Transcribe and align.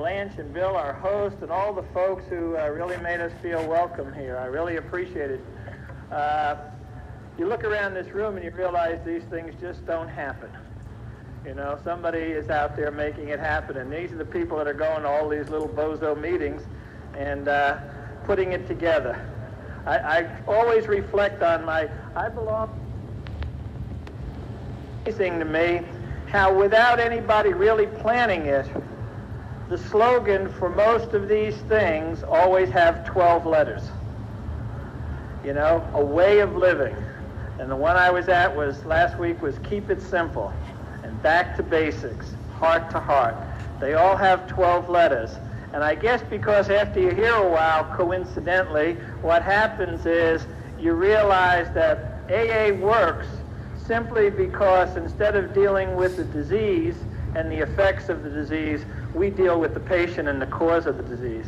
Blanche 0.00 0.38
and 0.38 0.50
Bill, 0.54 0.76
our 0.76 0.94
host, 0.94 1.36
and 1.42 1.50
all 1.50 1.74
the 1.74 1.82
folks 1.92 2.24
who 2.30 2.56
uh, 2.56 2.68
really 2.68 2.96
made 3.02 3.20
us 3.20 3.30
feel 3.42 3.62
welcome 3.68 4.14
here. 4.14 4.38
I 4.38 4.46
really 4.46 4.76
appreciate 4.76 5.30
it. 5.30 5.44
Uh, 6.10 6.56
you 7.36 7.46
look 7.46 7.64
around 7.64 7.92
this 7.92 8.06
room 8.14 8.36
and 8.36 8.42
you 8.42 8.50
realize 8.50 8.98
these 9.04 9.24
things 9.24 9.54
just 9.60 9.84
don't 9.84 10.08
happen. 10.08 10.48
You 11.44 11.52
know, 11.52 11.78
somebody 11.84 12.18
is 12.18 12.48
out 12.48 12.76
there 12.76 12.90
making 12.90 13.28
it 13.28 13.40
happen, 13.40 13.76
and 13.76 13.92
these 13.92 14.10
are 14.10 14.16
the 14.16 14.24
people 14.24 14.56
that 14.56 14.66
are 14.66 14.72
going 14.72 15.02
to 15.02 15.08
all 15.08 15.28
these 15.28 15.50
little 15.50 15.68
bozo 15.68 16.18
meetings 16.18 16.62
and 17.18 17.48
uh, 17.48 17.76
putting 18.24 18.52
it 18.52 18.66
together. 18.66 19.22
I, 19.84 19.98
I 19.98 20.42
always 20.46 20.86
reflect 20.88 21.42
on 21.42 21.66
my, 21.66 21.90
I 22.16 22.30
belong, 22.30 22.70
amazing 25.04 25.40
to 25.40 25.44
me 25.44 25.82
how 26.30 26.54
without 26.58 27.00
anybody 27.00 27.52
really 27.52 27.86
planning 27.86 28.46
it, 28.46 28.66
the 29.70 29.78
slogan 29.78 30.52
for 30.54 30.68
most 30.68 31.14
of 31.14 31.28
these 31.28 31.56
things 31.68 32.24
always 32.24 32.68
have 32.70 33.06
12 33.06 33.46
letters. 33.46 33.82
You 35.44 35.52
know, 35.52 35.88
a 35.94 36.04
way 36.04 36.40
of 36.40 36.56
living. 36.56 36.96
And 37.60 37.70
the 37.70 37.76
one 37.76 37.96
I 37.96 38.10
was 38.10 38.28
at 38.28 38.54
was 38.54 38.84
last 38.84 39.16
week 39.16 39.40
was 39.40 39.60
keep 39.60 39.88
it 39.88 40.02
simple 40.02 40.52
and 41.04 41.22
back 41.22 41.56
to 41.56 41.62
basics, 41.62 42.32
heart 42.58 42.90
to 42.90 42.98
heart. 42.98 43.36
They 43.78 43.94
all 43.94 44.16
have 44.16 44.48
12 44.48 44.88
letters. 44.88 45.30
And 45.72 45.84
I 45.84 45.94
guess 45.94 46.20
because 46.28 46.68
after 46.68 46.98
you 46.98 47.10
hear 47.10 47.32
a 47.32 47.48
while, 47.48 47.84
coincidentally, 47.94 48.94
what 49.22 49.44
happens 49.44 50.04
is 50.04 50.48
you 50.80 50.94
realize 50.94 51.72
that 51.74 52.28
AA 52.28 52.72
works 52.72 53.28
simply 53.86 54.30
because 54.30 54.96
instead 54.96 55.36
of 55.36 55.54
dealing 55.54 55.94
with 55.94 56.16
the 56.16 56.24
disease 56.24 56.96
and 57.36 57.50
the 57.52 57.58
effects 57.58 58.08
of 58.08 58.24
the 58.24 58.30
disease, 58.30 58.84
we 59.14 59.30
deal 59.30 59.58
with 59.60 59.74
the 59.74 59.80
patient 59.80 60.28
and 60.28 60.40
the 60.40 60.46
cause 60.46 60.86
of 60.86 60.96
the 60.96 61.02
disease. 61.02 61.46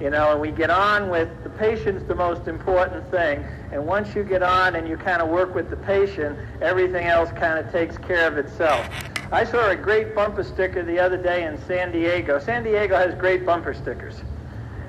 You 0.00 0.10
know, 0.10 0.32
and 0.32 0.40
we 0.40 0.50
get 0.50 0.70
on 0.70 1.10
with 1.10 1.28
the 1.44 1.50
patient's 1.50 2.04
the 2.08 2.14
most 2.14 2.48
important 2.48 3.08
thing. 3.10 3.44
And 3.70 3.86
once 3.86 4.14
you 4.16 4.24
get 4.24 4.42
on 4.42 4.74
and 4.74 4.88
you 4.88 4.96
kind 4.96 5.22
of 5.22 5.28
work 5.28 5.54
with 5.54 5.70
the 5.70 5.76
patient, 5.76 6.36
everything 6.60 7.06
else 7.06 7.30
kind 7.30 7.58
of 7.58 7.70
takes 7.70 7.96
care 7.98 8.26
of 8.26 8.36
itself. 8.36 8.84
I 9.30 9.44
saw 9.44 9.70
a 9.70 9.76
great 9.76 10.14
bumper 10.14 10.42
sticker 10.42 10.82
the 10.82 10.98
other 10.98 11.16
day 11.16 11.44
in 11.44 11.56
San 11.66 11.92
Diego. 11.92 12.38
San 12.38 12.64
Diego 12.64 12.96
has 12.96 13.14
great 13.14 13.46
bumper 13.46 13.74
stickers. 13.74 14.16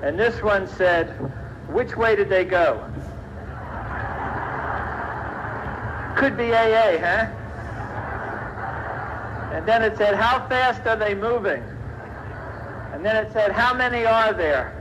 And 0.02 0.18
this 0.18 0.42
one 0.42 0.66
said, 0.66 1.10
which 1.68 1.96
way 1.96 2.16
did 2.16 2.28
they 2.28 2.44
go? 2.44 2.84
Could 6.16 6.36
be 6.36 6.52
AA, 6.52 6.98
huh? 6.98 7.26
And 9.54 9.66
then 9.66 9.82
it 9.82 9.96
said, 9.96 10.14
how 10.14 10.46
fast 10.48 10.86
are 10.86 10.96
they 10.96 11.14
moving? 11.14 11.62
And 13.04 13.14
then 13.14 13.26
it 13.26 13.32
said, 13.34 13.52
how 13.52 13.74
many 13.74 14.06
are 14.06 14.32
there? 14.32 14.72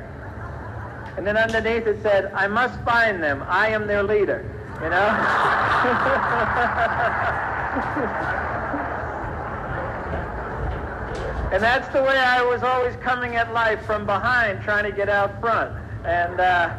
And 1.18 1.28
then 1.28 1.36
underneath 1.36 1.86
it 1.86 2.02
said, 2.02 2.32
I 2.34 2.48
must 2.48 2.80
find 2.86 3.22
them. 3.22 3.44
I 3.50 3.68
am 3.68 3.86
their 3.86 4.02
leader. 4.02 4.50
You 4.76 4.90
know? 4.90 4.96
and 11.52 11.62
that's 11.62 11.90
the 11.90 12.02
way 12.02 12.18
I 12.18 12.42
was 12.46 12.64
always 12.64 12.96
coming 13.04 13.36
at 13.36 13.52
life 13.52 13.86
from 13.86 14.06
behind, 14.06 14.64
trying 14.64 14.86
to 14.86 14.94
get 14.94 15.10
out 15.10 15.42
front. 15.42 15.78
And 16.06 16.40
uh, 16.40 16.74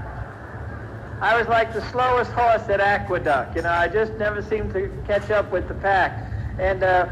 I 1.20 1.36
was 1.36 1.46
like 1.46 1.74
the 1.74 1.86
slowest 1.90 2.30
horse 2.30 2.66
at 2.70 2.80
Aqueduct. 2.80 3.54
You 3.54 3.60
know, 3.60 3.70
I 3.70 3.88
just 3.88 4.14
never 4.14 4.40
seemed 4.40 4.72
to 4.72 4.90
catch 5.06 5.30
up 5.30 5.52
with 5.52 5.68
the 5.68 5.74
pack. 5.74 6.26
And 6.58 6.82
uh, 6.82 7.06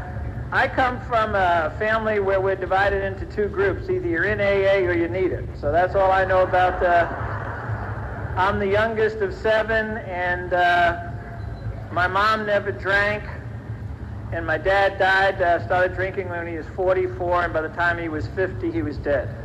I 0.53 0.67
come 0.67 1.01
from 1.01 1.33
a 1.33 1.75
family 1.79 2.19
where 2.19 2.39
we're 2.39 2.55
divided 2.55 3.03
into 3.03 3.25
two 3.25 3.47
groups. 3.47 3.89
Either 3.89 4.07
you're 4.07 4.25
in 4.25 4.39
AA 4.39 4.87
or 4.87 4.93
you 4.93 5.07
need 5.07 5.31
it. 5.31 5.49
So 5.59 5.71
that's 5.71 5.95
all 5.95 6.11
I 6.11 6.25
know 6.25 6.43
about. 6.43 6.83
Uh, 6.83 7.07
I'm 8.37 8.59
the 8.59 8.67
youngest 8.67 9.17
of 9.17 9.33
seven, 9.33 9.97
and 9.97 10.53
uh, 10.53 11.09
my 11.91 12.05
mom 12.05 12.45
never 12.45 12.71
drank. 12.71 13.23
And 14.31 14.45
my 14.45 14.59
dad 14.59 14.99
died, 14.99 15.41
uh, 15.41 15.65
started 15.65 15.95
drinking 15.95 16.29
when 16.29 16.45
he 16.45 16.55
was 16.57 16.67
44, 16.75 17.45
and 17.45 17.51
by 17.51 17.61
the 17.61 17.69
time 17.69 17.97
he 17.97 18.07
was 18.07 18.27
50, 18.27 18.71
he 18.71 18.83
was 18.83 18.97
dead. 18.97 19.35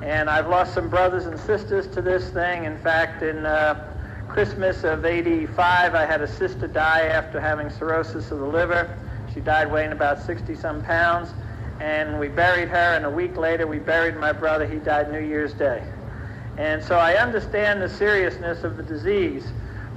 And 0.00 0.30
I've 0.30 0.46
lost 0.46 0.74
some 0.74 0.88
brothers 0.88 1.26
and 1.26 1.40
sisters 1.40 1.88
to 1.88 2.00
this 2.00 2.30
thing. 2.30 2.66
In 2.66 2.78
fact, 2.78 3.24
in 3.24 3.44
uh, 3.46 4.24
Christmas 4.28 4.84
of 4.84 5.04
85, 5.04 5.96
I 5.96 6.06
had 6.06 6.20
a 6.20 6.28
sister 6.28 6.68
die 6.68 7.06
after 7.06 7.40
having 7.40 7.68
cirrhosis 7.68 8.30
of 8.30 8.38
the 8.38 8.46
liver. 8.46 8.96
She 9.34 9.40
died 9.40 9.70
weighing 9.70 9.92
about 9.92 10.20
60 10.22 10.54
some 10.56 10.82
pounds. 10.82 11.30
And 11.80 12.20
we 12.20 12.28
buried 12.28 12.68
her, 12.68 12.96
and 12.96 13.06
a 13.06 13.10
week 13.10 13.36
later 13.36 13.66
we 13.66 13.78
buried 13.78 14.16
my 14.16 14.32
brother. 14.32 14.66
He 14.66 14.78
died 14.78 15.10
New 15.10 15.20
Year's 15.20 15.54
Day. 15.54 15.82
And 16.58 16.82
so 16.82 16.96
I 16.96 17.14
understand 17.14 17.80
the 17.80 17.88
seriousness 17.88 18.64
of 18.64 18.76
the 18.76 18.82
disease, 18.82 19.46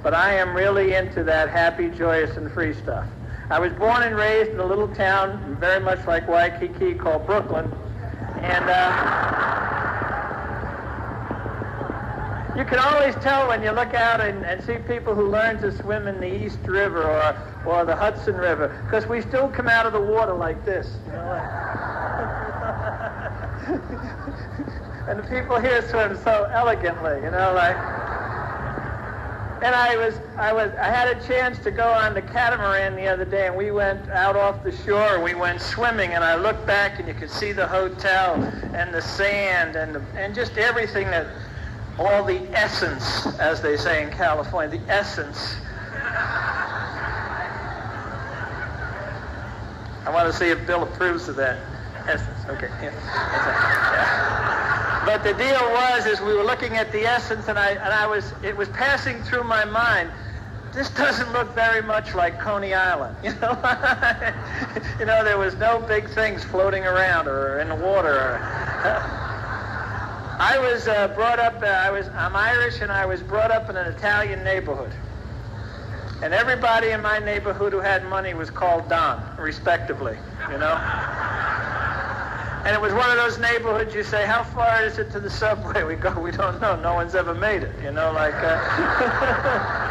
but 0.02 0.14
I 0.14 0.34
am 0.34 0.54
really 0.54 0.94
into 0.94 1.22
that 1.24 1.50
happy, 1.50 1.90
joyous, 1.90 2.38
and 2.38 2.50
free 2.50 2.72
stuff. 2.72 3.06
I 3.50 3.58
was 3.58 3.70
born 3.74 4.02
and 4.02 4.16
raised 4.16 4.52
in 4.52 4.60
a 4.60 4.64
little 4.64 4.88
town 4.88 5.58
very 5.60 5.80
much 5.80 6.06
like 6.06 6.26
Waikiki 6.26 6.94
called 6.94 7.26
Brooklyn. 7.26 7.70
And 8.40 8.64
uh, 8.64 9.53
you 12.56 12.64
can 12.64 12.78
always 12.78 13.14
tell 13.16 13.48
when 13.48 13.62
you 13.62 13.72
look 13.72 13.94
out 13.94 14.20
and, 14.20 14.44
and 14.44 14.62
see 14.62 14.78
people 14.78 15.14
who 15.14 15.28
learn 15.28 15.60
to 15.60 15.76
swim 15.76 16.06
in 16.06 16.20
the 16.20 16.44
East 16.44 16.58
River 16.64 17.02
or, 17.02 17.36
or 17.66 17.84
the 17.84 17.96
Hudson 17.96 18.36
River, 18.36 18.80
because 18.84 19.06
we 19.06 19.22
still 19.22 19.48
come 19.48 19.68
out 19.68 19.86
of 19.86 19.92
the 19.92 20.00
water 20.00 20.34
like 20.34 20.64
this. 20.64 20.88
You 21.06 21.12
know, 21.12 21.32
and 25.08 25.18
the 25.18 25.26
people 25.28 25.60
here 25.60 25.82
swim 25.88 26.16
so 26.22 26.48
elegantly, 26.52 27.16
you 27.22 27.30
know, 27.30 27.52
like. 27.54 27.76
And 29.62 29.74
I 29.74 29.96
was, 29.96 30.14
I 30.36 30.52
was, 30.52 30.72
I 30.78 30.90
had 30.90 31.16
a 31.16 31.26
chance 31.26 31.58
to 31.60 31.70
go 31.70 31.90
on 31.90 32.12
the 32.12 32.20
catamaran 32.20 32.96
the 32.96 33.06
other 33.06 33.24
day, 33.24 33.46
and 33.46 33.56
we 33.56 33.70
went 33.70 34.10
out 34.10 34.36
off 34.36 34.62
the 34.62 34.70
shore. 34.70 35.22
We 35.22 35.32
went 35.32 35.62
swimming, 35.62 36.12
and 36.12 36.22
I 36.22 36.34
looked 36.34 36.66
back, 36.66 36.98
and 36.98 37.08
you 37.08 37.14
could 37.14 37.30
see 37.30 37.52
the 37.52 37.66
hotel 37.66 38.34
and 38.74 38.92
the 38.92 39.00
sand 39.00 39.76
and 39.76 39.94
the, 39.94 40.02
and 40.16 40.34
just 40.34 40.58
everything 40.58 41.06
that 41.06 41.26
all 41.98 42.24
the 42.24 42.40
essence, 42.58 43.26
as 43.38 43.60
they 43.60 43.76
say 43.76 44.02
in 44.02 44.10
California, 44.10 44.78
the 44.78 44.92
essence. 44.92 45.56
I 50.06 50.10
want 50.12 50.30
to 50.30 50.38
see 50.38 50.50
if 50.50 50.66
Bill 50.66 50.82
approves 50.82 51.28
of 51.28 51.36
that 51.36 51.58
essence. 52.06 52.38
Okay. 52.48 52.68
Yeah. 52.82 52.92
yeah. 52.92 55.02
But 55.06 55.22
the 55.22 55.34
deal 55.34 55.70
was, 55.70 56.06
is 56.06 56.20
we 56.20 56.34
were 56.34 56.44
looking 56.44 56.76
at 56.76 56.90
the 56.92 57.02
essence, 57.02 57.48
and 57.48 57.58
I 57.58 57.70
and 57.70 57.92
I 57.92 58.06
was, 58.06 58.32
it 58.42 58.56
was 58.56 58.68
passing 58.70 59.22
through 59.22 59.44
my 59.44 59.64
mind. 59.64 60.10
This 60.72 60.90
doesn't 60.90 61.32
look 61.32 61.54
very 61.54 61.82
much 61.82 62.14
like 62.14 62.40
Coney 62.40 62.74
Island, 62.74 63.16
you 63.22 63.30
know. 63.40 63.52
you 64.98 65.06
know, 65.06 65.22
there 65.22 65.38
was 65.38 65.56
no 65.56 65.78
big 65.78 66.08
things 66.08 66.42
floating 66.42 66.84
around 66.84 67.28
or 67.28 67.60
in 67.60 67.68
the 67.68 67.76
water. 67.76 68.12
Or, 68.12 69.20
I 70.38 70.58
was 70.58 70.88
uh, 70.88 71.08
brought 71.08 71.38
up, 71.38 71.62
uh, 71.62 71.66
I 71.66 71.90
was, 71.90 72.08
I'm 72.08 72.34
Irish 72.34 72.80
and 72.80 72.90
I 72.90 73.06
was 73.06 73.22
brought 73.22 73.52
up 73.52 73.70
in 73.70 73.76
an 73.76 73.86
Italian 73.86 74.42
neighborhood. 74.42 74.92
And 76.22 76.34
everybody 76.34 76.90
in 76.90 77.02
my 77.02 77.18
neighborhood 77.20 77.72
who 77.72 77.78
had 77.78 78.04
money 78.08 78.34
was 78.34 78.50
called 78.50 78.88
Don, 78.88 79.22
respectively, 79.38 80.16
you 80.50 80.58
know? 80.58 80.74
And 82.64 82.74
it 82.74 82.80
was 82.80 82.92
one 82.92 83.10
of 83.10 83.16
those 83.16 83.38
neighborhoods 83.38 83.94
you 83.94 84.02
say, 84.02 84.26
how 84.26 84.42
far 84.42 84.82
is 84.82 84.98
it 84.98 85.12
to 85.12 85.20
the 85.20 85.30
subway? 85.30 85.84
We 85.84 85.94
go, 85.94 86.18
we 86.18 86.32
don't 86.32 86.60
know. 86.60 86.80
No 86.80 86.94
one's 86.94 87.14
ever 87.14 87.34
made 87.34 87.62
it, 87.62 87.74
you 87.82 87.92
know, 87.92 88.10
like... 88.12 88.34
Uh, 88.34 89.90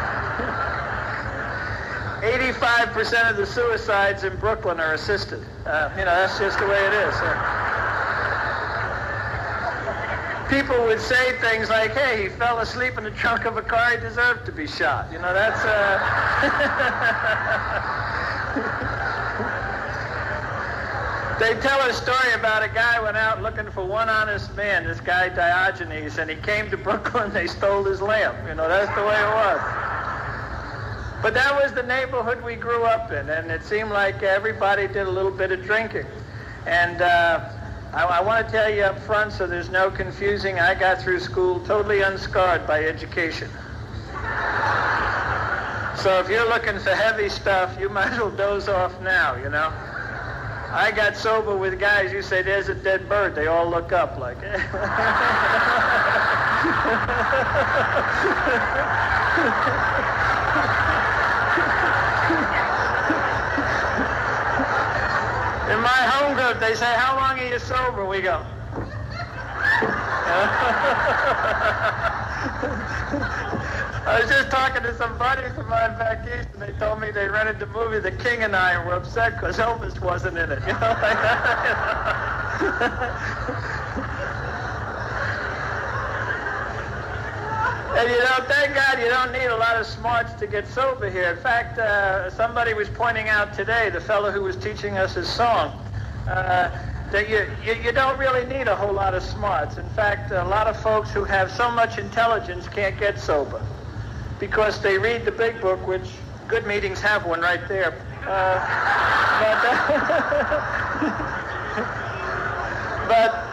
85% 2.24 3.30
of 3.30 3.36
the 3.36 3.44
suicides 3.44 4.24
in 4.24 4.34
Brooklyn 4.36 4.80
are 4.80 4.94
assisted. 4.94 5.44
Uh, 5.66 5.90
you 5.96 6.04
know, 6.06 6.14
that's 6.14 6.38
just 6.38 6.58
the 6.58 6.66
way 6.66 6.86
it 6.86 6.92
is. 6.94 7.14
People 10.48 10.84
would 10.84 11.00
say 11.00 11.38
things 11.38 11.70
like, 11.70 11.92
hey, 11.92 12.24
he 12.24 12.28
fell 12.28 12.58
asleep 12.58 12.98
in 12.98 13.04
the 13.04 13.10
trunk 13.10 13.46
of 13.46 13.56
a 13.56 13.62
car, 13.62 13.92
he 13.92 13.96
deserved 13.96 14.44
to 14.46 14.52
be 14.52 14.66
shot. 14.66 15.10
You 15.10 15.18
know, 15.18 15.32
that's... 15.32 15.64
Uh... 15.64 15.98
they 21.40 21.58
tell 21.60 21.80
a 21.88 21.92
story 21.94 22.32
about 22.34 22.62
a 22.62 22.68
guy 22.68 23.00
went 23.00 23.16
out 23.16 23.42
looking 23.42 23.70
for 23.70 23.86
one 23.86 24.10
honest 24.10 24.54
man, 24.54 24.84
this 24.84 25.00
guy 25.00 25.30
Diogenes, 25.30 26.18
and 26.18 26.28
he 26.28 26.36
came 26.36 26.70
to 26.70 26.76
Brooklyn, 26.84 27.32
they 27.32 27.46
stole 27.46 27.84
his 27.84 28.02
lamp. 28.02 28.36
You 28.46 28.54
know, 28.54 28.68
that's 28.68 28.94
the 28.94 29.02
way 29.02 29.18
it 29.18 29.34
was. 29.34 29.60
But 31.22 31.32
that 31.32 31.58
was 31.62 31.72
the 31.72 31.84
neighborhood 31.84 32.44
we 32.44 32.54
grew 32.54 32.84
up 32.84 33.10
in, 33.12 33.30
and 33.30 33.50
it 33.50 33.64
seemed 33.64 33.90
like 33.90 34.22
everybody 34.22 34.88
did 34.88 35.06
a 35.06 35.10
little 35.10 35.32
bit 35.32 35.52
of 35.52 35.64
drinking. 35.64 36.06
And... 36.66 37.00
Uh, 37.00 37.48
I, 37.94 38.02
I 38.18 38.20
want 38.20 38.44
to 38.44 38.52
tell 38.52 38.68
you 38.68 38.82
up 38.82 38.98
front 38.98 39.32
so 39.32 39.46
there's 39.46 39.70
no 39.70 39.88
confusing. 39.88 40.58
I 40.58 40.74
got 40.74 41.00
through 41.00 41.20
school 41.20 41.60
totally 41.60 42.02
unscarred 42.02 42.66
by 42.66 42.84
education. 42.84 43.48
So 45.96 46.18
if 46.18 46.28
you're 46.28 46.48
looking 46.48 46.78
for 46.80 46.90
heavy 46.90 47.28
stuff, 47.28 47.78
you 47.78 47.88
might 47.88 48.12
as 48.12 48.18
well 48.18 48.32
doze 48.32 48.68
off 48.68 49.00
now, 49.00 49.36
you 49.36 49.48
know. 49.48 49.72
I 50.72 50.92
got 50.94 51.16
sober 51.16 51.56
with 51.56 51.78
guys. 51.78 52.12
You 52.12 52.20
say 52.20 52.42
there's 52.42 52.68
a 52.68 52.74
dead 52.74 53.08
bird. 53.08 53.36
They 53.36 53.46
all 53.46 53.70
look 53.70 53.92
up 53.92 54.18
like. 54.18 54.38
In 54.38 54.50
eh. 54.50 54.60
my 65.84 66.02
home 66.16 66.34
group, 66.34 66.58
they 66.60 66.74
say, 66.74 66.92
"How 66.96 67.16
long 67.16 67.38
are 67.38 67.46
you 67.46 67.58
sober?" 67.58 68.06
We 68.06 68.22
go. 68.22 68.44
I 74.06 74.20
was 74.20 74.28
just 74.28 74.50
talking 74.50 74.82
to 74.82 74.94
some 74.96 75.16
buddies 75.18 75.56
of 75.56 75.66
mine 75.66 75.96
back 75.98 76.26
east, 76.26 76.48
and 76.52 76.62
they 76.62 76.72
told 76.78 77.00
me 77.00 77.10
they 77.10 77.28
rented 77.28 77.58
the 77.58 77.66
movie 77.66 78.00
The 78.00 78.12
King 78.12 78.42
and 78.42 78.56
I, 78.56 78.72
and 78.72 78.86
were 78.86 78.94
upset 78.94 79.36
because 79.36 79.58
Elvis 79.58 80.00
wasn't 80.00 80.38
in 80.38 80.50
it. 80.52 80.62
You 80.66 80.72
know? 83.52 83.80
and 87.96 88.10
you 88.10 88.18
know, 88.18 88.44
thank 88.48 88.74
God 88.74 88.98
you 88.98 89.08
don't 89.08 89.32
need 89.32 89.46
a 89.46 89.56
lot 89.56 89.76
of 89.76 89.86
smarts 89.86 90.32
to 90.34 90.48
get 90.48 90.66
sober 90.66 91.08
here. 91.08 91.30
In 91.30 91.36
fact, 91.36 91.78
uh, 91.78 92.28
somebody 92.30 92.74
was 92.74 92.88
pointing 92.88 93.28
out 93.28 93.54
today, 93.54 93.88
the 93.88 94.00
fellow 94.00 94.32
who 94.32 94.42
was 94.42 94.56
teaching 94.56 94.98
us 94.98 95.14
his 95.14 95.28
song, 95.28 95.80
uh, 96.28 96.70
that 97.12 97.28
you, 97.28 97.46
you, 97.64 97.74
you, 97.80 97.92
don't 97.92 98.18
really 98.18 98.44
need 98.46 98.66
a 98.66 98.74
whole 98.74 98.92
lot 98.92 99.14
of 99.14 99.22
smarts. 99.22 99.78
In 99.78 99.88
fact, 99.90 100.32
a 100.32 100.44
lot 100.44 100.66
of 100.66 100.76
folks 100.76 101.12
who 101.12 101.22
have 101.22 101.52
so 101.52 101.70
much 101.70 101.98
intelligence 101.98 102.66
can't 102.68 102.98
get 102.98 103.20
sober 103.20 103.64
because 104.40 104.80
they 104.80 104.98
read 104.98 105.24
the 105.24 105.32
big 105.32 105.60
book, 105.60 105.86
which 105.86 106.10
good 106.48 106.66
meetings 106.66 107.00
have 107.00 107.24
one 107.24 107.40
right 107.40 107.68
there. 107.68 107.92
Uh, 108.26 108.58
but, 109.40 109.58
uh, 111.78 113.08
but 113.08 113.43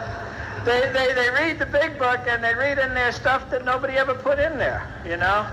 they, 0.64 0.90
they, 0.92 1.12
they 1.14 1.30
read 1.30 1.58
the 1.58 1.66
big 1.66 1.98
book 1.98 2.20
and 2.26 2.42
they 2.42 2.54
read 2.54 2.78
in 2.78 2.94
there 2.94 3.12
stuff 3.12 3.50
that 3.50 3.64
nobody 3.64 3.94
ever 3.94 4.14
put 4.14 4.38
in 4.38 4.58
there, 4.58 4.86
you 5.04 5.16
know? 5.16 5.46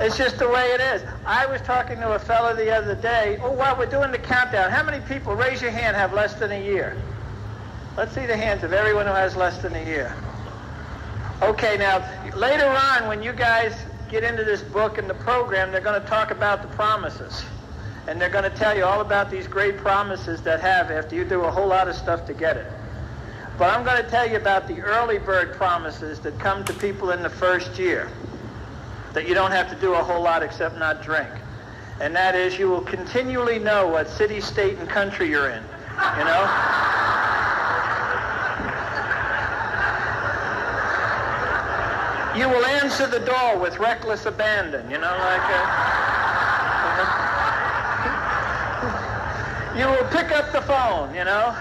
It's 0.00 0.16
just 0.16 0.38
the 0.38 0.48
way 0.48 0.64
it 0.72 0.80
is. 0.80 1.02
I 1.26 1.46
was 1.46 1.60
talking 1.60 1.96
to 1.96 2.12
a 2.14 2.18
fellow 2.18 2.56
the 2.56 2.74
other 2.74 2.94
day. 2.94 3.38
Oh, 3.42 3.52
while 3.52 3.76
we're 3.76 3.86
doing 3.86 4.10
the 4.10 4.18
countdown, 4.18 4.70
how 4.70 4.82
many 4.82 5.00
people, 5.04 5.34
raise 5.34 5.60
your 5.60 5.70
hand, 5.70 5.96
have 5.96 6.12
less 6.12 6.34
than 6.34 6.50
a 6.50 6.60
year? 6.60 6.96
Let's 7.96 8.14
see 8.14 8.26
the 8.26 8.36
hands 8.36 8.64
of 8.64 8.72
everyone 8.72 9.06
who 9.06 9.12
has 9.12 9.36
less 9.36 9.58
than 9.58 9.74
a 9.76 9.84
year. 9.84 10.16
Okay, 11.42 11.76
now, 11.76 11.98
later 12.34 12.66
on, 12.66 13.06
when 13.06 13.22
you 13.22 13.32
guys 13.32 13.74
get 14.08 14.24
into 14.24 14.44
this 14.44 14.62
book 14.62 14.98
and 14.98 15.08
the 15.08 15.14
program, 15.14 15.70
they're 15.70 15.80
going 15.80 16.00
to 16.00 16.08
talk 16.08 16.30
about 16.30 16.62
the 16.62 16.68
promises. 16.68 17.44
And 18.08 18.20
they're 18.20 18.30
going 18.30 18.50
to 18.50 18.56
tell 18.56 18.76
you 18.76 18.84
all 18.84 19.02
about 19.02 19.30
these 19.30 19.46
great 19.46 19.76
promises 19.76 20.40
that 20.42 20.60
have 20.60 20.90
after 20.90 21.14
you 21.14 21.24
do 21.24 21.42
a 21.42 21.50
whole 21.50 21.68
lot 21.68 21.86
of 21.86 21.94
stuff 21.94 22.26
to 22.26 22.34
get 22.34 22.56
it. 22.56 22.66
But 23.62 23.70
I'm 23.72 23.84
going 23.84 24.02
to 24.02 24.10
tell 24.10 24.28
you 24.28 24.38
about 24.38 24.66
the 24.66 24.80
early 24.80 25.18
bird 25.18 25.54
promises 25.54 26.18
that 26.18 26.36
come 26.40 26.64
to 26.64 26.72
people 26.72 27.12
in 27.12 27.22
the 27.22 27.30
first 27.30 27.78
year 27.78 28.10
that 29.12 29.28
you 29.28 29.34
don't 29.34 29.52
have 29.52 29.70
to 29.70 29.76
do 29.76 29.94
a 29.94 30.02
whole 30.02 30.20
lot 30.20 30.42
except 30.42 30.78
not 30.80 31.00
drink. 31.00 31.30
And 32.00 32.12
that 32.16 32.34
is 32.34 32.58
you 32.58 32.68
will 32.68 32.80
continually 32.80 33.60
know 33.60 33.86
what 33.86 34.08
city, 34.08 34.40
state, 34.40 34.78
and 34.78 34.88
country 34.88 35.30
you're 35.30 35.50
in. 35.50 35.62
You 35.62 36.24
know? 36.24 36.42
you 42.34 42.48
will 42.48 42.66
answer 42.66 43.06
the 43.06 43.20
door 43.20 43.58
with 43.58 43.78
reckless 43.78 44.26
abandon, 44.26 44.90
you 44.90 44.98
know, 44.98 45.16
like 45.20 45.40
uh, 45.40 45.62
a, 49.76 49.78
you 49.78 49.86
will 49.86 50.08
pick 50.10 50.32
up 50.32 50.50
the 50.50 50.62
phone, 50.62 51.14
you 51.14 51.22
know. 51.22 51.56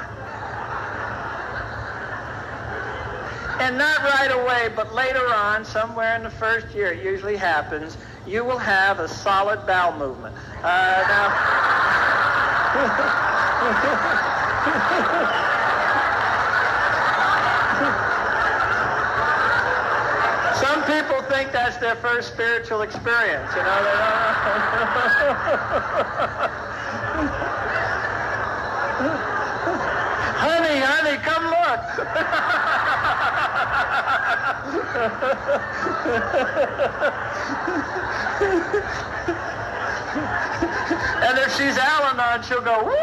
And 3.62 3.78
not 3.78 4.02
right 4.02 4.32
away, 4.32 4.70
but 4.76 4.96
later 4.96 5.24
on, 5.36 5.64
somewhere 5.64 6.16
in 6.16 6.24
the 6.24 6.32
first 6.32 6.74
year, 6.74 6.94
it 6.94 7.04
usually 7.04 7.38
happens, 7.38 7.96
you 8.26 8.44
will 8.44 8.58
have 8.58 9.00
a 9.00 9.08
solid 9.08 9.68
bowel 9.68 9.96
movement. 10.00 10.34
Uh, 10.64 11.06
now, 11.08 11.30
some 20.60 20.82
people 20.86 21.22
think 21.30 21.52
that's 21.52 21.78
their 21.78 21.96
first 21.98 22.34
spiritual 22.34 22.82
experience, 22.82 23.54
you 23.56 23.62
know. 23.62 23.70
honey, 30.42 30.80
honey, 30.80 31.18
come 31.18 31.46
look. 31.46 32.08
and 41.22 41.38
if 41.40 41.58
she's 41.58 41.78
Al-Anon, 41.78 42.42
she'll 42.44 42.62
go, 42.62 42.86
woo! 42.86 42.92
but 42.92 42.98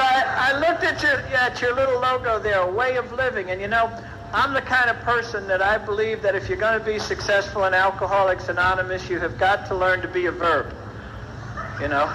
I, 0.00 0.24
I 0.38 0.52
looked 0.58 0.82
at 0.82 1.02
your, 1.02 1.20
at 1.36 1.60
your 1.60 1.74
little 1.74 2.00
logo 2.00 2.38
there, 2.38 2.66
way 2.66 2.96
of 2.96 3.12
living, 3.12 3.50
and 3.50 3.60
you 3.60 3.68
know, 3.68 3.92
I'm 4.36 4.52
the 4.52 4.60
kind 4.60 4.90
of 4.90 5.00
person 5.00 5.46
that 5.46 5.62
I 5.62 5.78
believe 5.78 6.20
that 6.20 6.34
if 6.34 6.46
you're 6.46 6.58
going 6.58 6.78
to 6.78 6.84
be 6.84 6.98
successful 6.98 7.64
in 7.64 7.72
Alcoholics 7.72 8.50
Anonymous, 8.50 9.08
you 9.08 9.18
have 9.18 9.38
got 9.38 9.64
to 9.68 9.74
learn 9.74 10.02
to 10.02 10.08
be 10.08 10.26
a 10.26 10.30
verb. 10.30 10.76
You 11.80 11.88
know, 11.88 12.12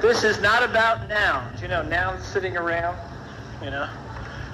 this 0.00 0.24
is 0.24 0.40
not 0.40 0.62
about 0.62 1.06
nouns. 1.10 1.60
You 1.60 1.68
know, 1.68 1.82
nouns 1.82 2.24
sitting 2.24 2.56
around, 2.56 2.96
you 3.62 3.68
know, 3.68 3.86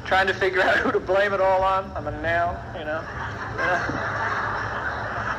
trying 0.05 0.27
to 0.27 0.35
figure 0.35 0.61
out 0.61 0.79
who 0.79 0.91
to 0.91 0.99
blame 0.99 1.33
it 1.33 1.41
all 1.41 1.63
on. 1.63 1.93
I'm 1.95 2.09
a 2.09 2.21
noun, 2.21 2.59
you 2.77 2.85
know. 2.85 3.01
You 3.53 3.57
know? 3.59 4.06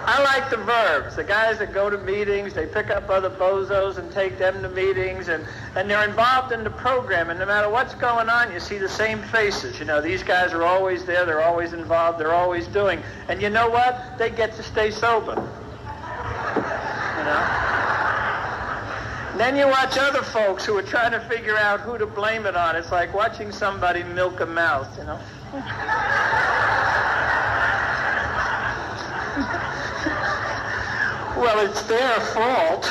I 0.09 0.24
like 0.24 0.50
the 0.50 0.56
verbs. 0.56 1.18
The 1.18 1.24
guys 1.25 1.59
that 1.59 1.74
go 1.74 1.89
to 1.89 1.98
meetings, 1.98 2.54
they 2.54 2.65
pick 2.65 2.89
up 2.89 3.09
other 3.09 3.30
bozos 3.30 3.98
and 3.98 4.09
take 4.09 4.38
them 4.38 4.62
to 4.62 4.69
meetings, 4.69 5.27
and, 5.27 5.45
and 5.75 5.89
they're 5.89 6.07
involved 6.07 6.54
in 6.54 6.63
the 6.63 6.69
program. 6.69 7.30
And 7.30 7.38
no 7.38 7.45
matter 7.45 7.69
what's 7.69 7.94
going 7.94 8.30
on, 8.30 8.54
you 8.54 8.62
see 8.62 8.77
the 8.77 8.88
same 8.88 9.21
faces. 9.21 9.80
You 9.80 9.86
know, 9.86 10.00
these 10.01 10.24
guys 10.24 10.54
are 10.54 10.63
always 10.63 11.04
there. 11.04 11.25
They're 11.25 11.44
always 11.44 11.74
involved. 11.74 12.19
They're 12.19 12.33
always 12.33 12.68
doing. 12.68 13.04
And 13.28 13.42
you 13.42 13.49
know 13.49 13.69
what? 13.69 14.18
They 14.18 14.30
get 14.30 14.56
to 14.56 14.64
stay 14.64 14.92
sober. 14.92 15.35
You 15.35 15.44
know? 17.26 17.64
Then 19.37 19.57
you 19.57 19.68
watch 19.68 19.97
other 19.97 20.23
folks 20.23 20.66
who 20.66 20.78
are 20.78 20.83
trying 20.83 21.11
to 21.11 21.19
figure 21.19 21.57
out 21.57 21.81
who 21.81 21.97
to 21.97 22.07
blame 22.07 22.45
it 22.45 22.56
on. 22.56 22.78
It's 22.78 22.94
like 22.94 23.14
watching 23.14 23.52
somebody 23.52 24.04
milk 24.04 24.40
a 24.40 24.45
mouse, 24.45 24.97
you 24.97 25.04
know? 25.04 25.19
well, 31.39 31.65
it's 31.65 31.81
their 31.83 32.19
fault. 32.33 32.87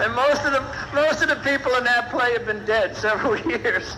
and 0.00 0.14
most 0.14 0.44
of 0.44 0.52
the 0.52 0.64
most 0.94 1.22
of 1.22 1.28
the 1.28 1.36
people 1.36 1.74
in 1.74 1.84
that 1.84 2.10
play 2.10 2.32
have 2.32 2.46
been 2.46 2.64
dead 2.64 2.96
several 2.96 3.36
years, 3.50 3.96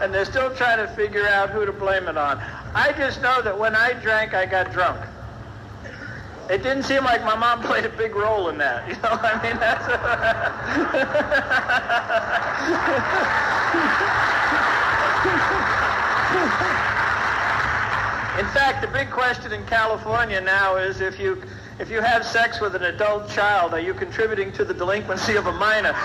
and 0.00 0.12
they're 0.12 0.24
still 0.24 0.54
trying 0.54 0.78
to 0.78 0.92
figure 0.94 1.26
out 1.26 1.50
who 1.50 1.66
to 1.66 1.72
blame 1.72 2.08
it 2.08 2.16
on. 2.16 2.38
I 2.74 2.92
just 2.96 3.22
know 3.22 3.42
that 3.42 3.58
when 3.58 3.74
I 3.74 3.92
drank, 3.94 4.34
I 4.34 4.46
got 4.46 4.72
drunk. 4.72 5.00
It 6.48 6.62
didn't 6.62 6.84
seem 6.84 7.02
like 7.04 7.24
my 7.24 7.34
mom 7.34 7.62
played 7.64 7.84
a 7.84 7.88
big 7.88 8.14
role 8.14 8.48
in 8.48 8.58
that. 8.58 8.88
You 8.88 8.94
know, 8.94 9.10
what 9.10 9.24
I 9.24 9.42
mean, 9.42 9.56
that's. 9.60 9.86
In 18.38 18.46
fact, 18.48 18.82
the 18.82 18.88
big 18.88 19.10
question 19.10 19.52
in 19.52 19.64
California 19.64 20.40
now 20.42 20.76
is 20.76 21.00
if 21.00 21.18
you 21.18 21.42
if 21.78 21.90
you 21.90 22.02
have 22.02 22.24
sex 22.24 22.60
with 22.60 22.74
an 22.74 22.82
adult 22.82 23.30
child, 23.30 23.72
are 23.72 23.80
you 23.80 23.94
contributing 23.94 24.52
to 24.52 24.64
the 24.64 24.74
delinquency 24.74 25.36
of 25.36 25.46
a 25.46 25.52
minor? 25.52 25.92
but 25.92 26.02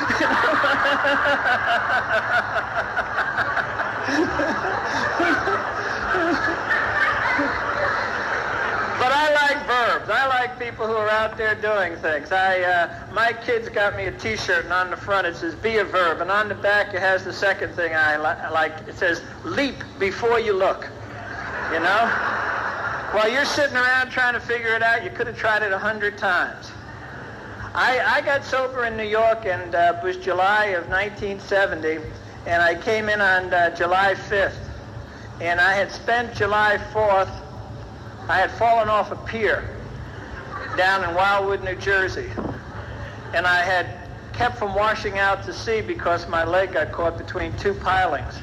I 9.12 9.34
like 9.34 9.68
verbs. 9.68 10.10
I 10.10 10.28
like 10.28 10.58
people 10.58 10.88
who 10.88 10.94
are 10.94 11.10
out 11.10 11.38
there 11.38 11.56
doing 11.56 11.98
things. 11.98 12.32
I, 12.32 12.62
uh, 12.62 12.90
my 13.14 13.34
kids 13.34 13.68
got 13.68 13.98
me 13.98 14.06
a 14.06 14.12
T-shirt, 14.12 14.64
and 14.66 14.74
on 14.74 14.90
the 14.90 14.98
front 14.98 15.28
it 15.28 15.36
says 15.36 15.56
"Be 15.56 15.78
a 15.78 15.86
verb," 15.86 16.22
and 16.22 16.32
on 16.32 16.48
the 16.48 16.56
back 16.56 16.94
it 16.94 17.02
has 17.02 17.26
the 17.26 17.34
second 17.34 17.74
thing 17.74 17.94
I 17.94 18.16
li- 18.16 18.54
like. 18.54 18.88
It 18.88 18.98
says 18.98 19.22
"Leap 19.44 19.84
before 20.00 20.40
you 20.40 20.54
look." 20.54 20.90
You 21.74 21.80
know? 21.80 22.08
While 23.12 23.30
you're 23.30 23.46
sitting 23.46 23.76
around 23.76 24.10
trying 24.10 24.34
to 24.34 24.40
figure 24.40 24.74
it 24.76 24.82
out, 24.82 25.04
you 25.04 25.10
could 25.10 25.28
have 25.28 25.38
tried 25.38 25.64
it 25.64 25.72
a 25.72 25.78
hundred 25.78 26.18
times. 26.18 26.72
I, 27.74 28.00
I 28.00 28.22
got 28.22 28.44
sober 28.44 28.86
in 28.86 28.98
New 28.98 29.04
York, 29.04 29.46
and 29.46 29.76
uh, 29.76 29.98
it 29.98 30.04
was 30.04 30.18
July 30.18 30.68
of 30.68 30.90
1970, 30.90 32.00
and 32.46 32.62
I 32.62 32.76
came 32.82 33.10
in 33.10 33.22
on 33.22 33.54
uh, 33.54 33.76
July 33.76 34.14
5th. 34.14 34.58
And 35.42 35.60
I 35.60 35.74
had 35.74 35.92
spent 35.92 36.36
July 36.36 36.78
4th, 36.94 37.32
I 38.30 38.38
had 38.38 38.52
fallen 38.52 38.90
off 38.90 39.12
a 39.12 39.16
pier 39.16 39.68
down 40.78 41.04
in 41.04 41.16
Wildwood, 41.16 41.64
New 41.64 41.76
Jersey. 41.76 42.30
And 43.34 43.48
I 43.48 43.64
had 43.64 43.88
kept 44.34 44.58
from 44.58 44.76
washing 44.76 45.18
out 45.18 45.44
to 45.46 45.54
sea 45.54 45.82
because 45.82 46.28
my 46.28 46.44
leg 46.44 46.74
got 46.74 46.92
caught 46.92 47.18
between 47.18 47.56
two 47.58 47.74
pilings. 47.74 48.36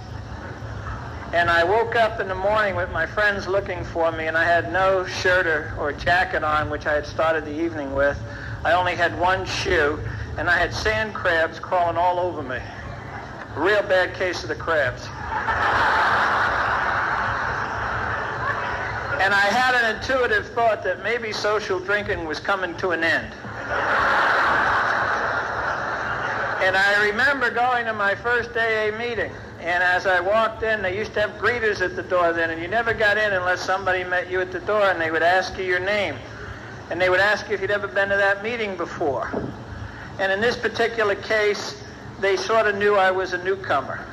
And 1.33 1.51
I 1.51 1.63
woke 1.63 1.95
up 1.95 2.21
in 2.21 2.29
the 2.29 2.35
morning 2.35 2.75
with 2.75 2.91
my 2.91 3.05
friends 3.05 3.47
looking 3.47 3.85
for 3.85 4.11
me, 4.11 4.29
and 4.29 4.37
I 4.37 4.45
had 4.45 4.73
no 4.73 5.05
shirt 5.05 5.47
or, 5.47 5.75
or 5.79 5.93
jacket 5.93 6.43
on, 6.43 6.71
which 6.71 6.87
I 6.87 6.95
had 6.95 7.05
started 7.05 7.45
the 7.45 7.53
evening 7.53 7.95
with. 7.95 8.19
I 8.65 8.73
only 8.73 8.95
had 8.95 9.19
one 9.21 9.45
shoe, 9.45 10.01
and 10.39 10.49
I 10.49 10.57
had 10.57 10.73
sand 10.73 11.13
crabs 11.13 11.61
crawling 11.61 11.99
all 11.99 12.19
over 12.19 12.43
me. 12.43 12.59
Real 13.57 13.83
bad 13.83 14.15
case 14.15 14.43
of 14.43 14.49
the 14.49 14.55
crabs. 14.55 15.03
And 19.21 19.35
I 19.35 19.49
had 19.51 19.75
an 19.75 19.97
intuitive 19.97 20.49
thought 20.55 20.83
that 20.85 21.03
maybe 21.03 21.31
social 21.33 21.79
drinking 21.79 22.25
was 22.25 22.41
coming 22.41 22.75
to 22.79 22.93
an 22.93 23.05
end. 23.05 23.35
And 26.65 26.75
I 26.75 27.07
remember 27.07 27.51
going 27.51 27.85
to 27.85 27.93
my 27.93 28.15
first 28.15 28.57
AA 28.57 28.97
meeting. 28.97 29.33
And 29.61 29.83
as 29.83 30.07
I 30.07 30.21
walked 30.21 30.63
in, 30.63 30.83
they 30.83 30.97
used 30.97 31.15
to 31.15 31.21
have 31.21 31.31
greeters 31.41 31.81
at 31.81 31.97
the 31.97 32.03
door 32.03 32.33
then, 32.33 32.51
and 32.51 32.63
you 32.63 32.69
never 32.69 32.95
got 32.95 33.19
in 33.19 33.33
unless 33.33 33.61
somebody 33.61 34.05
met 34.05 34.31
you 34.31 34.41
at 34.41 34.53
the 34.53 34.61
door 34.61 34.83
and 34.83 35.01
they 35.01 35.11
would 35.11 35.23
ask 35.23 35.59
you 35.59 35.65
your 35.65 35.81
name. 35.81 36.15
And 36.91 37.01
they 37.01 37.11
would 37.11 37.21
ask 37.21 37.49
you 37.49 37.55
if 37.55 37.61
you'd 37.61 37.71
ever 37.71 37.89
been 37.89 38.09
to 38.09 38.17
that 38.17 38.43
meeting 38.43 38.77
before. 38.77 39.31
And 40.21 40.33
in 40.33 40.41
this 40.41 40.57
particular 40.57 41.17
case, 41.17 41.83
they 42.21 42.37
sort 42.37 42.67
of 42.67 42.77
knew 42.77 42.95
I 42.95 43.11
was 43.11 43.33
a 43.33 43.45
newcomer. 43.45 44.05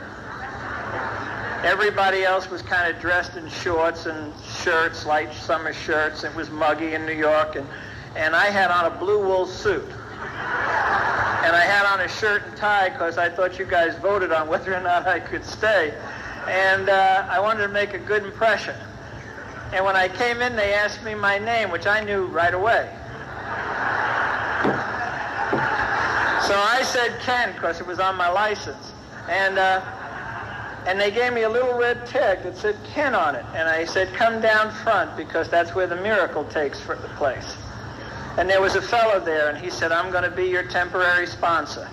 Everybody 1.64 2.24
else 2.24 2.50
was 2.50 2.62
kind 2.62 2.94
of 2.94 3.02
dressed 3.02 3.38
in 3.38 3.50
shorts 3.50 4.06
and 4.06 4.34
shirts, 4.64 5.06
light 5.06 5.34
summer 5.34 5.74
shirts. 5.74 6.24
It 6.24 6.36
was 6.36 6.50
muggy 6.50 6.94
in 6.94 7.06
New 7.06 7.14
York, 7.16 7.56
and, 7.56 7.68
and 8.16 8.36
I 8.36 8.46
had 8.46 8.70
on 8.70 8.92
a 8.92 9.00
blue 9.00 9.26
wool 9.26 9.48
suit. 9.48 9.90
And 11.46 11.56
I 11.56 11.64
had 11.64 11.86
on 11.86 12.02
a 12.02 12.08
shirt 12.08 12.44
and 12.48 12.58
tie 12.58 12.90
because 12.90 13.18
I 13.18 13.30
thought 13.30 13.60
you 13.60 13.66
guys 13.66 13.96
voted 14.00 14.32
on 14.32 14.48
whether 14.48 14.74
or 14.74 14.82
not 14.82 15.08
I 15.08 15.20
could 15.20 15.46
stay. 15.46 15.94
And 16.48 16.90
uh, 16.90 17.28
I 17.30 17.40
wanted 17.40 17.62
to 17.64 17.68
make 17.68 17.94
a 17.94 18.00
good 18.00 18.24
impression. 18.24 18.76
And 19.74 19.84
when 19.86 19.96
I 19.96 20.08
came 20.08 20.42
in, 20.42 20.56
they 20.56 20.74
asked 20.74 21.04
me 21.04 21.16
my 21.16 21.38
name, 21.38 21.70
which 21.70 21.88
I 21.88 22.04
knew 22.04 22.26
right 22.28 22.54
away. 22.54 22.90
So 26.48 26.54
I 26.56 26.84
said 26.84 27.20
Ken 27.22 27.54
because 27.54 27.80
it 27.80 27.88
was 27.88 28.00
on 28.00 28.16
my 28.16 28.30
license. 28.30 28.94
And, 29.28 29.58
uh, 29.58 29.82
and 30.88 31.00
they 31.00 31.10
gave 31.10 31.34
me 31.34 31.42
a 31.42 31.50
little 31.50 31.78
red 31.78 32.06
tag 32.06 32.44
that 32.44 32.56
said 32.56 32.76
Ken 32.86 33.16
on 33.16 33.36
it. 33.36 33.46
And 33.56 33.68
I 33.68 33.86
said, 33.86 34.14
come 34.14 34.42
down 34.42 34.72
front 34.84 35.18
because 35.18 35.50
that's 35.50 35.74
where 35.74 35.88
the 35.88 35.96
miracle 35.96 36.44
takes 36.46 36.80
place. 37.18 37.56
And 38.38 38.50
there 38.50 38.62
was 38.62 38.76
a 38.76 38.82
fellow 38.82 39.20
there, 39.20 39.50
and 39.50 39.58
he 39.58 39.70
said, 39.70 39.94
I'm 39.94 40.12
going 40.12 40.30
to 40.30 40.36
be 40.36 40.46
your 40.46 40.64
temporary 40.64 41.26
sponsor. 41.26 41.88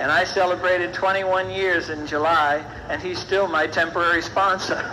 And 0.00 0.10
I 0.10 0.24
celebrated 0.24 0.92
21 0.92 1.50
years 1.50 1.90
in 1.90 2.06
July, 2.08 2.64
and 2.88 3.00
he's 3.00 3.20
still 3.20 3.46
my 3.46 3.68
temporary 3.68 4.22
sponsor. 4.22 4.74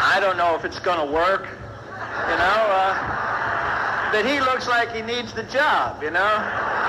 I 0.00 0.18
don't 0.20 0.38
know 0.38 0.54
if 0.56 0.64
it's 0.64 0.80
going 0.80 0.98
to 1.06 1.12
work, 1.12 1.42
you 1.44 2.36
know. 2.38 2.58
Uh, 2.72 3.18
but 4.10 4.24
he 4.24 4.40
looks 4.40 4.66
like 4.66 4.90
he 4.92 5.02
needs 5.02 5.34
the 5.34 5.42
job, 5.44 6.02
you 6.02 6.10
know. 6.10 6.87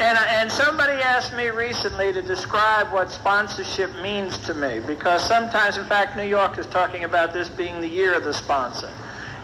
And, 0.00 0.16
uh, 0.16 0.24
and 0.28 0.52
somebody 0.52 0.92
asked 0.92 1.34
me 1.34 1.48
recently 1.48 2.12
to 2.12 2.22
describe 2.22 2.92
what 2.92 3.10
sponsorship 3.10 3.94
means 4.00 4.38
to 4.46 4.54
me 4.54 4.78
because 4.78 5.26
sometimes, 5.26 5.76
in 5.76 5.84
fact, 5.86 6.16
New 6.16 6.22
York 6.22 6.56
is 6.56 6.66
talking 6.66 7.02
about 7.02 7.32
this 7.32 7.48
being 7.48 7.80
the 7.80 7.88
year 7.88 8.14
of 8.14 8.22
the 8.22 8.32
sponsor. 8.32 8.92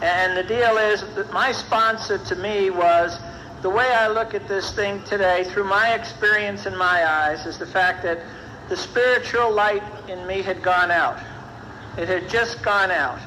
And 0.01 0.37
the 0.37 0.45
deal 0.45 0.77
is 0.77 1.01
that 1.17 1.33
my 1.33 1.51
sponsor 1.51 2.19
to 2.19 2.37
me 2.37 2.71
was 2.71 3.19
the 3.63 3.71
way 3.71 3.93
I 3.95 4.07
look 4.07 4.33
at 4.33 4.47
this 4.47 4.71
thing 4.73 5.03
today 5.03 5.43
through 5.43 5.65
my 5.65 5.95
experience 5.95 6.67
in 6.67 6.77
my 6.77 7.05
eyes 7.05 7.47
is 7.47 7.59
the 7.59 7.67
fact 7.67 8.05
that 8.05 8.21
the 8.69 8.77
spiritual 8.77 9.53
light 9.53 9.83
in 10.09 10.25
me 10.25 10.41
had 10.41 10.63
gone 10.63 10.93
out. 10.93 11.19
It 11.99 12.07
had 12.07 12.29
just 12.29 12.63
gone 12.63 12.93
out. 12.93 13.19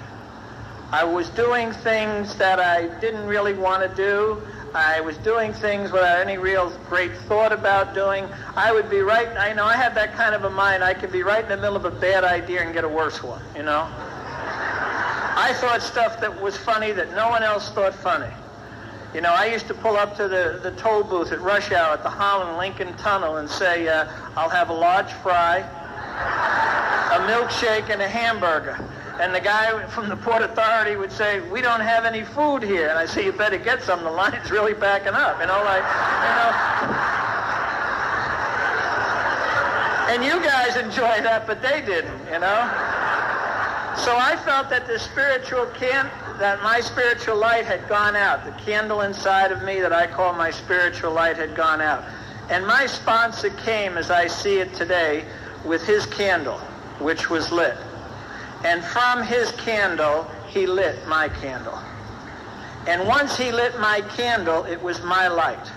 I 0.92 1.04
was 1.04 1.30
doing 1.32 1.74
things 1.74 2.36
that 2.36 2.60
I 2.60 2.88
didn't 3.02 3.28
really 3.28 3.54
want 3.54 3.84
to 3.84 3.94
do. 3.96 4.42
I 4.78 5.02
was 5.02 5.18
doing 5.18 5.54
things 5.54 5.92
without 5.92 6.20
any 6.20 6.38
real 6.38 6.70
great 6.88 7.12
thought 7.28 7.52
about 7.52 7.96
doing. 7.96 8.28
I 8.56 8.72
would 8.72 8.92
be 8.92 9.00
right, 9.00 9.28
I 9.36 9.52
know 9.52 9.66
I 9.66 9.76
had 9.76 9.96
that 9.96 10.14
kind 10.14 10.36
of 10.36 10.44
a 10.44 10.52
mind. 10.52 10.84
I 10.84 10.94
could 10.94 11.12
be 11.12 11.24
right 11.24 11.42
in 11.42 11.50
the 11.50 11.58
middle 11.58 11.76
of 11.76 11.86
a 11.86 11.92
bad 11.92 12.24
idea 12.24 12.62
and 12.62 12.76
get 12.76 12.84
a 12.84 12.88
worse 12.88 13.24
one, 13.24 13.42
you 13.56 13.64
know? 13.64 13.88
I 13.90 15.52
thought 15.56 15.82
stuff 15.82 16.22
that 16.22 16.42
was 16.42 16.56
funny 16.58 16.92
that 16.92 17.10
no 17.16 17.28
one 17.28 17.42
else 17.42 17.72
thought 17.72 17.96
funny. 17.96 18.32
You 19.16 19.22
know, 19.22 19.34
I 19.34 19.48
used 19.48 19.68
to 19.68 19.74
pull 19.74 19.98
up 19.98 20.16
to 20.18 20.28
the, 20.28 20.60
the 20.62 20.72
toll 20.72 21.04
booth 21.04 21.32
at 21.32 21.42
rush 21.42 21.72
hour 21.72 21.94
at 21.94 22.04
the 22.04 22.10
Holland 22.10 22.58
Lincoln 22.58 22.96
Tunnel 22.98 23.38
and 23.38 23.50
say, 23.50 23.88
uh, 23.88 24.08
I'll 24.36 24.50
have 24.50 24.70
a 24.70 24.74
large 24.74 25.12
fry, 25.12 25.58
a 25.58 27.20
milkshake, 27.28 27.90
and 27.90 28.00
a 28.00 28.08
hamburger. 28.08 28.78
And 29.20 29.34
the 29.34 29.40
guy 29.40 29.86
from 29.88 30.10
the 30.10 30.16
Port 30.16 30.44
Authority 30.44 30.96
would 30.96 31.12
say, 31.12 31.40
we 31.50 31.62
don't 31.62 31.82
have 31.82 32.06
any 32.06 32.24
food 32.24 32.62
here. 32.62 32.90
And 32.90 33.00
I 33.00 33.06
say, 33.06 33.26
you 33.26 33.32
better 33.32 33.58
get 33.58 33.82
some. 33.82 34.04
The 34.04 34.12
line's 34.12 34.52
really 34.52 34.74
backing 34.74 35.14
up. 35.14 35.40
You 35.40 35.48
know, 35.48 35.64
like, 35.64 35.84
you 35.84 36.34
know. 36.38 36.52
And 40.14 40.24
you 40.24 40.40
guys 40.46 40.78
enjoy 40.78 41.22
that, 41.24 41.46
but 41.48 41.62
they 41.62 41.82
didn't, 41.82 42.20
you 42.32 42.40
know. 42.40 42.62
So 44.06 44.16
I 44.16 44.40
felt 44.46 44.70
that 44.70 44.86
the 44.86 45.00
spiritual 45.00 45.66
can 45.78 46.10
that 46.38 46.62
my 46.62 46.80
spiritual 46.80 47.36
light 47.36 47.66
had 47.66 47.88
gone 47.90 48.16
out. 48.16 48.46
The 48.46 48.52
candle 48.64 49.02
inside 49.02 49.52
of 49.52 49.64
me 49.64 49.80
that 49.82 49.92
I 49.92 50.06
call 50.06 50.34
my 50.34 50.52
spiritual 50.52 51.12
light 51.12 51.36
had 51.38 51.56
gone 51.56 51.82
out. 51.82 52.04
And 52.50 52.66
my 52.66 52.86
sponsor 52.86 53.50
came, 53.50 53.98
as 53.98 54.12
I 54.12 54.28
see 54.28 54.60
it 54.60 54.74
today, 54.76 55.26
with 55.66 55.84
his 55.86 56.06
candle, 56.06 56.60
which 57.00 57.30
was 57.30 57.52
lit. 57.52 57.76
And 58.64 58.84
from 58.84 59.24
his 59.24 59.52
candle, 59.54 60.28
he 60.48 60.66
lit 60.66 61.08
my 61.08 61.30
candle. 61.30 61.78
And 62.88 63.08
once 63.08 63.38
he 63.38 63.52
lit 63.52 63.80
my 63.80 64.02
candle, 64.16 64.64
it 64.64 64.82
was 64.82 65.02
my 65.04 65.28
light. 65.28 65.72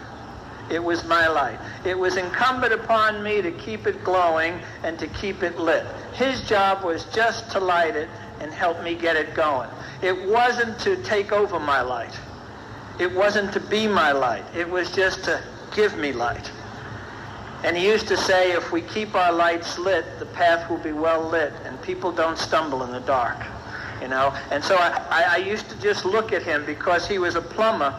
It 0.70 0.82
was 0.82 1.04
my 1.04 1.26
light. 1.26 1.58
It 1.84 1.99
was 1.99 2.16
incumbent 2.16 2.72
upon 2.72 3.22
me 3.22 3.42
to 3.42 3.50
keep 3.50 3.88
it 3.88 4.04
glowing 4.04 4.60
and 4.84 4.99
to 5.00 5.08
keep 5.08 5.42
it 5.42 5.58
lit. 5.58 5.84
His 6.14 6.49
job 6.49 6.84
was 6.84 7.04
just 7.06 7.50
to 7.50 7.60
light 7.60 7.96
it 7.96 8.08
and 8.40 8.52
help 8.52 8.82
me 8.82 8.94
get 8.94 9.16
it 9.16 9.34
going. 9.34 9.68
It 10.02 10.28
wasn't 10.28 10.78
to 10.80 10.96
take 11.02 11.32
over 11.32 11.58
my 11.58 11.80
light. 11.82 12.16
It 13.00 13.12
wasn't 13.12 13.52
to 13.54 13.60
be 13.60 13.88
my 13.88 14.12
light. 14.12 14.44
It 14.54 14.68
was 14.68 14.92
just 14.92 15.25
to 15.25 15.42
give 15.75 15.99
me 15.99 16.12
light. 16.12 16.50
And 17.62 17.76
he 17.76 17.87
used 17.87 18.09
to 18.09 18.17
say, 18.17 18.52
if 18.52 18.73
we 18.73 18.81
keep 18.81 19.14
our 19.14 19.33
lights 19.33 19.79
lit, 19.79 20.05
the 20.19 20.26
path 20.26 20.71
will 20.71 20.79
be 20.79 20.93
well 20.93 21.29
lit, 21.29 21.52
and 21.64 21.81
people 21.83 22.11
don't 22.11 22.38
stumble 22.38 22.83
in 22.85 22.90
the 22.90 23.00
dark. 23.00 23.37
You 24.00 24.09
know? 24.09 24.35
And 24.50 24.64
so 24.64 24.76
I, 24.76 25.35
I, 25.35 25.37
used 25.37 25.69
to 25.69 25.79
just 25.79 26.07
look 26.07 26.33
at 26.33 26.43
him 26.43 26.64
because 26.64 27.07
he 27.07 27.19
was 27.19 27.35
a 27.35 27.43
plumber, 27.43 27.95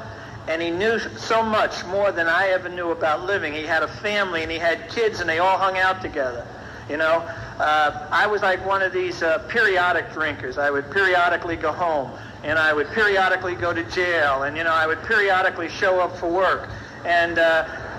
and 0.47 0.63
he 0.63 0.71
knew 0.71 0.97
so 0.97 1.43
much 1.43 1.85
more 1.85 2.11
than 2.11 2.27
I 2.27 2.47
ever 2.47 2.69
knew 2.69 2.89
about 2.89 3.25
living. 3.25 3.53
He 3.53 3.61
had 3.61 3.83
a 3.83 3.87
family, 3.87 4.41
and 4.41 4.51
he 4.51 4.57
had 4.57 4.89
kids, 4.89 5.19
and 5.19 5.29
they 5.29 5.37
all 5.37 5.59
hung 5.59 5.77
out 5.77 6.01
together. 6.01 6.47
You 6.89 6.97
know, 6.97 7.19
uh, 7.59 8.07
I 8.11 8.25
was 8.25 8.41
like 8.41 8.65
one 8.65 8.81
of 8.81 8.91
these 8.91 9.21
uh, 9.21 9.45
periodic 9.47 10.11
drinkers. 10.11 10.57
I 10.57 10.71
would 10.71 10.89
periodically 10.89 11.55
go 11.55 11.71
home, 11.71 12.11
and 12.43 12.57
I 12.57 12.73
would 12.73 12.87
periodically 12.89 13.53
go 13.53 13.71
to 13.73 13.83
jail, 13.91 14.43
and 14.43 14.57
you 14.57 14.63
know, 14.63 14.73
I 14.73 14.87
would 14.87 15.03
periodically 15.03 15.69
show 15.69 15.99
up 15.99 16.17
for 16.17 16.27
work, 16.27 16.69
and 17.05 17.37
uh, 17.37 17.90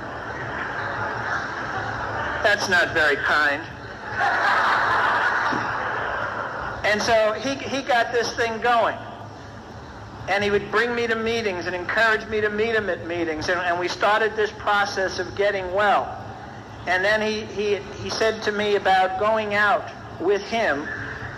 that's 2.42 2.68
not 2.68 2.92
very 2.92 3.16
kind. 3.16 3.62
And 6.84 7.00
so 7.00 7.32
he, 7.34 7.54
he 7.54 7.82
got 7.82 8.12
this 8.12 8.34
thing 8.34 8.60
going. 8.60 8.98
And 10.28 10.44
he 10.44 10.50
would 10.50 10.70
bring 10.70 10.94
me 10.94 11.06
to 11.06 11.16
meetings 11.16 11.66
and 11.66 11.74
encourage 11.74 12.28
me 12.28 12.40
to 12.40 12.50
meet 12.50 12.74
him 12.74 12.88
at 12.88 13.06
meetings. 13.06 13.48
And, 13.48 13.58
and 13.60 13.78
we 13.78 13.88
started 13.88 14.36
this 14.36 14.52
process 14.52 15.18
of 15.18 15.34
getting 15.34 15.72
well. 15.74 16.18
And 16.86 17.04
then 17.04 17.20
he, 17.20 17.42
he, 17.46 17.76
he 18.02 18.10
said 18.10 18.42
to 18.42 18.52
me 18.52 18.76
about 18.76 19.18
going 19.18 19.54
out 19.54 19.90
with 20.20 20.42
him 20.42 20.86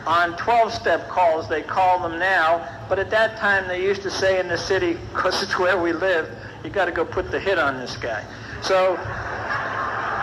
on 0.06 0.34
12-step 0.34 1.08
calls, 1.08 1.49
they 1.49 1.62
call 1.62 2.06
them 2.06 2.18
now. 2.18 2.68
But 2.88 2.99
at 2.99 3.11
that 3.11 3.38
time, 3.38 3.68
they 3.68 3.82
used 3.82 4.02
to 4.02 4.11
say 4.11 4.38
in 4.40 4.49
the 4.49 4.58
city, 4.58 4.99
because 5.12 5.42
it's 5.42 5.58
where 5.58 5.80
we 5.80 5.92
live, 5.92 6.30
you 6.62 6.70
got 6.70 6.87
to 6.87 6.92
go 6.92 7.04
put 7.04 7.30
the 7.30 7.40
hit 7.40 7.58
on 7.58 7.78
this 7.78 7.96
guy. 7.96 8.25
So 8.62 8.96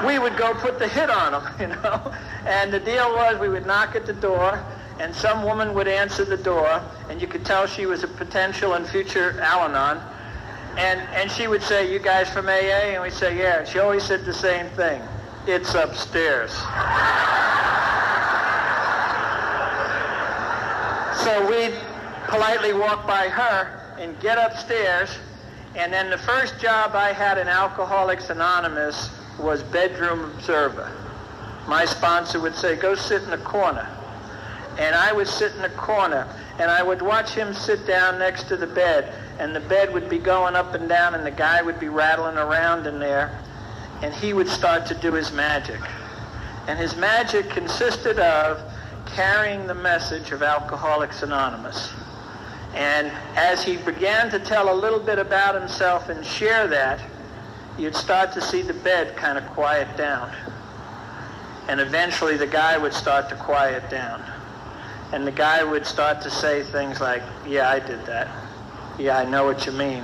we 0.05 0.19
would 0.19 0.37
go 0.37 0.53
put 0.53 0.79
the 0.79 0.87
hit 0.87 1.09
on 1.09 1.31
them, 1.31 1.53
you 1.59 1.67
know. 1.67 2.13
And 2.45 2.71
the 2.71 2.79
deal 2.79 3.13
was 3.13 3.39
we 3.39 3.49
would 3.49 3.65
knock 3.65 3.95
at 3.95 4.05
the 4.05 4.13
door, 4.13 4.63
and 4.99 5.13
some 5.15 5.43
woman 5.43 5.73
would 5.73 5.87
answer 5.87 6.25
the 6.25 6.37
door, 6.37 6.81
and 7.09 7.21
you 7.21 7.27
could 7.27 7.45
tell 7.45 7.67
she 7.67 7.85
was 7.85 8.03
a 8.03 8.07
potential 8.07 8.73
and 8.73 8.87
future 8.87 9.39
Al-Anon. 9.41 10.01
And, 10.77 11.01
and 11.13 11.29
she 11.29 11.47
would 11.47 11.61
say, 11.61 11.91
you 11.91 11.99
guys 11.99 12.29
from 12.29 12.47
AA? 12.47 12.93
And 12.93 13.03
we'd 13.03 13.11
say, 13.11 13.37
yeah. 13.37 13.59
And 13.59 13.67
she 13.67 13.79
always 13.79 14.03
said 14.03 14.23
the 14.23 14.33
same 14.33 14.67
thing. 14.69 15.01
It's 15.45 15.73
upstairs. 15.73 16.51
so 21.23 21.49
we'd 21.49 21.77
politely 22.27 22.73
walk 22.73 23.05
by 23.05 23.27
her 23.27 23.95
and 23.99 24.17
get 24.21 24.37
upstairs. 24.37 25.09
And 25.75 25.91
then 25.91 26.09
the 26.09 26.17
first 26.17 26.59
job 26.59 26.95
I 26.95 27.11
had 27.11 27.37
in 27.37 27.47
Alcoholics 27.47 28.29
Anonymous 28.29 29.09
was 29.41 29.63
bedroom 29.63 30.31
observer. 30.31 30.91
My 31.67 31.85
sponsor 31.85 32.39
would 32.39 32.55
say, 32.55 32.75
go 32.75 32.95
sit 32.95 33.23
in 33.23 33.29
the 33.29 33.37
corner. 33.37 33.87
And 34.79 34.95
I 34.95 35.11
would 35.11 35.27
sit 35.27 35.53
in 35.53 35.61
the 35.61 35.69
corner, 35.69 36.27
and 36.57 36.71
I 36.71 36.81
would 36.81 37.01
watch 37.01 37.31
him 37.31 37.53
sit 37.53 37.85
down 37.85 38.19
next 38.19 38.43
to 38.47 38.57
the 38.57 38.67
bed, 38.67 39.13
and 39.39 39.55
the 39.55 39.59
bed 39.59 39.93
would 39.93 40.09
be 40.09 40.17
going 40.17 40.55
up 40.55 40.73
and 40.73 40.87
down, 40.87 41.13
and 41.13 41.25
the 41.25 41.31
guy 41.31 41.61
would 41.61 41.79
be 41.79 41.89
rattling 41.89 42.37
around 42.37 42.87
in 42.87 42.99
there, 42.99 43.37
and 44.01 44.13
he 44.13 44.33
would 44.33 44.47
start 44.47 44.85
to 44.87 44.95
do 44.95 45.13
his 45.13 45.31
magic. 45.31 45.79
And 46.67 46.79
his 46.79 46.95
magic 46.95 47.49
consisted 47.49 48.19
of 48.19 48.61
carrying 49.07 49.67
the 49.67 49.75
message 49.75 50.31
of 50.31 50.41
Alcoholics 50.41 51.21
Anonymous. 51.21 51.91
And 52.73 53.11
as 53.35 53.63
he 53.63 53.77
began 53.77 54.29
to 54.31 54.39
tell 54.39 54.73
a 54.73 54.77
little 54.77 54.99
bit 54.99 55.19
about 55.19 55.59
himself 55.59 56.07
and 56.09 56.25
share 56.25 56.67
that, 56.67 57.01
you'd 57.77 57.95
start 57.95 58.31
to 58.33 58.41
see 58.41 58.61
the 58.61 58.73
bed 58.73 59.15
kind 59.15 59.37
of 59.37 59.45
quiet 59.47 59.97
down. 59.97 60.31
And 61.67 61.79
eventually 61.79 62.37
the 62.37 62.47
guy 62.47 62.77
would 62.77 62.93
start 62.93 63.29
to 63.29 63.35
quiet 63.35 63.89
down. 63.89 64.23
And 65.13 65.25
the 65.25 65.31
guy 65.31 65.63
would 65.63 65.85
start 65.85 66.21
to 66.21 66.31
say 66.31 66.63
things 66.63 67.01
like, 67.01 67.23
yeah, 67.47 67.69
I 67.69 67.79
did 67.79 68.05
that. 68.05 68.27
Yeah, 68.97 69.17
I 69.17 69.25
know 69.25 69.45
what 69.45 69.65
you 69.65 69.71
mean. 69.71 70.03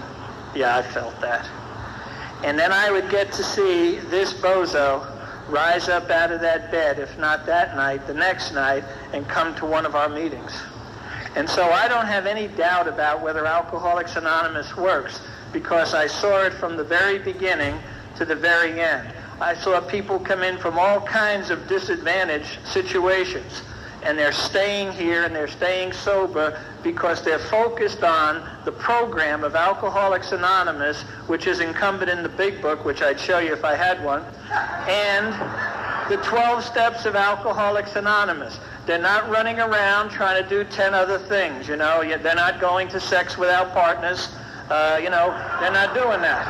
Yeah, 0.55 0.77
I 0.77 0.81
felt 0.81 1.19
that. 1.21 1.47
And 2.43 2.57
then 2.57 2.71
I 2.71 2.91
would 2.91 3.09
get 3.09 3.31
to 3.33 3.43
see 3.43 3.97
this 3.97 4.33
bozo 4.33 5.05
rise 5.50 5.88
up 5.89 6.09
out 6.09 6.31
of 6.31 6.41
that 6.41 6.71
bed, 6.71 7.00
if 7.00 7.17
not 7.17 7.45
that 7.45 7.75
night, 7.75 8.05
the 8.05 8.13
next 8.13 8.53
night, 8.53 8.83
and 9.13 9.27
come 9.27 9.55
to 9.55 9.65
one 9.65 9.86
of 9.86 9.95
our 9.95 10.09
meetings. 10.09 10.51
And 11.36 11.50
so 11.50 11.69
I 11.69 11.88
don't 11.88 12.05
have 12.05 12.25
any 12.25 12.47
doubt 12.47 12.88
about 12.88 13.21
whether 13.21 13.45
Alcoholics 13.45 14.15
Anonymous 14.15 14.75
works 14.75 15.21
because 15.54 15.94
I 15.94 16.08
saw 16.08 16.44
it 16.44 16.54
from 16.54 16.77
the 16.77 16.84
very 16.84 17.20
beginning 17.20 17.77
to 18.18 18.25
the 18.25 18.36
very 18.36 18.82
end. 18.82 19.10
I 19.39 19.54
saw 19.54 19.80
people 19.82 20.20
come 20.20 20.42
in 20.44 20.58
from 20.58 20.80
all 20.80 21.01
kinds 21.01 21.50
of 21.50 21.68
disadvantaged 21.68 22.66
situations 22.66 23.62
and 24.04 24.18
they're 24.18 24.32
staying 24.32 24.92
here 24.92 25.25
and 25.25 25.36
they're 25.36 25.48
staying 25.48 25.92
sober 25.92 26.60
because 26.84 27.24
they're 27.24 27.39
focused 27.39 28.04
on 28.04 28.48
the 28.63 28.72
program 28.72 29.44
of 29.44 29.56
Alcoholics 29.56 30.32
Anonymous, 30.32 31.01
which 31.27 31.48
is 31.48 31.60
incumbent 31.60 32.10
in 32.10 32.24
the 32.24 32.30
big 32.30 32.62
book, 32.62 32.86
which 32.86 33.01
I'd 33.01 33.20
show 33.20 33.39
you 33.39 33.54
if 33.54 33.66
I 33.66 33.75
had 33.75 34.04
one, 34.04 34.24
and 34.88 35.34
the 36.10 36.18
12 36.24 36.63
steps 36.63 37.06
of 37.06 37.16
Alcoholics 37.16 37.96
Anonymous. 37.96 38.60
They're 38.86 38.98
not 38.98 39.30
running 39.30 39.60
around 39.60 40.10
trying 40.10 40.42
to 40.42 40.50
do 40.50 40.63
10 40.63 40.94
other 40.94 41.20
things, 41.20 41.68
you 41.68 41.75
know. 41.75 42.01
They're 42.01 42.36
not 42.36 42.62
going 42.62 42.88
to 42.89 43.01
sex 43.01 43.38
without 43.38 43.74
partners. 43.74 44.30
Uh, 44.69 45.00
you 45.01 45.09
know, 45.09 45.31
they're 45.62 45.71
not 45.71 45.93
doing 45.93 46.19
that. 46.19 46.43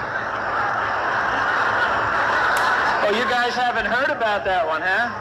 Oh, 3.05 3.11
you 3.15 3.23
guys 3.29 3.53
haven't 3.53 3.85
heard 3.85 4.09
about 4.09 4.43
that 4.43 4.65
one, 4.65 4.81
huh? 4.81 5.11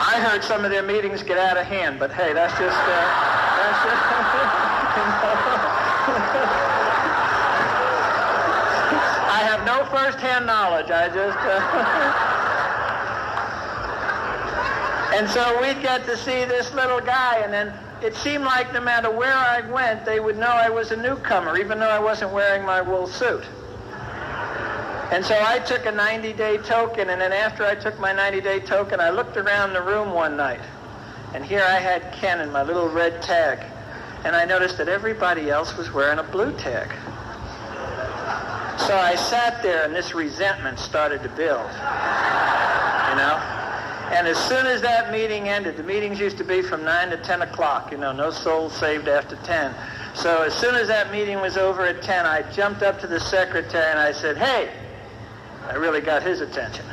I 0.00 0.18
heard 0.20 0.42
some 0.42 0.64
of 0.64 0.70
their 0.70 0.82
meetings 0.82 1.22
get 1.22 1.36
out 1.36 1.58
of 1.58 1.66
hand, 1.66 1.98
but 1.98 2.10
hey, 2.12 2.32
that's 2.32 2.58
just, 2.58 2.76
uh, 2.76 3.10
that's 3.60 3.84
just, 3.84 4.00
I 9.28 9.40
have 9.44 9.66
no 9.66 9.84
first-hand 9.92 10.46
knowledge. 10.46 10.90
I 10.90 11.08
just, 11.08 11.38
uh, 11.38 11.60
and 15.18 15.28
so 15.28 15.60
we'd 15.60 15.82
get 15.82 16.06
to 16.06 16.16
see 16.16 16.46
this 16.46 16.72
little 16.72 17.00
guy, 17.00 17.40
and 17.40 17.52
then 17.52 17.74
it 18.04 18.14
seemed 18.16 18.44
like 18.44 18.70
no 18.74 18.82
matter 18.82 19.10
where 19.10 19.32
I 19.32 19.62
went, 19.62 20.04
they 20.04 20.20
would 20.20 20.36
know 20.36 20.46
I 20.46 20.68
was 20.68 20.90
a 20.90 20.96
newcomer, 20.96 21.56
even 21.56 21.78
though 21.78 21.88
I 21.88 21.98
wasn't 21.98 22.32
wearing 22.32 22.62
my 22.62 22.82
wool 22.82 23.06
suit. 23.06 23.44
And 25.10 25.24
so 25.24 25.34
I 25.42 25.58
took 25.60 25.86
a 25.86 25.92
90-day 25.92 26.58
token, 26.58 27.08
and 27.08 27.18
then 27.18 27.32
after 27.32 27.64
I 27.64 27.74
took 27.74 27.98
my 27.98 28.12
90-day 28.12 28.60
token, 28.60 29.00
I 29.00 29.08
looked 29.08 29.38
around 29.38 29.72
the 29.72 29.80
room 29.80 30.12
one 30.12 30.36
night, 30.36 30.60
and 31.32 31.42
here 31.42 31.62
I 31.62 31.78
had 31.78 32.12
Ken 32.12 32.40
in 32.40 32.52
my 32.52 32.62
little 32.62 32.90
red 32.90 33.22
tag, 33.22 33.64
and 34.24 34.36
I 34.36 34.44
noticed 34.44 34.76
that 34.78 34.88
everybody 34.88 35.48
else 35.48 35.74
was 35.76 35.90
wearing 35.90 36.18
a 36.18 36.24
blue 36.24 36.52
tag. 36.58 36.90
So 38.86 38.94
I 38.94 39.14
sat 39.16 39.62
there, 39.62 39.84
and 39.84 39.94
this 39.94 40.14
resentment 40.14 40.78
started 40.78 41.22
to 41.22 41.30
build, 41.30 41.70
you 43.08 43.16
know? 43.16 43.53
And 44.14 44.28
as 44.28 44.38
soon 44.48 44.66
as 44.66 44.80
that 44.82 45.10
meeting 45.10 45.48
ended, 45.48 45.76
the 45.76 45.82
meetings 45.82 46.20
used 46.20 46.38
to 46.38 46.44
be 46.44 46.62
from 46.62 46.84
9 46.84 47.10
to 47.10 47.16
10 47.16 47.42
o'clock, 47.42 47.90
you 47.90 47.98
know, 47.98 48.12
no 48.12 48.30
souls 48.30 48.72
saved 48.76 49.08
after 49.08 49.34
10. 49.34 49.74
So 50.14 50.42
as 50.42 50.54
soon 50.54 50.76
as 50.76 50.86
that 50.86 51.10
meeting 51.10 51.40
was 51.40 51.56
over 51.56 51.82
at 51.84 52.00
10, 52.00 52.24
I 52.24 52.42
jumped 52.52 52.84
up 52.84 53.00
to 53.00 53.08
the 53.08 53.18
secretary 53.18 53.90
and 53.90 53.98
I 53.98 54.12
said, 54.12 54.36
hey, 54.36 54.70
I 55.68 55.74
really 55.74 56.00
got 56.00 56.22
his 56.22 56.40
attention. 56.40 56.84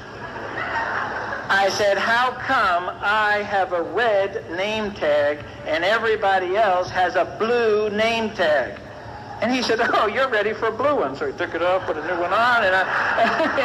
I 1.53 1.69
said, 1.77 1.99
how 1.99 2.31
come 2.31 2.89
I 3.01 3.43
have 3.43 3.73
a 3.73 3.83
red 3.83 4.49
name 4.57 4.91
tag 4.91 5.45
and 5.67 5.83
everybody 5.83 6.57
else 6.57 6.89
has 6.89 7.15
a 7.15 7.35
blue 7.37 7.91
name 7.91 8.31
tag? 8.31 8.79
And 9.41 9.51
he 9.51 9.63
said, 9.63 9.79
oh, 9.81 10.05
you're 10.05 10.29
ready 10.29 10.53
for 10.53 10.67
a 10.67 10.71
blue 10.71 10.95
one. 10.95 11.15
So 11.15 11.25
he 11.25 11.33
took 11.33 11.55
it 11.55 11.63
off, 11.63 11.87
put 11.87 11.97
a 11.97 12.05
new 12.05 12.19
one 12.21 12.31
on, 12.31 12.63
and 12.63 12.75
I, 12.75 12.83
you 13.57 13.57
know, 13.57 13.63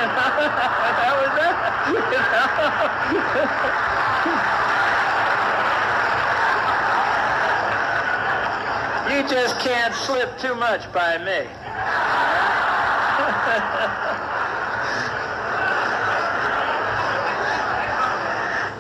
that 0.97 1.13
was 1.21 1.33
that. 1.37 1.93
You, 1.93 2.01
know? 9.13 9.17
you 9.17 9.21
just 9.29 9.61
can't 9.61 9.95
slip 9.95 10.39
too 10.39 10.55
much 10.55 10.91
by 10.95 11.19
me. 11.19 11.47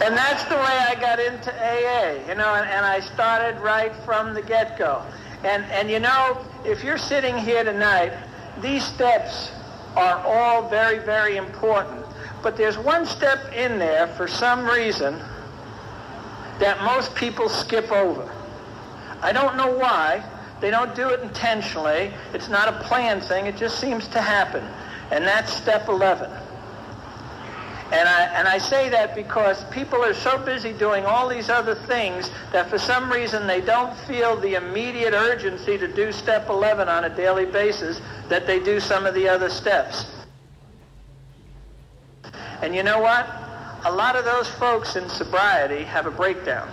And 0.07 0.17
that's 0.17 0.45
the 0.45 0.55
way 0.55 0.63
I 0.63 0.95
got 1.01 1.19
into 1.19 1.51
AA, 1.51 2.29
you 2.29 2.37
know, 2.37 2.55
and, 2.55 2.71
and 2.71 2.87
I 2.87 3.01
started 3.01 3.61
right 3.61 3.93
from 4.05 4.35
the 4.35 4.43
get-go. 4.43 5.03
And, 5.43 5.65
and 5.73 5.91
you 5.91 5.99
know, 5.99 6.39
if 6.67 6.83
you're 6.83 6.99
sitting 6.99 7.37
here 7.37 7.65
tonight, 7.65 8.13
these 8.61 8.85
steps 8.85 9.53
are 9.97 10.19
all 10.19 10.69
very, 10.69 10.99
very 10.99 11.37
important. 11.37 12.05
But 12.43 12.57
there's 12.57 12.77
one 12.77 13.07
step 13.07 13.53
in 13.53 13.79
there, 13.79 14.09
for 14.09 14.29
some 14.29 14.67
reason, 14.67 15.19
that 16.59 16.83
most 16.83 17.15
people 17.15 17.49
skip 17.49 17.91
over. 17.91 18.33
I 19.23 19.33
don't 19.33 19.57
know 19.57 19.71
why. 19.71 20.25
They 20.61 20.71
don't 20.71 20.95
do 20.95 21.09
it 21.11 21.21
intentionally. 21.21 22.13
It's 22.33 22.49
not 22.49 22.69
a 22.69 22.85
planned 22.85 23.23
thing. 23.23 23.47
It 23.47 23.57
just 23.57 23.79
seems 23.79 24.09
to 24.09 24.21
happen. 24.21 24.65
And 25.11 25.25
that's 25.25 25.53
step 25.53 25.89
11. 25.89 26.31
And 27.93 28.09
I, 28.09 28.23
and 28.35 28.49
I 28.49 28.59
say 28.59 28.89
that 28.89 29.15
because 29.15 29.65
people 29.67 30.03
are 30.03 30.13
so 30.13 30.45
busy 30.45 30.73
doing 30.73 31.05
all 31.05 31.29
these 31.29 31.49
other 31.49 31.77
things 31.77 32.31
that 32.53 32.69
for 32.69 32.79
some 32.79 33.13
reason 33.13 33.47
they 33.47 33.61
don't 33.61 33.97
feel 34.09 34.37
the 34.41 34.55
immediate 34.55 35.15
urgency 35.15 35.79
to 35.79 35.87
do 35.87 36.11
step 36.11 36.49
11 36.49 36.89
on 36.89 37.05
a 37.05 37.15
daily 37.15 37.47
basis 37.47 38.01
that 38.29 38.45
they 38.45 38.59
do 38.59 38.81
some 38.81 39.07
of 39.07 39.15
the 39.15 39.29
other 39.29 39.49
steps. 39.49 40.05
And 42.61 42.75
you 42.75 42.83
know 42.83 42.99
what? 42.99 43.25
A 43.85 43.93
lot 43.93 44.17
of 44.17 44.25
those 44.25 44.49
folks 44.49 44.97
in 44.97 45.09
sobriety 45.09 45.85
have 45.85 46.07
a 46.07 46.11
breakdown. 46.11 46.69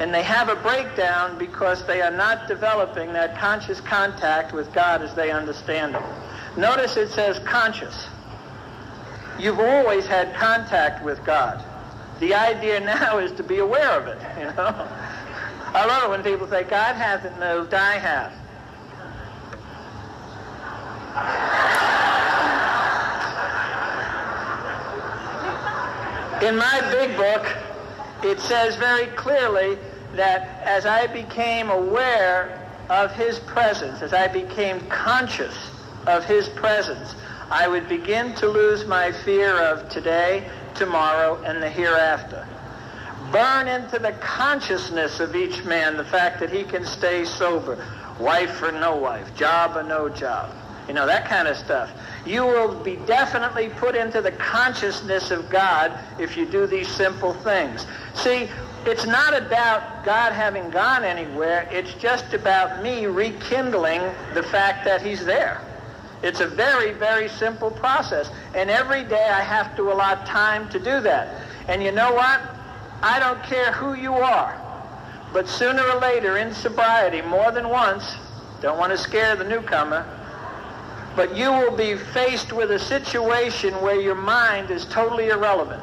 And 0.00 0.14
they 0.14 0.22
have 0.22 0.48
a 0.48 0.56
breakdown 0.56 1.38
because 1.38 1.86
they 1.86 2.00
are 2.00 2.10
not 2.10 2.48
developing 2.48 3.12
that 3.12 3.36
conscious 3.36 3.82
contact 3.82 4.54
with 4.54 4.72
God 4.72 5.02
as 5.02 5.14
they 5.14 5.30
understand 5.30 5.94
Him. 5.94 6.02
Notice 6.56 6.96
it 6.96 7.10
says 7.10 7.38
conscious 7.40 8.08
you've 9.38 9.60
always 9.60 10.06
had 10.06 10.34
contact 10.34 11.04
with 11.04 11.24
God. 11.24 11.64
The 12.20 12.34
idea 12.34 12.80
now 12.80 13.18
is 13.18 13.32
to 13.32 13.42
be 13.42 13.58
aware 13.58 13.90
of 14.00 14.06
it, 14.06 14.20
you 14.38 14.46
know. 14.46 14.88
I 15.74 15.84
love 15.86 16.04
it 16.04 16.10
when 16.10 16.22
people 16.22 16.46
say, 16.46 16.62
God 16.64 16.94
hasn't 16.94 17.38
moved, 17.40 17.74
I 17.74 17.98
have. 17.98 18.32
In 26.42 26.56
my 26.56 26.80
big 26.92 27.16
book, 27.16 27.46
it 28.22 28.38
says 28.40 28.76
very 28.76 29.06
clearly 29.16 29.78
that 30.14 30.62
as 30.64 30.86
I 30.86 31.06
became 31.06 31.70
aware 31.70 32.60
of 32.90 33.12
his 33.12 33.38
presence, 33.40 34.02
as 34.02 34.12
I 34.12 34.28
became 34.28 34.80
conscious 34.88 35.56
of 36.06 36.24
his 36.24 36.48
presence, 36.50 37.14
I 37.50 37.68
would 37.68 37.88
begin 37.88 38.34
to 38.36 38.48
lose 38.48 38.86
my 38.86 39.12
fear 39.12 39.58
of 39.58 39.88
today, 39.88 40.48
tomorrow, 40.74 41.42
and 41.44 41.62
the 41.62 41.68
hereafter. 41.68 42.46
Burn 43.32 43.68
into 43.68 43.98
the 43.98 44.12
consciousness 44.20 45.20
of 45.20 45.36
each 45.36 45.64
man 45.64 45.96
the 45.96 46.04
fact 46.04 46.40
that 46.40 46.50
he 46.50 46.64
can 46.64 46.84
stay 46.84 47.24
sober, 47.24 47.84
wife 48.18 48.62
or 48.62 48.72
no 48.72 48.96
wife, 48.96 49.34
job 49.36 49.76
or 49.76 49.82
no 49.82 50.08
job, 50.08 50.54
you 50.88 50.94
know, 50.94 51.06
that 51.06 51.26
kind 51.26 51.48
of 51.48 51.56
stuff. 51.56 51.90
You 52.26 52.44
will 52.44 52.82
be 52.82 52.96
definitely 53.06 53.68
put 53.70 53.94
into 53.94 54.20
the 54.22 54.32
consciousness 54.32 55.30
of 55.30 55.50
God 55.50 55.98
if 56.18 56.36
you 56.36 56.46
do 56.46 56.66
these 56.66 56.88
simple 56.88 57.34
things. 57.34 57.86
See, 58.14 58.48
it's 58.86 59.06
not 59.06 59.36
about 59.36 60.04
God 60.04 60.32
having 60.32 60.70
gone 60.70 61.04
anywhere. 61.04 61.68
It's 61.70 61.94
just 61.94 62.34
about 62.34 62.82
me 62.82 63.06
rekindling 63.06 64.02
the 64.34 64.42
fact 64.42 64.84
that 64.84 65.02
he's 65.02 65.24
there. 65.24 65.60
It's 66.24 66.40
a 66.40 66.46
very, 66.46 66.92
very 66.92 67.28
simple 67.28 67.70
process. 67.70 68.30
And 68.54 68.70
every 68.70 69.04
day 69.04 69.28
I 69.28 69.42
have 69.42 69.76
to 69.76 69.92
allot 69.92 70.24
time 70.24 70.70
to 70.70 70.78
do 70.78 71.02
that. 71.02 71.46
And 71.68 71.82
you 71.82 71.92
know 71.92 72.14
what? 72.14 72.40
I 73.02 73.20
don't 73.20 73.42
care 73.42 73.72
who 73.72 73.92
you 73.92 74.14
are. 74.14 74.58
But 75.34 75.46
sooner 75.46 75.82
or 75.82 76.00
later 76.00 76.38
in 76.38 76.54
sobriety, 76.54 77.20
more 77.20 77.52
than 77.52 77.68
once, 77.68 78.16
don't 78.62 78.78
want 78.78 78.90
to 78.92 78.96
scare 78.96 79.36
the 79.36 79.44
newcomer, 79.44 80.06
but 81.14 81.36
you 81.36 81.50
will 81.50 81.76
be 81.76 81.94
faced 81.96 82.54
with 82.54 82.70
a 82.70 82.78
situation 82.78 83.74
where 83.82 84.00
your 84.00 84.14
mind 84.14 84.70
is 84.70 84.86
totally 84.86 85.28
irrelevant. 85.28 85.82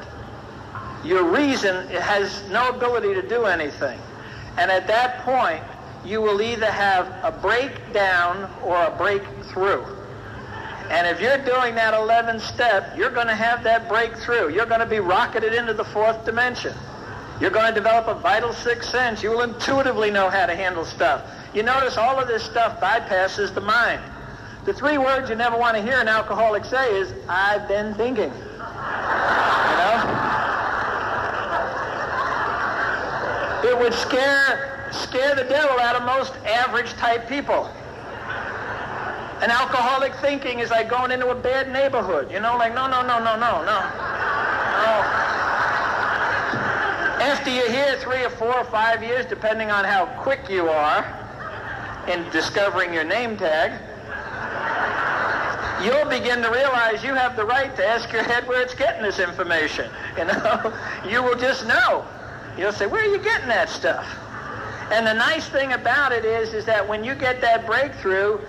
Your 1.06 1.23
reason 1.23 1.88
has 1.89 2.41
no 2.49 2.69
ability 2.69 3.13
to 3.13 3.27
do 3.30 3.45
anything. 3.45 3.99
And 4.58 4.71
at 4.71 4.88
that 4.88 5.19
point, 5.19 5.63
you 6.04 6.19
will 6.19 6.41
either 6.41 6.71
have 6.71 7.06
a 7.23 7.32
breakdown 7.32 8.49
or 8.63 8.75
a 8.75 8.95
breakthrough. 8.97 10.01
And 10.91 11.08
if 11.08 11.21
you're 11.21 11.38
doing 11.38 11.73
that 11.75 11.93
11th 11.93 12.41
step, 12.41 12.97
you're 12.97 13.12
going 13.12 13.27
to 13.27 13.34
have 13.34 13.63
that 13.63 13.88
breakthrough. 13.88 14.54
You're 14.54 14.65
going 14.65 14.82
to 14.82 14.86
be 14.86 14.99
rocketed 14.99 15.54
into 15.54 15.73
the 15.73 15.86
fourth 15.86 16.25
dimension. 16.25 16.73
You're 17.39 17.49
going 17.49 17.69
to 17.69 17.73
develop 17.73 18.10
a 18.10 18.19
vital 18.19 18.51
sixth 18.51 18.91
sense. 18.91 19.23
You 19.23 19.30
will 19.30 19.43
intuitively 19.43 20.12
know 20.12 20.30
how 20.30 20.45
to 20.47 20.54
handle 20.54 20.84
stuff. 20.84 21.23
You 21.54 21.63
notice 21.63 21.95
all 21.95 22.19
of 22.19 22.27
this 22.27 22.43
stuff 22.43 22.82
bypasses 22.82 23.56
the 23.56 23.62
mind. 23.62 24.01
The 24.65 24.73
three 24.73 24.97
words 24.97 25.30
you 25.30 25.36
never 25.36 25.58
want 25.58 25.77
to 25.77 25.82
hear 25.82 25.97
an 25.97 26.10
alcoholic 26.10 26.65
say 26.65 26.93
is, 26.99 27.13
I've 27.30 27.69
been 27.69 27.95
thinking. 27.95 28.30
You 28.30 29.77
know? 29.80 29.95
It 33.63 33.80
would 33.80 33.93
scare, 33.93 34.89
scare 34.91 35.36
the 35.36 35.45
devil 35.45 35.80
out 35.80 35.95
of 35.95 36.04
most 36.04 36.34
average 36.45 36.91
type 36.95 37.30
people. 37.30 37.69
An 39.41 39.49
alcoholic 39.49 40.13
thinking 40.15 40.60
is 40.60 40.69
like 40.69 40.88
going 40.88 41.12
into 41.12 41.30
a 41.30 41.36
bad 41.36 41.71
neighborhood. 41.71 42.32
You 42.32 42.39
know, 42.39 42.58
like, 42.58 42.75
no, 42.75 42.88
no, 42.88 43.01
no, 43.01 43.17
no, 43.17 43.36
no, 43.36 43.63
no. 43.65 43.65
No. 43.65 43.82
After 47.21 47.49
you're 47.49 47.71
here 47.71 47.97
three 47.97 48.23
or 48.23 48.30
four 48.30 48.56
or 48.56 48.65
five 48.65 49.04
years, 49.04 49.25
depending 49.25 49.71
on 49.71 49.84
how 49.84 50.06
quick 50.21 50.47
you 50.49 50.69
are 50.69 51.06
in 52.08 52.30
discovering 52.32 52.93
your 52.93 53.04
name 53.04 53.36
tag, 53.36 53.71
you'll 55.84 56.10
begin 56.10 56.43
to 56.43 56.49
realize 56.49 57.04
you 57.04 57.15
have 57.15 57.36
the 57.36 57.45
right 57.45 57.75
to 57.75 57.86
ask 57.86 58.12
your 58.12 58.23
head 58.23 58.47
where 58.47 58.62
it's 58.62 58.75
getting 58.75 59.01
this 59.01 59.17
information. 59.19 59.89
You 60.17 60.25
know, 60.25 60.73
you 61.10 61.23
will 61.23 61.38
just 61.38 61.65
know. 61.65 62.06
You'll 62.58 62.73
say, 62.73 62.86
where 62.86 63.01
are 63.04 63.12
you 63.12 63.17
getting 63.17 63.47
that 63.47 63.69
stuff? 63.69 64.06
And 64.91 65.08
the 65.08 65.13
nice 65.13 65.47
thing 65.47 65.73
about 65.73 66.12
it 66.12 66.25
is, 66.25 66.54
is 66.54 66.65
that 66.65 66.88
when 66.88 67.04
you 67.04 67.15
get 67.15 67.41
that 67.41 67.65
breakthrough, 67.65 68.39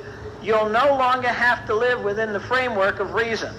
you'll 0.43 0.69
no 0.69 0.97
longer 0.97 1.29
have 1.29 1.67
to 1.67 1.75
live 1.75 2.03
within 2.03 2.33
the 2.33 2.41
framework 2.41 3.01
of 3.01 3.15
reason. 3.15 3.55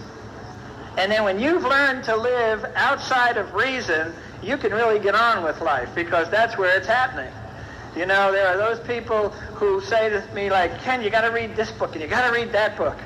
And 0.97 1.11
then 1.11 1.23
when 1.23 1.39
you've 1.39 1.63
learned 1.63 2.03
to 2.05 2.15
live 2.15 2.65
outside 2.75 3.37
of 3.37 3.53
reason, 3.53 4.13
you 4.43 4.57
can 4.57 4.71
really 4.71 4.99
get 4.99 5.15
on 5.15 5.43
with 5.43 5.61
life 5.61 5.89
because 5.95 6.29
that's 6.29 6.57
where 6.57 6.77
it's 6.77 6.87
happening. 6.87 7.31
You 7.95 8.05
know, 8.05 8.31
there 8.31 8.47
are 8.47 8.57
those 8.57 8.79
people 8.85 9.29
who 9.29 9.81
say 9.81 10.09
to 10.09 10.23
me 10.33 10.49
like, 10.49 10.79
Ken, 10.81 11.01
you 11.01 11.09
got 11.09 11.21
to 11.21 11.31
read 11.31 11.55
this 11.55 11.71
book 11.71 11.93
and 11.93 12.01
you 12.01 12.07
got 12.07 12.27
to 12.27 12.33
read 12.33 12.51
that 12.51 12.77
book. 12.77 12.97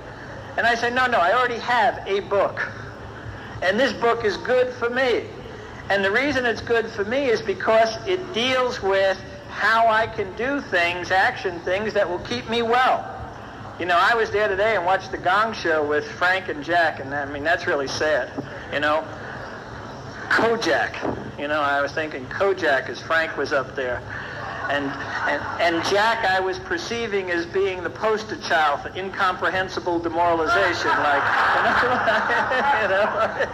And 0.57 0.65
I 0.65 0.75
say, 0.75 0.89
no, 0.89 1.05
no, 1.05 1.19
I 1.19 1.33
already 1.33 1.59
have 1.59 2.01
a 2.07 2.21
book. 2.21 2.59
And 3.61 3.79
this 3.79 3.93
book 3.93 4.25
is 4.25 4.37
good 4.37 4.73
for 4.73 4.89
me. 4.89 5.25
And 5.89 6.03
the 6.03 6.11
reason 6.11 6.45
it's 6.45 6.61
good 6.61 6.89
for 6.89 7.05
me 7.05 7.25
is 7.25 7.41
because 7.41 7.95
it 8.07 8.33
deals 8.33 8.81
with 8.81 9.21
how 9.49 9.87
I 9.87 10.07
can 10.07 10.35
do 10.35 10.61
things, 10.61 11.11
action 11.11 11.59
things 11.61 11.93
that 11.93 12.09
will 12.09 12.19
keep 12.19 12.49
me 12.49 12.61
well. 12.61 13.16
You 13.79 13.85
know, 13.85 13.97
I 13.99 14.15
was 14.15 14.31
there 14.31 14.47
today 14.47 14.75
and 14.75 14.85
watched 14.85 15.11
the 15.11 15.19
Gong 15.19 15.53
Show 15.53 15.85
with 15.85 16.03
Frank 16.03 16.49
and 16.49 16.63
Jack, 16.63 16.99
and 16.99 17.13
I 17.13 17.25
mean, 17.25 17.43
that's 17.43 17.67
really 17.67 17.87
sad. 17.87 18.31
You 18.73 18.79
know, 18.79 19.05
Kojak. 20.29 21.39
You 21.39 21.47
know, 21.47 21.61
I 21.61 21.79
was 21.79 21.91
thinking 21.91 22.25
Kojak 22.25 22.89
as 22.89 22.99
Frank 22.99 23.37
was 23.37 23.53
up 23.53 23.75
there. 23.75 24.01
And, 24.71 24.85
and, 25.29 25.41
and 25.61 25.85
Jack 25.85 26.25
I 26.25 26.39
was 26.39 26.57
perceiving 26.57 27.29
as 27.29 27.45
being 27.45 27.83
the 27.83 27.89
poster 27.91 28.35
child 28.37 28.81
for 28.81 28.89
incomprehensible 28.97 29.99
demoralization. 29.99 30.89
Like, 30.89 31.23
you 32.81 32.87
know, 32.89 33.47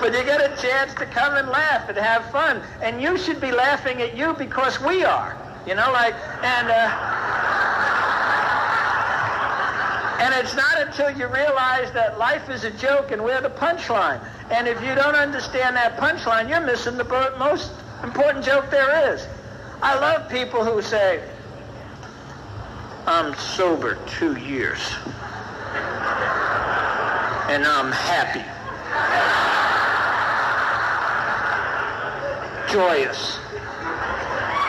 but 0.00 0.12
you 0.12 0.24
get 0.24 0.40
a 0.40 0.60
chance 0.60 0.92
to 0.94 1.06
come 1.06 1.36
and 1.36 1.48
laugh 1.48 1.88
and 1.88 1.96
have 1.96 2.28
fun. 2.32 2.60
And 2.82 3.00
you 3.00 3.16
should 3.18 3.40
be 3.40 3.52
laughing 3.52 4.02
at 4.02 4.16
you 4.16 4.34
because 4.34 4.80
we 4.80 5.04
are. 5.04 5.38
You 5.64 5.76
know, 5.76 5.92
like, 5.92 6.14
and, 6.42 6.68
uh, 6.68 7.13
and 10.24 10.32
it's 10.32 10.54
not 10.54 10.80
until 10.80 11.10
you 11.10 11.26
realize 11.26 11.92
that 11.92 12.18
life 12.18 12.48
is 12.48 12.64
a 12.64 12.70
joke 12.70 13.10
and 13.10 13.22
we're 13.22 13.42
the 13.42 13.50
punchline. 13.50 14.26
And 14.50 14.66
if 14.66 14.80
you 14.80 14.94
don't 14.94 15.14
understand 15.14 15.76
that 15.76 15.98
punchline, 15.98 16.48
you're 16.48 16.64
missing 16.64 16.96
the 16.96 17.04
most 17.38 17.72
important 18.02 18.42
joke 18.42 18.70
there 18.70 19.12
is. 19.12 19.28
I 19.82 19.94
love 20.00 20.30
people 20.30 20.64
who 20.64 20.80
say, 20.80 21.22
I'm 23.06 23.34
sober 23.34 23.98
two 24.18 24.38
years. 24.38 24.80
And 27.50 27.66
I'm 27.66 27.92
happy. 27.92 28.40
Joyous. 32.72 33.38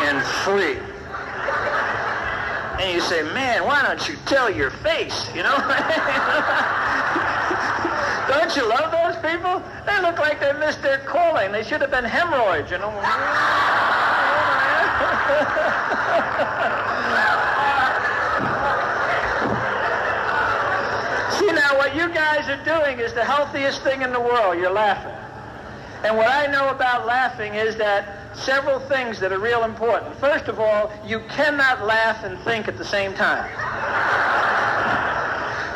And 0.02 0.22
free. 0.44 0.85
And 2.80 2.94
you 2.94 3.02
say, 3.02 3.24
man, 3.34 3.64
why 3.64 3.82
don't 3.84 4.08
you 4.08 4.16
tell 4.26 4.52
your 4.52 4.70
face, 4.70 5.30
you 5.34 5.44
know? 5.44 5.56
don't 8.28 8.56
you 8.56 8.68
love 8.68 8.92
those 8.92 9.16
people? 9.24 9.64
They 9.86 10.02
look 10.02 10.20
like 10.20 10.42
they 10.42 10.52
missed 10.54 10.82
their 10.82 11.00
calling. 11.00 11.52
They 11.52 11.64
should 11.64 11.82
have 11.82 11.92
been 11.92 12.04
hemorrhoids, 12.04 12.72
you 12.72 12.78
know? 12.78 12.90
See 21.40 21.52
now, 21.52 21.78
what 21.78 21.96
you 21.96 22.10
guys 22.14 22.50
are 22.50 22.64
doing 22.64 23.00
is 23.00 23.14
the 23.14 23.24
healthiest 23.24 23.84
thing 23.84 24.02
in 24.02 24.12
the 24.12 24.20
world. 24.20 24.58
You're 24.58 24.72
laughing. 24.72 25.25
And 26.06 26.16
what 26.18 26.28
I 26.28 26.46
know 26.46 26.70
about 26.70 27.08
laughing 27.08 27.56
is 27.56 27.76
that 27.78 28.38
several 28.38 28.80
things 28.80 29.20
that 29.20 29.32
are 29.32 29.40
real 29.40 29.64
important. 29.64 30.14
First 30.20 30.48
of 30.48 30.60
all, 30.60 30.94
you 31.04 31.20
cannot 31.30 31.84
laugh 31.84 32.24
and 32.24 32.38
think 32.42 32.68
at 32.68 32.78
the 32.78 32.86
same 32.86 33.16
time. 33.16 33.50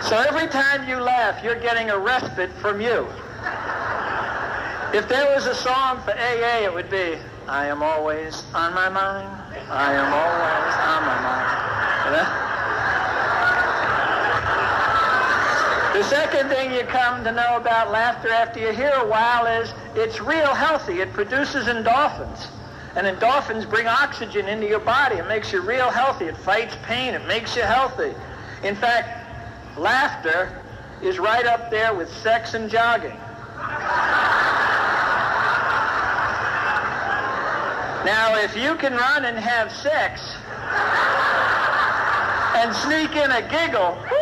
So 0.03 0.17
every 0.17 0.47
time 0.47 0.87
you 0.87 0.97
laugh, 0.97 1.43
you're 1.43 1.59
getting 1.59 1.89
a 1.89 1.97
respite 1.97 2.51
from 2.61 2.79
you. 2.79 3.07
If 4.93 5.09
there 5.09 5.33
was 5.33 5.47
a 5.47 5.55
song 5.55 5.99
for 6.01 6.11
AA, 6.11 6.63
it 6.63 6.71
would 6.71 6.91
be, 6.91 7.17
I 7.47 7.65
am 7.65 7.81
always 7.81 8.43
on 8.53 8.75
my 8.75 8.87
mind. 8.87 9.29
I 9.71 9.93
am 9.93 10.13
always 10.13 10.75
on 10.77 11.05
my 11.05 11.21
mind. 11.23 12.38
The 15.99 16.05
second 16.05 16.47
thing 16.47 16.71
you 16.71 16.83
come 16.83 17.25
to 17.25 17.31
know 17.33 17.57
about 17.57 17.91
laughter 17.91 18.29
after 18.29 18.57
you 18.57 18.71
hear 18.71 18.93
a 18.93 19.05
while 19.05 19.45
is 19.45 19.73
it's 19.95 20.21
real 20.21 20.55
healthy. 20.55 21.01
It 21.01 21.11
produces 21.11 21.65
endorphins. 21.65 22.47
And 22.95 23.05
endorphins 23.05 23.69
bring 23.69 23.85
oxygen 23.85 24.47
into 24.47 24.65
your 24.65 24.79
body. 24.79 25.17
It 25.17 25.27
makes 25.27 25.51
you 25.51 25.61
real 25.61 25.89
healthy. 25.89 26.27
It 26.27 26.37
fights 26.37 26.77
pain. 26.83 27.15
It 27.15 27.27
makes 27.27 27.53
you 27.53 27.63
healthy. 27.63 28.13
In 28.63 28.77
fact, 28.77 29.77
laughter 29.77 30.63
is 31.03 31.19
right 31.19 31.45
up 31.45 31.69
there 31.69 31.93
with 31.93 32.09
sex 32.09 32.53
and 32.53 32.69
jogging. 32.69 33.17
Now, 38.05 38.39
if 38.41 38.55
you 38.55 38.75
can 38.75 38.93
run 38.93 39.25
and 39.25 39.37
have 39.37 39.69
sex 39.69 40.21
and 42.55 42.73
sneak 42.73 43.17
in 43.17 43.31
a 43.31 43.41
giggle, 43.49 44.01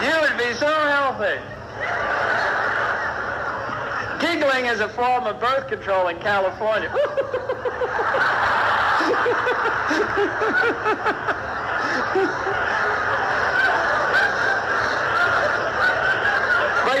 you 0.00 0.20
would 0.20 0.36
be 0.38 0.52
so 0.54 0.66
Giggling 4.20 4.64
is 4.64 4.80
a 4.80 4.88
form 4.88 5.26
of 5.26 5.38
birth 5.38 5.68
control 5.68 6.08
in 6.08 6.18
California. 6.18 6.88
but 6.90 7.00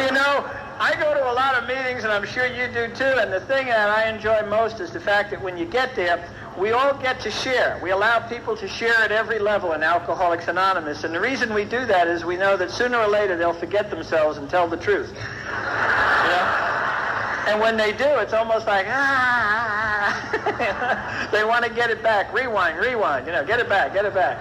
you 0.02 0.12
know, 0.12 0.44
I 0.78 0.94
go 0.98 1.14
to 1.14 1.30
a 1.30 1.32
lot 1.32 1.54
of 1.54 1.66
meetings, 1.66 2.04
and 2.04 2.12
I'm 2.12 2.26
sure 2.26 2.44
you 2.44 2.68
do 2.68 2.94
too, 2.94 3.04
and 3.04 3.32
the 3.32 3.40
thing 3.40 3.68
that 3.68 3.88
I 3.88 4.10
enjoy 4.10 4.42
most 4.50 4.80
is 4.80 4.90
the 4.90 5.00
fact 5.00 5.30
that 5.30 5.40
when 5.40 5.56
you 5.56 5.64
get 5.64 5.96
there, 5.96 6.28
we 6.60 6.72
all 6.72 6.94
get 6.94 7.20
to 7.20 7.30
share. 7.30 7.80
We 7.82 7.90
allow 7.90 8.20
people 8.20 8.54
to 8.58 8.68
share 8.68 8.94
at 8.96 9.10
every 9.10 9.38
level 9.38 9.72
in 9.72 9.82
Alcoholics 9.82 10.46
Anonymous. 10.46 11.04
And 11.04 11.14
the 11.14 11.20
reason 11.20 11.54
we 11.54 11.64
do 11.64 11.86
that 11.86 12.06
is 12.06 12.24
we 12.24 12.36
know 12.36 12.56
that 12.58 12.70
sooner 12.70 12.98
or 12.98 13.08
later 13.08 13.36
they'll 13.36 13.54
forget 13.54 13.88
themselves 13.88 14.36
and 14.36 14.48
tell 14.50 14.68
the 14.68 14.76
truth. 14.76 15.08
You 15.08 15.20
know? 16.28 16.66
And 17.48 17.60
when 17.60 17.78
they 17.78 17.92
do, 17.92 18.04
it's 18.04 18.34
almost 18.34 18.66
like, 18.66 18.86
ah, 18.88 18.92
ah, 18.92 20.32
ah, 20.34 20.58
ah. 20.82 21.28
they 21.32 21.44
want 21.44 21.64
to 21.64 21.70
get 21.70 21.90
it 21.90 22.02
back. 22.02 22.32
Rewind, 22.34 22.78
rewind, 22.78 23.26
you 23.26 23.32
know, 23.32 23.44
get 23.44 23.58
it 23.58 23.68
back, 23.68 23.94
get 23.94 24.04
it 24.04 24.12
back. 24.12 24.38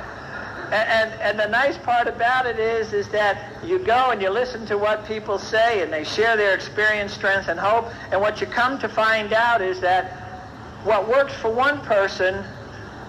And, 0.72 1.12
and, 1.12 1.22
and 1.22 1.40
the 1.40 1.48
nice 1.48 1.78
part 1.78 2.08
about 2.08 2.46
it 2.46 2.60
is, 2.60 2.94
is 2.94 3.08
that 3.10 3.52
you 3.64 3.80
go 3.80 4.12
and 4.12 4.22
you 4.22 4.30
listen 4.30 4.66
to 4.68 4.78
what 4.78 5.06
people 5.06 5.40
say 5.40 5.82
and 5.82 5.92
they 5.92 6.04
share 6.04 6.38
their 6.38 6.54
experience, 6.54 7.14
strength, 7.14 7.48
and 7.48 7.60
hope. 7.60 7.92
And 8.12 8.20
what 8.22 8.42
you 8.42 8.46
come 8.46 8.78
to 8.80 8.90
find 8.90 9.34
out 9.34 9.62
is 9.62 9.80
that 9.80 10.29
what 10.84 11.08
works 11.08 11.34
for 11.34 11.52
one 11.52 11.82
person 11.82 12.44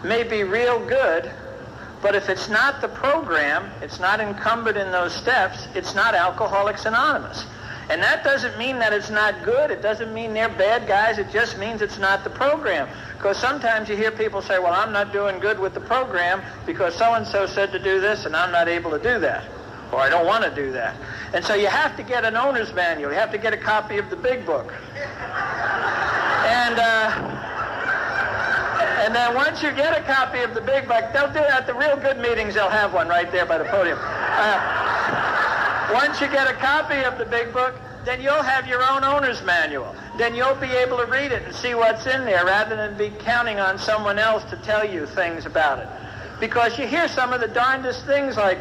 may 0.04 0.22
be 0.22 0.42
real 0.44 0.85
good, 0.87 1.30
but 2.02 2.14
if 2.14 2.28
it's 2.28 2.48
not 2.48 2.80
the 2.80 2.88
program, 2.88 3.70
it's 3.83 4.00
not 4.00 4.20
encumbered 4.20 4.76
in 4.76 4.90
those 4.90 5.14
steps, 5.14 5.68
it's 5.74 5.94
not 5.94 6.14
Alcoholics 6.14 6.87
Anonymous. 6.87 7.44
And 7.90 8.00
that 8.02 8.22
doesn't 8.22 8.56
mean 8.56 8.78
that 8.78 8.92
it's 8.92 9.11
not 9.11 9.42
good. 9.42 9.72
It 9.72 9.83
doesn't 9.83 10.14
mean 10.14 10.33
they're 10.33 10.48
bad 10.48 10.87
guys. 10.87 11.18
It 11.18 11.28
just 11.33 11.59
means 11.59 11.83
it's 11.83 11.98
not 11.98 12.22
the 12.22 12.30
program. 12.30 12.88
Because 13.16 13.37
sometimes 13.37 13.88
you 13.88 13.96
hear 13.96 14.12
people 14.12 14.40
say, 14.42 14.61
well, 14.61 14.72
I'm 14.72 14.92
not 14.92 15.12
doing 15.12 15.40
good 15.40 15.59
with 15.59 15.74
the 15.74 15.80
program 15.80 16.40
because 16.66 16.94
so-and-so 16.94 17.46
said 17.46 17.72
to 17.72 17.80
do 17.80 18.00
this 18.00 18.26
and 18.26 18.37
I'm 18.37 18.52
not 18.52 18.68
able 18.68 18.92
to 18.92 18.98
do 18.98 19.18
that. 19.18 19.44
Or 19.90 19.98
I 19.98 20.09
don't 20.09 20.24
want 20.24 20.44
to 20.44 20.54
do 20.54 20.70
that. 20.70 20.94
And 21.35 21.44
so 21.44 21.54
you 21.54 21.66
have 21.66 21.96
to 21.96 22.04
get 22.04 22.24
an 22.24 22.37
owner's 22.37 22.72
manual. 22.72 23.11
You 23.11 23.18
have 23.18 23.33
to 23.33 23.38
get 23.38 23.52
a 23.52 23.56
copy 23.56 23.98
of 23.98 24.09
the 24.09 24.14
big 24.14 24.46
book. 24.46 24.72
And, 26.46 26.78
uh, 26.78 27.60
and 29.01 29.15
then 29.15 29.35
once 29.35 29.63
you 29.63 29.73
get 29.73 29.97
a 29.99 30.03
copy 30.03 30.41
of 30.41 30.55
the 30.55 30.61
big 30.61 30.87
book, 30.87 31.05
they'll 31.13 31.33
do 31.33 31.39
at 31.39 31.67
the 31.67 31.75
real 31.75 31.97
good 31.97 32.19
meetings, 32.19 32.55
they'll 32.55 32.69
have 32.69 32.93
one 32.93 33.09
right 33.09 33.33
there 33.33 33.47
by 33.47 33.57
the 33.57 33.65
podium. 33.65 33.99
Uh, 34.01 35.91
once 35.93 36.21
you 36.21 36.29
get 36.29 36.49
a 36.49 36.55
copy 36.55 37.03
of 37.03 37.17
the 37.19 37.25
big 37.25 37.53
book, 37.53 37.75
then 38.05 38.21
you'll 38.21 38.43
have 38.43 38.67
your 38.67 38.83
own 38.83 39.03
owner's 39.03 39.43
manual. 39.43 39.95
Then 40.19 40.35
you'll 40.35 40.55
be 40.55 40.69
able 40.69 40.99
to 40.99 41.07
read 41.07 41.33
it 41.33 41.43
and 41.43 41.55
see 41.55 41.75
what's 41.75 42.07
in 42.07 42.25
there 42.25 42.45
rather 42.45 42.77
than 42.77 42.97
be 42.97 43.11
counting 43.21 43.59
on 43.59 43.79
someone 43.79 44.19
else 44.19 44.45
to 44.51 44.57
tell 44.59 44.89
you 44.89 45.07
things 45.07 45.47
about 45.47 45.79
it. 45.79 45.89
Because 46.39 46.79
you 46.79 46.87
hear 46.87 47.09
some 47.09 47.33
of 47.33 47.41
the 47.41 47.49
darndest 47.49 48.07
things 48.07 48.37
like, 48.37 48.59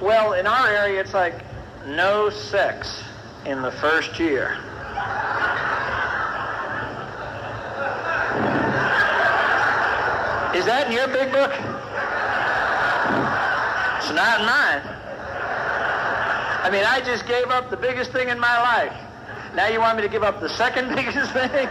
well, 0.00 0.34
in 0.34 0.46
our 0.46 0.68
area, 0.68 1.00
it's 1.00 1.14
like, 1.14 1.44
no 1.86 2.30
sex 2.30 3.02
in 3.44 3.62
the 3.62 3.72
first 3.72 4.18
year. 4.18 4.58
Is 10.56 10.64
that 10.64 10.86
in 10.86 10.92
your 10.94 11.06
big 11.08 11.30
book? 11.32 11.52
It's 14.00 14.10
not 14.16 14.40
in 14.40 14.46
mine. 14.46 14.80
I 16.64 16.70
mean, 16.72 16.82
I 16.82 17.02
just 17.04 17.26
gave 17.28 17.48
up 17.48 17.68
the 17.68 17.76
biggest 17.76 18.10
thing 18.10 18.30
in 18.30 18.40
my 18.40 18.58
life. 18.62 18.96
Now 19.54 19.68
you 19.68 19.80
want 19.80 19.98
me 19.98 20.02
to 20.02 20.08
give 20.08 20.22
up 20.22 20.40
the 20.40 20.48
second 20.48 20.88
biggest 20.96 21.30
thing? 21.32 21.68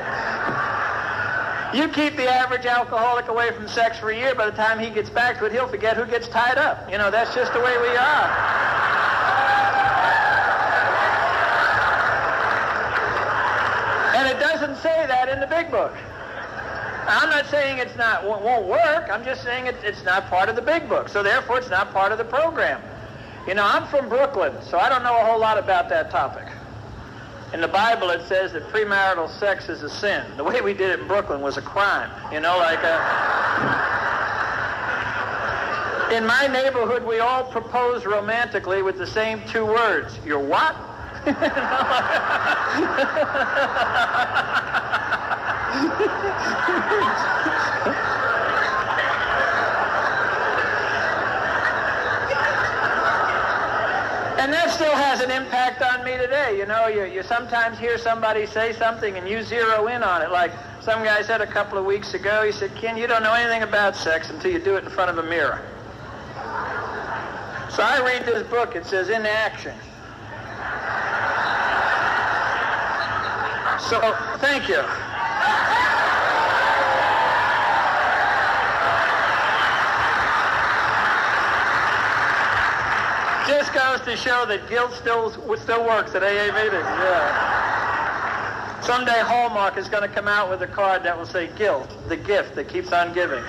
you 1.73 1.89
keep 1.89 2.15
the 2.15 2.29
average 2.29 2.67
alcoholic 2.67 3.27
away 3.27 3.51
from 3.53 3.67
sex 3.67 3.97
for 3.97 4.11
a 4.11 4.15
year, 4.15 4.35
by 4.35 4.45
the 4.45 4.55
time 4.55 4.77
he 4.77 4.91
gets 4.91 5.09
back 5.09 5.39
to 5.39 5.45
it, 5.45 5.51
he'll 5.51 5.67
forget 5.67 5.97
who 5.97 6.05
gets 6.05 6.27
tied 6.27 6.59
up. 6.59 6.89
You 6.91 6.99
know, 6.99 7.09
that's 7.09 7.33
just 7.33 7.53
the 7.53 7.59
way 7.59 7.75
we 7.81 7.89
are. 7.97 8.27
And 14.13 14.29
it 14.29 14.39
doesn't 14.39 14.75
say 14.77 15.07
that 15.07 15.27
in 15.27 15.39
the 15.39 15.47
big 15.47 15.71
book. 15.71 15.93
I'm 17.07 17.29
not 17.29 17.45
saying 17.47 17.77
it's 17.77 17.95
not 17.95 18.23
won't 18.23 18.65
work. 18.65 19.09
I'm 19.11 19.23
just 19.23 19.43
saying 19.43 19.67
it, 19.67 19.75
it's 19.83 20.03
not 20.03 20.27
part 20.27 20.49
of 20.49 20.55
the 20.55 20.61
big 20.61 20.89
book. 20.89 21.09
So 21.09 21.21
therefore, 21.21 21.59
it's 21.59 21.69
not 21.69 21.93
part 21.93 22.11
of 22.11 22.17
the 22.17 22.25
program. 22.25 22.81
You 23.47 23.53
know, 23.53 23.63
I'm 23.63 23.85
from 23.87 24.09
Brooklyn, 24.09 24.53
so 24.63 24.79
I 24.79 24.89
don't 24.89 25.03
know 25.03 25.15
a 25.15 25.23
whole 25.23 25.39
lot 25.39 25.59
about 25.59 25.87
that 25.89 26.09
topic. 26.09 26.47
In 27.53 27.61
the 27.61 27.67
Bible, 27.67 28.09
it 28.09 28.27
says 28.27 28.53
that 28.53 28.63
premarital 28.69 29.29
sex 29.29 29.69
is 29.69 29.83
a 29.83 29.89
sin. 29.89 30.25
The 30.35 30.43
way 30.43 30.61
we 30.61 30.73
did 30.73 30.89
it 30.89 30.99
in 30.99 31.07
Brooklyn 31.07 31.41
was 31.41 31.57
a 31.57 31.61
crime. 31.61 32.09
You 32.33 32.39
know, 32.39 32.57
like 32.57 32.79
a... 32.79 32.97
Uh, 32.99 33.91
in 36.11 36.25
my 36.25 36.47
neighborhood, 36.47 37.05
we 37.05 37.19
all 37.19 37.43
propose 37.43 38.05
romantically 38.05 38.81
with 38.81 38.97
the 38.97 39.07
same 39.07 39.41
two 39.47 39.65
words. 39.65 40.17
You're 40.25 40.39
what? 40.39 40.75
And 54.45 54.53
that 54.53 54.69
still 54.69 54.93
has 54.93 55.21
an 55.21 55.31
impact 55.31 55.81
on 55.81 56.05
me 56.05 56.17
today. 56.17 56.55
You 56.55 56.67
know, 56.67 56.85
you, 56.85 57.05
you 57.05 57.23
sometimes 57.23 57.79
hear 57.79 57.97
somebody 57.97 58.45
say 58.45 58.73
something 58.73 59.17
and 59.17 59.27
you 59.27 59.41
zero 59.41 59.87
in 59.87 60.03
on 60.03 60.21
it. 60.21 60.29
Like 60.29 60.51
some 60.81 61.03
guy 61.03 61.23
said 61.23 61.41
a 61.41 61.47
couple 61.47 61.79
of 61.79 61.85
weeks 61.85 62.13
ago, 62.13 62.45
he 62.45 62.51
said, 62.51 62.75
Ken, 62.75 62.95
you 62.95 63.07
don't 63.07 63.23
know 63.23 63.33
anything 63.33 63.63
about 63.63 63.95
sex 63.95 64.29
until 64.29 64.51
you 64.51 64.59
do 64.59 64.75
it 64.75 64.83
in 64.83 64.91
front 64.91 65.09
of 65.09 65.17
a 65.17 65.27
mirror. 65.27 65.63
So 67.71 67.81
I 67.81 68.03
read 68.05 68.27
this 68.27 68.47
book. 68.47 68.75
It 68.75 68.85
says, 68.85 69.09
in 69.09 69.25
action. 69.25 69.73
So, 73.89 73.99
thank 74.37 74.69
you. 74.69 74.83
just 83.47 83.64
goes 83.75 84.01
to 84.01 84.15
show 84.15 84.45
that 84.47 84.67
guilt 84.69 84.93
still 84.93 85.29
still 85.57 85.83
works 85.83 86.15
at 86.15 86.23
AA 86.23 86.47
meetings. 86.55 86.81
Yeah. 86.81 88.81
Someday 88.81 89.19
Hallmark 89.19 89.77
is 89.77 89.89
going 89.89 90.07
to 90.07 90.15
come 90.15 90.29
out 90.29 90.49
with 90.49 90.61
a 90.61 90.67
card 90.67 91.03
that 91.03 91.17
will 91.17 91.25
say 91.25 91.49
guilt, 91.57 91.93
the 92.07 92.15
gift 92.15 92.55
that 92.55 92.69
keeps 92.69 92.93
on 92.93 93.13
giving. 93.13 93.39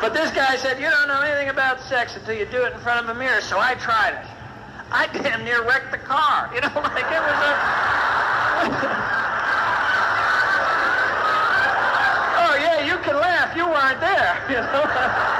but 0.00 0.14
this 0.14 0.30
guy 0.30 0.56
said, 0.56 0.80
you 0.80 0.88
don't 0.88 1.08
know 1.08 1.20
anything 1.20 1.50
about 1.50 1.78
sex 1.80 2.16
until 2.16 2.36
you 2.36 2.46
do 2.46 2.64
it 2.64 2.72
in 2.72 2.78
front 2.78 3.04
of 3.04 3.14
a 3.14 3.18
mirror, 3.18 3.42
so 3.42 3.58
I 3.58 3.74
tried 3.74 4.14
it. 4.14 4.24
I 4.92 5.08
damn 5.08 5.44
near 5.44 5.62
wrecked 5.66 5.90
the 5.90 5.98
car. 5.98 6.48
You 6.54 6.62
know, 6.62 6.72
like 6.80 7.04
it 7.04 7.20
was 7.20 7.42
a... 7.42 7.52
oh, 12.40 12.54
yeah, 12.60 12.80
you 12.86 12.96
can 13.02 13.16
laugh. 13.16 13.54
You 13.56 13.66
weren't 13.66 14.00
there, 14.00 14.40
you 14.48 14.56
know. 14.56 15.31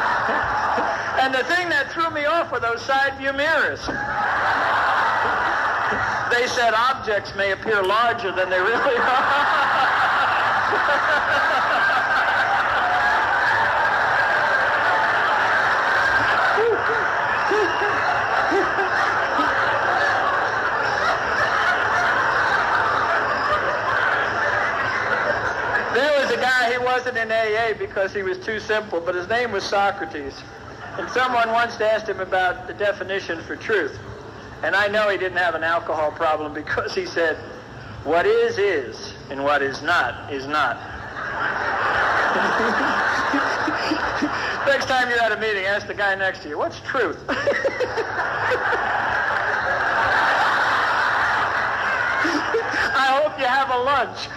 And 1.22 1.32
the 1.32 1.44
thing 1.44 1.68
that 1.68 1.92
threw 1.92 2.10
me 2.10 2.24
off 2.24 2.50
were 2.50 2.58
those 2.58 2.82
side 2.82 3.16
view 3.16 3.32
mirrors. 3.32 3.78
they 6.34 6.48
said 6.48 6.74
objects 6.74 7.32
may 7.36 7.52
appear 7.52 7.80
larger 7.80 8.32
than 8.32 8.50
they 8.50 8.58
really 8.58 8.96
are. 8.98 9.62
There 25.94 26.20
was 26.20 26.32
a 26.32 26.36
guy, 26.36 26.72
he 26.72 26.78
wasn't 26.78 27.16
in 27.16 27.30
AA 27.30 27.78
because 27.78 28.12
he 28.12 28.24
was 28.24 28.38
too 28.38 28.58
simple, 28.58 29.00
but 29.00 29.14
his 29.14 29.28
name 29.28 29.52
was 29.52 29.62
Socrates. 29.62 30.42
And 30.98 31.08
someone 31.10 31.50
once 31.50 31.80
asked 31.80 32.08
him 32.08 32.20
about 32.20 32.66
the 32.66 32.74
definition 32.74 33.40
for 33.42 33.56
truth. 33.56 33.98
And 34.62 34.76
I 34.76 34.88
know 34.88 35.08
he 35.08 35.16
didn't 35.16 35.38
have 35.38 35.54
an 35.54 35.64
alcohol 35.64 36.12
problem 36.12 36.52
because 36.54 36.94
he 36.94 37.06
said, 37.06 37.36
what 38.04 38.26
is, 38.26 38.58
is, 38.58 39.14
and 39.30 39.44
what 39.44 39.62
is 39.62 39.80
not, 39.82 40.32
is 40.32 40.46
not. 40.46 40.76
next 44.66 44.86
time 44.86 45.08
you're 45.08 45.20
at 45.20 45.32
a 45.32 45.40
meeting, 45.40 45.64
ask 45.64 45.86
the 45.86 45.94
guy 45.94 46.14
next 46.14 46.42
to 46.42 46.48
you, 46.48 46.58
what's 46.58 46.80
truth? 46.80 47.18
I 52.94 53.22
hope 53.22 53.38
you 53.38 53.46
have 53.46 53.70
a 53.70 53.78
lunch. 53.78 54.28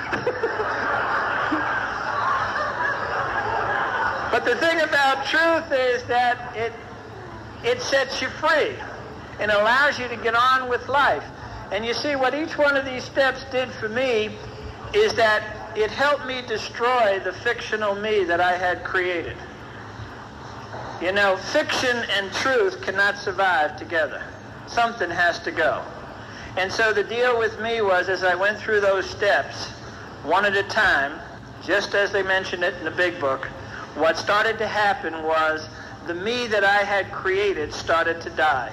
But 4.36 4.44
the 4.44 4.56
thing 4.58 4.82
about 4.82 5.26
truth 5.28 5.72
is 5.72 6.04
that 6.08 6.58
it, 6.58 6.74
it 7.64 7.82
sets 7.82 8.22
you 8.22 8.28
free. 8.28 8.76
and 9.40 9.50
allows 9.50 9.98
you 9.98 10.10
to 10.10 10.18
get 10.18 10.36
on 10.36 10.68
with 10.68 10.90
life. 10.90 11.24
And 11.72 11.86
you 11.86 11.94
see, 11.94 12.18
what 12.18 12.36
each 12.36 12.58
one 12.58 12.76
of 12.76 12.84
these 12.84 13.06
steps 13.06 13.46
did 13.50 13.70
for 13.70 13.88
me 13.88 14.36
is 14.94 15.14
that 15.14 15.78
it 15.78 15.90
helped 15.90 16.26
me 16.26 16.42
destroy 16.42 17.22
the 17.24 17.32
fictional 17.32 17.96
me 17.96 18.26
that 18.26 18.42
I 18.42 18.58
had 18.58 18.84
created. 18.84 19.38
You 21.02 21.14
know, 21.14 21.38
fiction 21.38 21.96
and 22.18 22.30
truth 22.34 22.82
cannot 22.82 23.18
survive 23.18 23.78
together. 23.78 24.22
Something 24.68 25.12
has 25.12 25.40
to 25.44 25.52
go. 25.52 25.82
And 26.58 26.70
so 26.70 26.92
the 26.92 27.06
deal 27.06 27.40
with 27.40 27.58
me 27.62 27.80
was 27.80 28.10
as 28.10 28.26
I 28.26 28.36
went 28.36 28.60
through 28.60 28.82
those 28.82 29.10
steps, 29.10 29.70
one 30.24 30.44
at 30.44 30.58
a 30.58 30.64
time, 30.64 31.22
just 31.64 31.96
as 31.96 32.12
they 32.12 32.22
mentioned 32.22 32.66
it 32.66 32.74
in 32.80 32.84
the 32.84 32.92
big 32.92 33.18
book, 33.22 33.48
what 33.96 34.18
started 34.18 34.58
to 34.58 34.68
happen 34.68 35.24
was 35.24 35.68
the 36.06 36.14
me 36.14 36.48
that 36.48 36.64
I 36.64 36.84
had 36.84 37.12
created 37.12 37.74
started 37.74 38.22
to 38.22 38.30
die. 38.32 38.72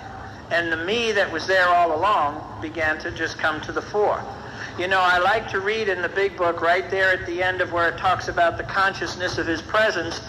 And 0.51 0.71
the 0.71 0.77
me 0.77 1.13
that 1.13 1.33
was 1.33 1.47
there 1.47 1.67
all 1.69 1.97
along 1.97 2.61
began 2.61 2.99
to 2.99 3.11
just 3.11 3.39
come 3.39 3.61
to 3.63 3.73
the 3.73 3.81
fore. 3.81 4.23
You 4.79 4.87
know, 4.87 5.01
I 5.01 5.19
like 5.19 5.49
to 5.51 5.61
read 5.61 5.89
in 5.89 6.03
the 6.03 6.09
big 6.09 6.37
book 6.37 6.61
right 6.61 6.91
there 6.91 7.11
at 7.13 7.27
the 7.27 7.43
end 7.43 7.61
of 7.61 7.73
where 7.73 7.89
it 7.89 7.99
talks 7.99 8.29
about 8.29 8.59
the 8.59 8.65
consciousness 8.65 9.39
of 9.39 9.47
his 9.47 9.63
presence. 9.63 10.21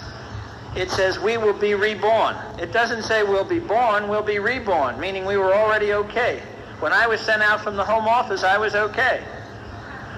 It 0.76 0.90
says 0.90 1.20
we 1.20 1.38
will 1.38 1.54
be 1.54 1.76
reborn. 1.76 2.36
It 2.60 2.72
doesn't 2.72 3.04
say 3.04 3.24
we'll 3.24 3.44
be 3.44 3.60
born, 3.60 4.08
we'll 4.08 4.24
be 4.24 4.40
reborn, 4.40 5.00
meaning 5.00 5.26
we 5.26 5.38
were 5.38 5.54
already 5.54 5.94
okay. 5.94 6.42
When 6.80 6.94
I 6.94 7.08
was 7.08 7.20
sent 7.20 7.42
out 7.42 7.62
from 7.62 7.76
the 7.76 7.84
home 7.86 8.08
office, 8.08 8.44
I 8.44 8.58
was 8.58 8.76
okay. 8.76 9.24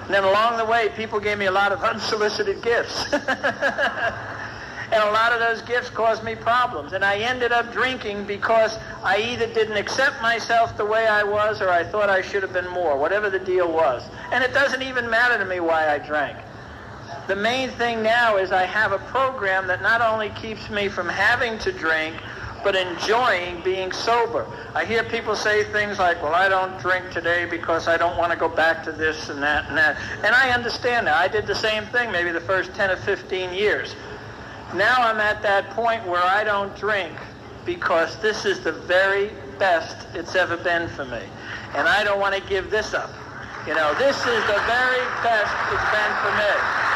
And 0.04 0.14
then 0.14 0.24
along 0.24 0.56
the 0.58 0.64
way, 0.64 0.90
people 0.96 1.18
gave 1.18 1.38
me 1.38 1.46
a 1.46 1.52
lot 1.52 1.72
of 1.72 1.82
unsolicited 1.92 2.62
gifts. 2.62 3.12
And 4.92 5.02
a 5.02 5.10
lot 5.10 5.32
of 5.32 5.40
those 5.40 5.62
gifts 5.62 5.90
caused 5.90 6.22
me 6.22 6.34
problems. 6.34 6.92
And 6.92 7.04
I 7.04 7.18
ended 7.18 7.52
up 7.52 7.72
drinking 7.72 8.24
because 8.24 8.78
I 9.02 9.18
either 9.18 9.52
didn't 9.52 9.76
accept 9.76 10.22
myself 10.22 10.76
the 10.76 10.84
way 10.84 11.06
I 11.06 11.24
was 11.24 11.60
or 11.60 11.68
I 11.68 11.84
thought 11.84 12.08
I 12.08 12.22
should 12.22 12.42
have 12.42 12.52
been 12.52 12.68
more, 12.68 12.96
whatever 12.98 13.28
the 13.28 13.40
deal 13.40 13.70
was. 13.72 14.08
And 14.30 14.44
it 14.44 14.52
doesn't 14.52 14.82
even 14.82 15.10
matter 15.10 15.38
to 15.38 15.44
me 15.44 15.60
why 15.60 15.92
I 15.92 15.98
drank. 15.98 16.38
The 17.26 17.36
main 17.36 17.70
thing 17.70 18.02
now 18.02 18.36
is 18.36 18.52
I 18.52 18.64
have 18.64 18.92
a 18.92 18.98
program 18.98 19.66
that 19.66 19.82
not 19.82 20.00
only 20.00 20.30
keeps 20.30 20.70
me 20.70 20.88
from 20.88 21.08
having 21.08 21.58
to 21.58 21.72
drink, 21.72 22.14
but 22.62 22.74
enjoying 22.74 23.62
being 23.62 23.92
sober. 23.92 24.46
I 24.74 24.84
hear 24.84 25.04
people 25.04 25.36
say 25.36 25.64
things 25.72 25.98
like, 25.98 26.22
well, 26.22 26.34
I 26.34 26.48
don't 26.48 26.80
drink 26.80 27.10
today 27.12 27.44
because 27.44 27.86
I 27.86 27.96
don't 27.96 28.16
want 28.16 28.32
to 28.32 28.38
go 28.38 28.48
back 28.48 28.82
to 28.84 28.92
this 28.92 29.28
and 29.28 29.42
that 29.42 29.68
and 29.68 29.76
that. 29.76 29.96
And 30.24 30.34
I 30.34 30.50
understand 30.50 31.06
that. 31.06 31.16
I 31.16 31.28
did 31.28 31.46
the 31.46 31.54
same 31.54 31.84
thing 31.86 32.10
maybe 32.10 32.32
the 32.32 32.40
first 32.40 32.74
10 32.74 32.90
or 32.90 32.96
15 32.96 33.52
years. 33.54 33.94
Now 34.74 34.96
I'm 34.98 35.20
at 35.20 35.42
that 35.42 35.70
point 35.70 36.06
where 36.06 36.22
I 36.22 36.44
don't 36.44 36.76
drink 36.76 37.12
because 37.64 38.20
this 38.20 38.44
is 38.44 38.60
the 38.60 38.72
very 38.72 39.30
best 39.58 40.06
it's 40.14 40.34
ever 40.34 40.56
been 40.56 40.88
for 40.88 41.04
me. 41.04 41.22
And 41.74 41.88
I 41.88 42.04
don't 42.04 42.20
want 42.20 42.34
to 42.34 42.40
give 42.48 42.70
this 42.70 42.94
up. 42.94 43.10
You 43.66 43.74
know, 43.74 43.94
this 43.98 44.16
is 44.16 44.42
the 44.46 44.60
very 44.66 45.04
best 45.22 45.54
it's 45.72 45.90
been 45.90 46.12
for 46.22 46.32
me. 46.36 46.86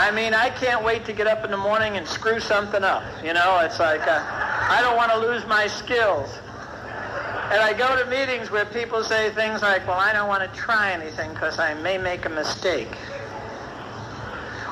I 0.00 0.10
mean, 0.12 0.34
I 0.34 0.50
can't 0.50 0.82
wait 0.82 1.04
to 1.04 1.12
get 1.12 1.26
up 1.26 1.44
in 1.44 1.50
the 1.50 1.56
morning 1.56 1.96
and 1.96 2.08
screw 2.08 2.40
something 2.40 2.82
up. 2.82 3.04
You 3.22 3.34
know, 3.34 3.60
it's 3.60 3.78
like 3.78 4.00
uh, 4.08 4.24
I 4.24 4.80
don't 4.80 4.96
want 4.96 5.12
to 5.12 5.18
lose 5.18 5.46
my 5.46 5.66
skills. 5.66 6.28
And 7.50 7.58
I 7.58 7.72
go 7.72 8.00
to 8.00 8.08
meetings 8.08 8.48
where 8.50 8.64
people 8.64 9.02
say 9.02 9.30
things 9.30 9.60
like, 9.60 9.84
well, 9.86 9.98
I 9.98 10.12
don't 10.12 10.28
want 10.28 10.42
to 10.42 10.58
try 10.58 10.92
anything 10.92 11.30
because 11.32 11.58
I 11.58 11.74
may 11.74 11.98
make 11.98 12.24
a 12.24 12.28
mistake. 12.28 12.96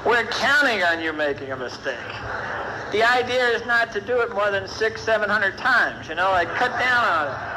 We're 0.06 0.24
counting 0.26 0.84
on 0.84 1.02
you 1.02 1.12
making 1.12 1.50
a 1.50 1.56
mistake. 1.56 1.98
The 2.92 3.02
idea 3.02 3.48
is 3.48 3.66
not 3.66 3.92
to 3.92 4.00
do 4.00 4.20
it 4.20 4.32
more 4.32 4.52
than 4.52 4.68
six, 4.68 5.02
seven 5.02 5.28
hundred 5.28 5.58
times. 5.58 6.08
You 6.08 6.14
know, 6.14 6.30
like 6.30 6.48
cut 6.50 6.70
down 6.78 7.04
on 7.04 7.26
it. 7.26 7.48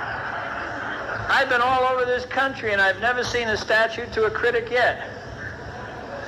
I've 1.30 1.50
been 1.50 1.62
all 1.62 1.84
over 1.84 2.04
this 2.04 2.26
country 2.26 2.74
and 2.74 2.82
I've 2.82 3.00
never 3.00 3.24
seen 3.24 3.48
a 3.48 3.56
statue 3.56 4.08
to 4.14 4.26
a 4.26 4.32
critic 4.32 4.70
yet. 4.72 5.08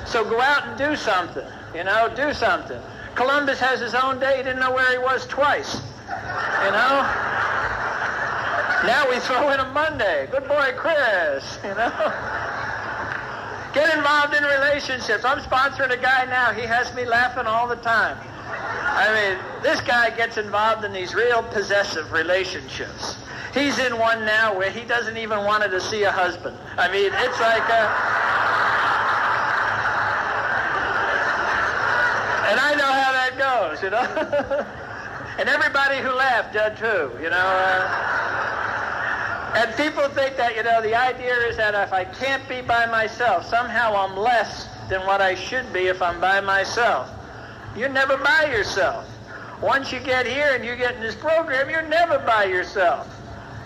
So 0.06 0.24
go 0.24 0.40
out 0.40 0.68
and 0.68 0.78
do 0.78 0.94
something. 0.94 1.46
You 1.74 1.82
know, 1.82 2.12
do 2.14 2.32
something. 2.32 2.80
Columbus 3.16 3.58
has 3.58 3.80
his 3.80 3.94
own 3.94 4.20
day. 4.20 4.36
He 4.36 4.44
didn't 4.44 4.60
know 4.60 4.72
where 4.72 4.90
he 4.92 4.98
was 4.98 5.26
twice. 5.26 5.74
You 5.74 6.70
know? 6.70 7.04
Now 8.86 9.08
we 9.08 9.18
throw 9.20 9.48
in 9.48 9.60
a 9.60 9.72
Monday. 9.72 10.28
Good 10.30 10.46
boy, 10.46 10.72
Chris. 10.76 11.58
You 11.64 11.74
know? 11.74 12.12
Get 13.72 13.96
involved 13.96 14.34
in 14.34 14.44
relationships. 14.44 15.24
I'm 15.24 15.38
sponsoring 15.40 15.90
a 15.90 15.96
guy 15.96 16.26
now. 16.26 16.52
He 16.52 16.66
has 16.66 16.94
me 16.94 17.06
laughing 17.06 17.46
all 17.46 17.66
the 17.66 17.76
time. 17.76 18.18
I 18.46 19.08
mean, 19.14 19.62
this 19.62 19.80
guy 19.80 20.14
gets 20.14 20.36
involved 20.36 20.84
in 20.84 20.92
these 20.92 21.14
real 21.14 21.42
possessive 21.44 22.12
relationships. 22.12 23.16
He's 23.54 23.78
in 23.78 23.98
one 23.98 24.26
now 24.26 24.54
where 24.54 24.70
he 24.70 24.82
doesn't 24.84 25.16
even 25.16 25.38
want 25.38 25.62
to 25.62 25.80
see 25.80 26.02
a 26.02 26.12
husband. 26.12 26.54
I 26.76 26.92
mean, 26.92 27.10
it's 27.10 27.40
like 27.40 27.64
a... 27.64 27.82
And 32.52 32.60
I 32.60 32.74
know 32.76 32.92
how 32.92 33.12
that 33.12 33.38
goes, 33.38 33.82
you 33.82 33.88
know? 33.88 34.66
and 35.38 35.48
everybody 35.48 36.02
who 36.02 36.10
laughed 36.10 36.52
did 36.52 36.76
too, 36.76 37.10
you 37.22 37.30
know? 37.30 37.36
Uh, 37.36 38.13
and 39.54 39.74
people 39.76 40.08
think 40.08 40.36
that, 40.36 40.56
you 40.56 40.62
know, 40.62 40.82
the 40.82 40.94
idea 40.94 41.34
is 41.48 41.56
that 41.56 41.74
if 41.74 41.92
I 41.92 42.04
can't 42.04 42.46
be 42.48 42.60
by 42.60 42.86
myself, 42.86 43.46
somehow 43.46 43.94
I'm 43.94 44.16
less 44.16 44.68
than 44.88 45.06
what 45.06 45.20
I 45.20 45.34
should 45.34 45.72
be 45.72 45.86
if 45.86 46.02
I'm 46.02 46.20
by 46.20 46.40
myself. 46.40 47.08
You're 47.76 47.88
never 47.88 48.16
by 48.16 48.48
yourself. 48.50 49.06
Once 49.62 49.92
you 49.92 50.00
get 50.00 50.26
here 50.26 50.54
and 50.54 50.64
you 50.64 50.76
get 50.76 50.96
in 50.96 51.00
this 51.00 51.14
program, 51.14 51.70
you're 51.70 51.88
never 51.88 52.18
by 52.18 52.44
yourself. 52.44 53.08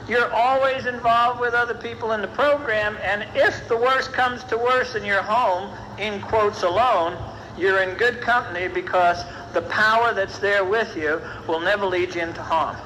You're 0.09 0.33
always 0.33 0.87
involved 0.87 1.41
with 1.41 1.55
other 1.55 1.75
people 1.75 2.13
in 2.13 2.23
the 2.23 2.29
program, 2.29 2.97
and 3.05 3.27
if 3.35 3.69
the 3.69 3.77
worst 3.77 4.13
comes 4.13 4.43
to 4.45 4.57
worst 4.57 4.95
and 4.95 5.05
you're 5.05 5.23
home, 5.23 5.71
in 5.99 6.21
quotes 6.23 6.63
alone, 6.63 7.17
you're 7.59 7.83
in 7.83 7.97
good 7.97 8.21
company 8.21 8.69
because 8.69 9.25
the 9.53 9.63
power 9.63 10.15
that's 10.15 10.39
there 10.39 10.65
with 10.65 10.97
you 10.97 11.21
will 11.47 11.61
never 11.61 11.85
lead 11.85 12.15
you 12.15 12.23
into 12.23 12.43
harm. 12.43 12.77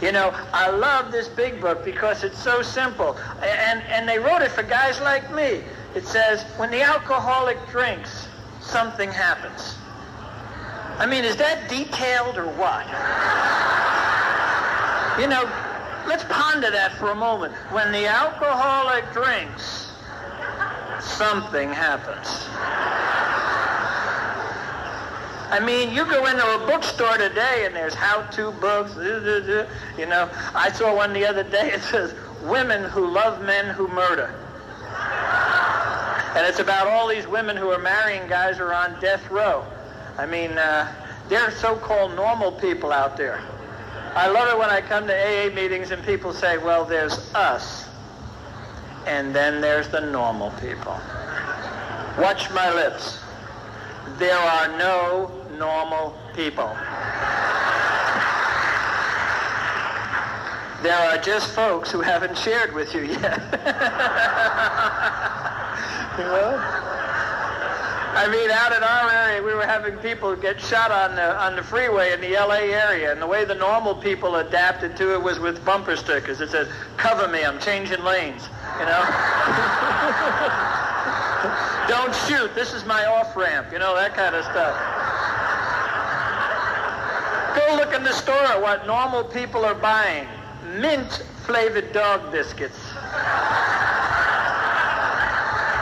You 0.00 0.12
know, 0.12 0.30
I 0.52 0.70
love 0.70 1.12
this 1.12 1.28
big 1.28 1.60
book 1.60 1.84
because 1.84 2.24
it's 2.24 2.42
so 2.42 2.62
simple. 2.62 3.18
And, 3.42 3.82
and 3.82 4.08
they 4.08 4.18
wrote 4.18 4.40
it 4.40 4.50
for 4.50 4.62
guys 4.62 4.98
like 5.00 5.32
me. 5.34 5.62
It 5.94 6.06
says, 6.06 6.42
when 6.56 6.70
the 6.70 6.80
alcoholic 6.82 7.58
drinks, 7.68 8.28
something 8.60 9.10
happens. 9.10 9.76
I 10.98 11.06
mean, 11.06 11.24
is 11.24 11.36
that 11.36 11.68
detailed 11.68 12.38
or 12.38 12.46
what? 12.46 12.86
you 15.20 15.26
know, 15.26 15.44
let's 16.06 16.24
ponder 16.24 16.70
that 16.70 16.92
for 16.92 17.10
a 17.10 17.14
moment. 17.14 17.52
When 17.70 17.92
the 17.92 18.06
alcoholic 18.06 19.10
drinks, 19.12 19.92
something 21.00 21.70
happens. 21.70 22.46
I 25.50 25.58
mean, 25.58 25.92
you 25.92 26.04
go 26.04 26.26
into 26.26 26.44
a 26.44 26.66
bookstore 26.66 27.18
today 27.18 27.64
and 27.66 27.74
there's 27.74 27.94
how-to 27.94 28.52
books. 28.52 28.96
Uh, 28.96 29.00
uh, 29.00 29.52
uh, 29.52 29.66
you 29.98 30.06
know, 30.06 30.30
I 30.54 30.70
saw 30.70 30.94
one 30.94 31.12
the 31.12 31.26
other 31.26 31.42
day. 31.42 31.72
It 31.74 31.82
says 31.82 32.14
women 32.42 32.84
who 32.84 33.10
love 33.10 33.42
men 33.42 33.74
who 33.74 33.88
murder. 33.88 34.32
And 36.36 36.46
it's 36.46 36.60
about 36.60 36.86
all 36.86 37.08
these 37.08 37.26
women 37.26 37.56
who 37.56 37.70
are 37.70 37.78
marrying 37.78 38.28
guys 38.28 38.58
who 38.58 38.64
are 38.64 38.74
on 38.74 39.00
death 39.00 39.28
row. 39.30 39.64
I 40.16 40.26
mean, 40.26 40.52
uh, 40.52 40.92
they're 41.28 41.50
so-called 41.50 42.14
normal 42.14 42.52
people 42.52 42.92
out 42.92 43.16
there. 43.16 43.40
I 44.14 44.28
love 44.28 44.48
it 44.48 44.58
when 44.58 44.70
I 44.70 44.80
come 44.80 45.08
to 45.08 45.14
AA 45.14 45.52
meetings 45.52 45.90
and 45.90 46.04
people 46.04 46.32
say, 46.32 46.58
well, 46.58 46.84
there's 46.84 47.34
us, 47.34 47.86
and 49.06 49.34
then 49.34 49.60
there's 49.60 49.88
the 49.88 50.00
normal 50.00 50.50
people. 50.60 51.00
Watch 52.18 52.50
my 52.50 52.72
lips. 52.72 53.20
There 54.18 54.38
are 54.38 54.76
no 54.78 55.39
normal 55.60 56.12
people. 56.34 56.74
There 60.82 60.96
are 60.96 61.18
just 61.18 61.54
folks 61.54 61.92
who 61.92 62.00
haven't 62.00 62.38
shared 62.38 62.74
with 62.74 62.94
you 62.94 63.02
yet. 63.02 63.12
you 66.16 66.24
know? 66.24 66.56
I 68.12 68.28
mean, 68.32 68.50
out 68.50 68.72
in 68.72 68.82
our 68.82 69.10
area, 69.10 69.42
we 69.42 69.54
were 69.54 69.66
having 69.66 69.98
people 69.98 70.34
get 70.34 70.58
shot 70.58 70.90
on 70.90 71.14
the 71.14 71.38
on 71.38 71.54
the 71.54 71.62
freeway 71.62 72.12
in 72.12 72.20
the 72.22 72.34
L.A. 72.34 72.72
area, 72.72 73.12
and 73.12 73.20
the 73.20 73.26
way 73.26 73.44
the 73.44 73.54
normal 73.54 73.94
people 73.94 74.36
adapted 74.36 74.96
to 74.96 75.14
it 75.14 75.22
was 75.22 75.38
with 75.38 75.64
bumper 75.64 75.94
stickers. 75.94 76.40
It 76.40 76.50
says, 76.50 76.66
"Cover 76.96 77.28
me, 77.28 77.44
I'm 77.44 77.60
changing 77.60 78.02
lanes." 78.02 78.48
You 78.80 78.86
know. 78.86 79.02
Don't 81.88 82.14
shoot. 82.26 82.54
This 82.54 82.72
is 82.72 82.84
my 82.84 83.04
off 83.04 83.36
ramp. 83.36 83.68
You 83.72 83.78
know 83.78 83.94
that 83.94 84.14
kind 84.14 84.34
of 84.34 84.44
stuff. 84.44 85.19
Go 87.56 87.76
look 87.76 87.92
in 87.94 88.04
the 88.04 88.12
store 88.12 88.34
at 88.34 88.60
what 88.60 88.86
normal 88.86 89.24
people 89.24 89.64
are 89.64 89.74
buying. 89.74 90.28
Mint 90.78 91.24
flavored 91.44 91.92
dog 91.92 92.30
biscuits. 92.30 92.78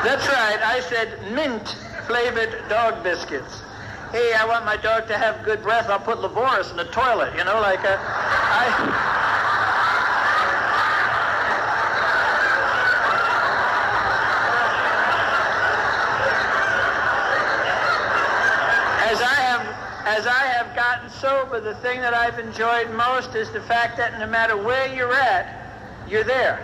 That's 0.05 0.27
right, 0.29 0.61
I 0.63 0.81
said 0.89 1.33
mint 1.33 1.77
flavored 2.07 2.69
dog 2.69 3.03
biscuits. 3.03 3.63
hey, 4.13 4.33
I 4.33 4.47
want 4.47 4.65
my 4.65 4.77
dog 4.77 5.07
to 5.09 5.19
have 5.19 5.45
good 5.45 5.63
breath, 5.63 5.91
I'll 5.91 5.99
put 5.99 6.19
Lavoris 6.19 6.71
in 6.71 6.77
the 6.77 6.85
toilet, 6.85 7.37
you 7.37 7.45
know, 7.45 7.61
like. 7.61 7.81
As 19.11 19.21
I 19.21 19.35
have, 19.35 19.67
as 20.07 20.27
I 20.27 20.47
have 20.47 20.75
gotten 20.75 21.08
sober, 21.21 21.61
the 21.61 21.75
thing 21.77 22.01
that 22.01 22.15
I've 22.15 22.39
enjoyed 22.39 22.91
most 22.93 23.35
is 23.35 23.51
the 23.51 23.61
fact 23.63 23.97
that 23.97 24.19
no 24.19 24.27
matter 24.27 24.57
where 24.57 24.93
you're 24.95 25.13
at, 25.13 26.07
you're 26.09 26.25
there. 26.25 26.61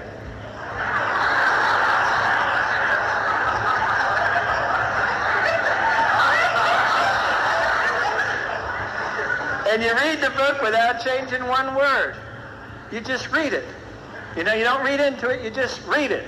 And 9.68 9.82
you 9.82 9.92
read 9.94 10.20
the 10.20 10.30
book 10.30 10.62
without 10.62 11.02
changing 11.02 11.44
one 11.48 11.74
word. 11.74 12.14
You 12.92 13.00
just 13.00 13.32
read 13.32 13.52
it. 13.52 13.64
You 14.36 14.44
know, 14.44 14.54
you 14.54 14.62
don't 14.62 14.84
read 14.84 15.00
into 15.00 15.30
it, 15.30 15.42
you 15.42 15.50
just 15.50 15.84
read 15.86 16.12
it. 16.12 16.24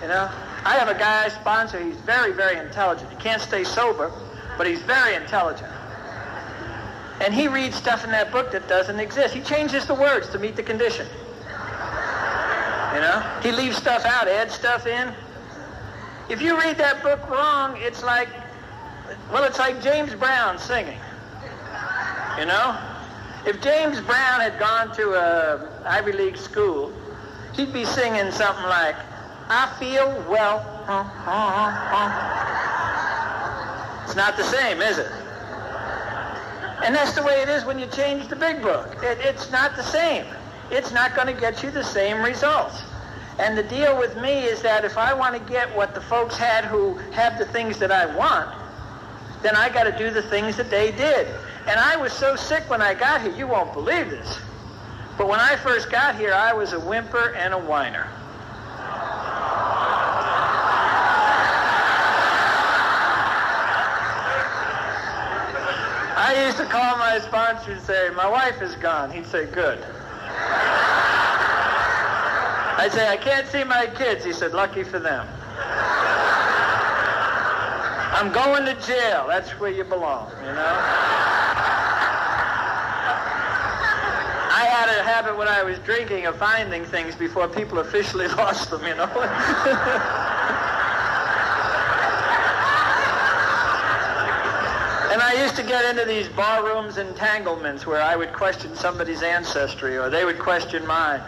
You 0.00 0.08
know? 0.08 0.30
I 0.64 0.74
have 0.74 0.88
a 0.88 0.94
guy 0.94 1.24
I 1.24 1.28
sponsor, 1.28 1.82
he's 1.82 1.96
very, 1.96 2.32
very 2.32 2.58
intelligent. 2.58 3.10
He 3.10 3.16
can't 3.16 3.42
stay 3.42 3.64
sober, 3.64 4.12
but 4.56 4.66
he's 4.66 4.82
very 4.82 5.14
intelligent. 5.14 5.72
And 7.26 7.34
he 7.34 7.48
reads 7.48 7.74
stuff 7.74 8.04
in 8.04 8.12
that 8.12 8.30
book 8.30 8.52
that 8.52 8.68
doesn't 8.68 9.00
exist. 9.00 9.34
He 9.34 9.40
changes 9.40 9.84
the 9.84 9.94
words 9.94 10.28
to 10.28 10.38
meet 10.38 10.54
the 10.54 10.62
condition. 10.62 11.08
You 12.94 13.00
know? 13.00 13.40
He 13.42 13.50
leaves 13.50 13.76
stuff 13.76 14.04
out, 14.04 14.28
adds 14.28 14.54
stuff 14.54 14.86
in. 14.86 15.12
If 16.30 16.40
you 16.40 16.56
read 16.56 16.78
that 16.78 17.02
book 17.02 17.28
wrong, 17.28 17.74
it's 17.78 18.04
like, 18.04 18.28
well, 19.32 19.42
it's 19.42 19.58
like 19.58 19.82
James 19.82 20.14
Brown 20.14 20.56
singing. 20.56 21.00
You 22.38 22.46
know? 22.46 22.78
If 23.44 23.60
James 23.60 24.00
Brown 24.02 24.40
had 24.40 24.56
gone 24.60 24.94
to 24.94 25.14
a 25.14 25.82
Ivy 25.84 26.12
League 26.12 26.36
school, 26.36 26.92
he'd 27.56 27.72
be 27.72 27.84
singing 27.84 28.30
something 28.30 28.66
like, 28.66 28.94
I 29.48 29.74
feel 29.80 30.14
well. 30.30 30.62
It's 34.06 34.14
not 34.14 34.36
the 34.36 34.44
same, 34.44 34.80
is 34.80 34.98
it? 34.98 35.10
And 36.86 36.94
that's 36.94 37.16
the 37.16 37.22
way 37.24 37.42
it 37.42 37.48
is 37.48 37.64
when 37.64 37.80
you 37.80 37.86
change 37.88 38.28
the 38.28 38.36
big 38.36 38.62
book. 38.62 39.02
It, 39.02 39.18
it's 39.20 39.50
not 39.50 39.74
the 39.74 39.82
same. 39.82 40.24
It's 40.70 40.92
not 40.92 41.16
going 41.16 41.26
to 41.26 41.38
get 41.38 41.64
you 41.64 41.72
the 41.72 41.82
same 41.82 42.22
results. 42.22 42.80
And 43.40 43.58
the 43.58 43.64
deal 43.64 43.98
with 43.98 44.16
me 44.18 44.44
is 44.44 44.62
that 44.62 44.84
if 44.84 44.96
I 44.96 45.12
want 45.12 45.34
to 45.34 45.52
get 45.52 45.76
what 45.76 45.96
the 45.96 46.00
folks 46.00 46.36
had 46.36 46.64
who 46.64 46.94
have 47.10 47.40
the 47.40 47.46
things 47.46 47.80
that 47.80 47.90
I 47.90 48.06
want, 48.14 48.56
then 49.42 49.56
I 49.56 49.68
got 49.68 49.82
to 49.82 49.98
do 49.98 50.10
the 50.10 50.22
things 50.22 50.56
that 50.58 50.70
they 50.70 50.92
did. 50.92 51.26
And 51.66 51.80
I 51.80 51.96
was 51.96 52.12
so 52.12 52.36
sick 52.36 52.70
when 52.70 52.80
I 52.80 52.94
got 52.94 53.20
here, 53.20 53.34
you 53.34 53.48
won't 53.48 53.72
believe 53.72 54.08
this. 54.08 54.38
But 55.18 55.26
when 55.26 55.40
I 55.40 55.56
first 55.56 55.90
got 55.90 56.16
here, 56.16 56.32
I 56.32 56.52
was 56.52 56.72
a 56.72 56.78
whimper 56.78 57.34
and 57.34 57.52
a 57.52 57.58
whiner. 57.58 58.08
I 66.26 66.44
used 66.44 66.56
to 66.56 66.64
call 66.64 66.98
my 66.98 67.20
sponsor 67.20 67.70
and 67.70 67.80
say, 67.82 68.10
my 68.16 68.28
wife 68.28 68.60
is 68.60 68.74
gone. 68.74 69.12
He'd 69.12 69.26
say, 69.26 69.46
good. 69.46 69.78
I'd 72.78 72.90
say, 72.90 73.08
I 73.08 73.16
can't 73.16 73.46
see 73.46 73.62
my 73.62 73.86
kids. 73.86 74.24
He 74.24 74.32
said, 74.32 74.52
lucky 74.52 74.82
for 74.82 74.98
them. 74.98 75.24
I'm 78.10 78.32
going 78.32 78.64
to 78.64 78.74
jail. 78.84 79.26
That's 79.28 79.50
where 79.60 79.70
you 79.70 79.84
belong, 79.84 80.32
you 80.40 80.46
know? 80.46 80.76
I 84.50 84.66
had 84.68 84.98
a 84.98 85.04
habit 85.04 85.38
when 85.38 85.46
I 85.46 85.62
was 85.62 85.78
drinking 85.78 86.26
of 86.26 86.34
finding 86.34 86.84
things 86.86 87.14
before 87.14 87.46
people 87.46 87.78
officially 87.78 88.26
lost 88.36 88.70
them, 88.70 88.84
you 88.84 88.96
know. 88.96 90.22
and 95.16 95.22
I 95.22 95.42
used 95.42 95.56
to 95.56 95.62
get 95.62 95.82
into 95.86 96.04
these 96.04 96.28
barrooms 96.28 96.98
entanglements 96.98 97.86
where 97.86 98.02
I 98.02 98.16
would 98.16 98.34
question 98.34 98.76
somebody's 98.76 99.22
ancestry 99.22 99.96
or 99.96 100.10
they 100.10 100.26
would 100.26 100.38
question 100.38 100.86
mine 100.86 101.22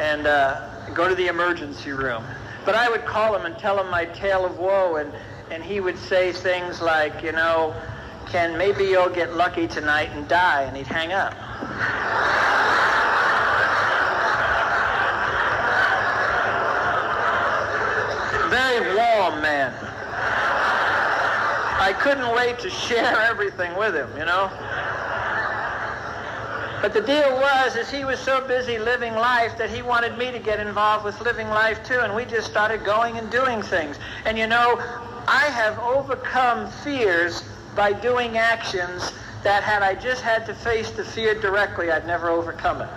and 0.00 0.26
uh, 0.26 0.90
go 0.94 1.08
to 1.08 1.14
the 1.14 1.28
emergency 1.28 1.92
room. 1.92 2.24
But 2.64 2.74
I 2.74 2.90
would 2.90 3.04
call 3.04 3.36
him 3.36 3.46
and 3.46 3.56
tell 3.56 3.78
him 3.78 3.88
my 3.88 4.04
tale 4.06 4.44
of 4.44 4.58
woe 4.58 4.96
and, 4.96 5.12
and 5.52 5.62
he 5.62 5.78
would 5.78 5.96
say 5.96 6.32
things 6.32 6.82
like, 6.82 7.22
you 7.22 7.30
know, 7.30 7.72
Ken, 8.26 8.58
maybe 8.58 8.82
you'll 8.82 9.08
get 9.14 9.36
lucky 9.36 9.68
tonight 9.68 10.10
and 10.12 10.26
die, 10.26 10.62
and 10.62 10.76
he'd 10.76 10.88
hang 10.88 11.12
up. 11.12 11.34
Very 18.50 18.96
warm 18.96 19.40
man. 19.40 19.72
I 21.84 21.92
couldn't 21.92 22.34
wait 22.34 22.58
to 22.60 22.70
share 22.70 23.20
everything 23.20 23.76
with 23.76 23.94
him, 23.94 24.08
you 24.16 24.24
know. 24.24 24.48
But 26.80 26.94
the 26.94 27.02
deal 27.02 27.30
was, 27.34 27.76
is 27.76 27.90
he 27.90 28.06
was 28.06 28.18
so 28.18 28.48
busy 28.48 28.78
living 28.78 29.12
life 29.12 29.58
that 29.58 29.68
he 29.68 29.82
wanted 29.82 30.16
me 30.16 30.30
to 30.30 30.38
get 30.38 30.60
involved 30.60 31.04
with 31.04 31.20
living 31.20 31.50
life 31.50 31.84
too, 31.84 32.00
and 32.00 32.14
we 32.14 32.24
just 32.24 32.48
started 32.50 32.84
going 32.84 33.18
and 33.18 33.30
doing 33.30 33.60
things. 33.60 33.98
And 34.24 34.38
you 34.38 34.46
know, 34.46 34.78
I 35.28 35.44
have 35.52 35.78
overcome 35.78 36.70
fears 36.70 37.42
by 37.76 37.92
doing 37.92 38.38
actions 38.38 39.12
that 39.42 39.62
had 39.62 39.82
I 39.82 39.94
just 39.94 40.22
had 40.22 40.46
to 40.46 40.54
face 40.54 40.90
the 40.90 41.04
fear 41.04 41.38
directly, 41.38 41.90
I'd 41.90 42.06
never 42.06 42.30
overcome 42.30 42.80
it. 42.80 42.88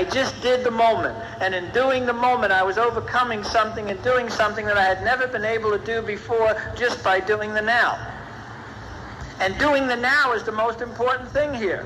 I 0.00 0.04
just 0.04 0.40
did 0.40 0.64
the 0.64 0.70
moment. 0.70 1.14
And 1.42 1.54
in 1.54 1.70
doing 1.72 2.06
the 2.06 2.14
moment, 2.14 2.54
I 2.54 2.62
was 2.62 2.78
overcoming 2.78 3.44
something 3.44 3.90
and 3.90 4.02
doing 4.02 4.30
something 4.30 4.64
that 4.64 4.78
I 4.78 4.84
had 4.84 5.04
never 5.04 5.26
been 5.26 5.44
able 5.44 5.76
to 5.76 5.84
do 5.84 6.00
before 6.00 6.56
just 6.74 7.04
by 7.04 7.20
doing 7.20 7.52
the 7.52 7.60
now. 7.60 7.98
And 9.40 9.58
doing 9.58 9.86
the 9.86 9.96
now 9.96 10.32
is 10.32 10.42
the 10.42 10.52
most 10.52 10.80
important 10.80 11.30
thing 11.32 11.52
here. 11.52 11.84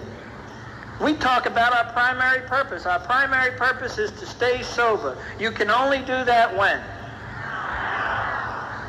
We 1.01 1.15
talk 1.15 1.47
about 1.47 1.73
our 1.73 1.93
primary 1.93 2.43
purpose. 2.43 2.87
Our 2.87 3.01
primary 3.01 3.51
purpose 3.59 3.99
is 3.99 4.13
to 4.13 4.27
stay 4.27 4.63
sober. 4.63 5.19
You 5.41 5.51
can 5.51 5.69
only 5.69 5.99
do 5.99 6.25
that 6.25 6.57
when? 6.57 6.81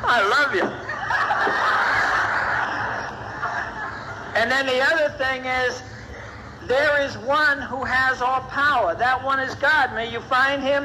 I 0.08 0.22
love 0.22 0.54
you. 0.54 0.62
and 4.40 4.48
then 4.48 4.66
the 4.66 4.80
other 4.82 5.08
thing 5.18 5.46
is, 5.46 5.82
there 6.68 7.02
is 7.02 7.16
one 7.18 7.62
who 7.62 7.84
has 7.84 8.20
all 8.20 8.40
power. 8.42 8.94
That 8.94 9.22
one 9.24 9.40
is 9.40 9.54
God. 9.56 9.94
May 9.94 10.10
you 10.10 10.20
find 10.20 10.62
him? 10.62 10.84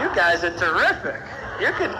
You 0.00 0.14
guys 0.14 0.44
are 0.44 0.56
terrific. 0.56 1.22
You 1.60 1.72
could, 1.72 1.90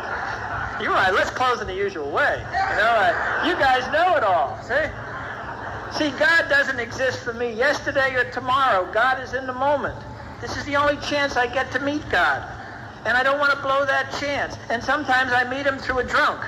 you're 0.82 0.92
right. 0.92 1.12
Let's 1.12 1.30
close 1.30 1.60
in 1.60 1.66
the 1.66 1.74
usual 1.74 2.10
way. 2.10 2.38
You 2.38 2.76
know, 2.76 2.94
uh, 2.96 3.44
you 3.46 3.54
guys 3.54 3.86
know 3.92 4.16
it 4.16 4.24
all. 4.24 4.60
See? 4.62 4.86
See, 5.96 6.10
God 6.18 6.48
doesn't 6.48 6.80
exist 6.80 7.20
for 7.20 7.32
me 7.32 7.52
yesterday 7.52 8.14
or 8.16 8.24
tomorrow. 8.30 8.90
God 8.92 9.22
is 9.22 9.32
in 9.32 9.46
the 9.46 9.52
moment. 9.52 9.96
This 10.40 10.56
is 10.56 10.64
the 10.64 10.76
only 10.76 10.96
chance 10.96 11.36
I 11.36 11.46
get 11.46 11.70
to 11.72 11.78
meet 11.78 12.02
God 12.10 12.42
and 13.04 13.16
I 13.16 13.22
don't 13.22 13.38
want 13.38 13.52
to 13.52 13.62
blow 13.62 13.84
that 13.84 14.10
chance. 14.18 14.56
And 14.70 14.82
sometimes 14.82 15.30
I 15.32 15.44
meet 15.48 15.66
him 15.66 15.78
through 15.78 15.98
a 15.98 16.04
drunk. 16.04 16.40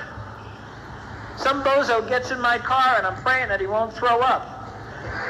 Some 1.37 1.63
bozo 1.63 2.07
gets 2.09 2.31
in 2.31 2.41
my 2.41 2.57
car 2.57 2.97
and 2.97 3.05
I'm 3.05 3.15
praying 3.21 3.49
that 3.49 3.61
he 3.61 3.67
won't 3.67 3.93
throw 3.93 4.21
up. 4.21 4.56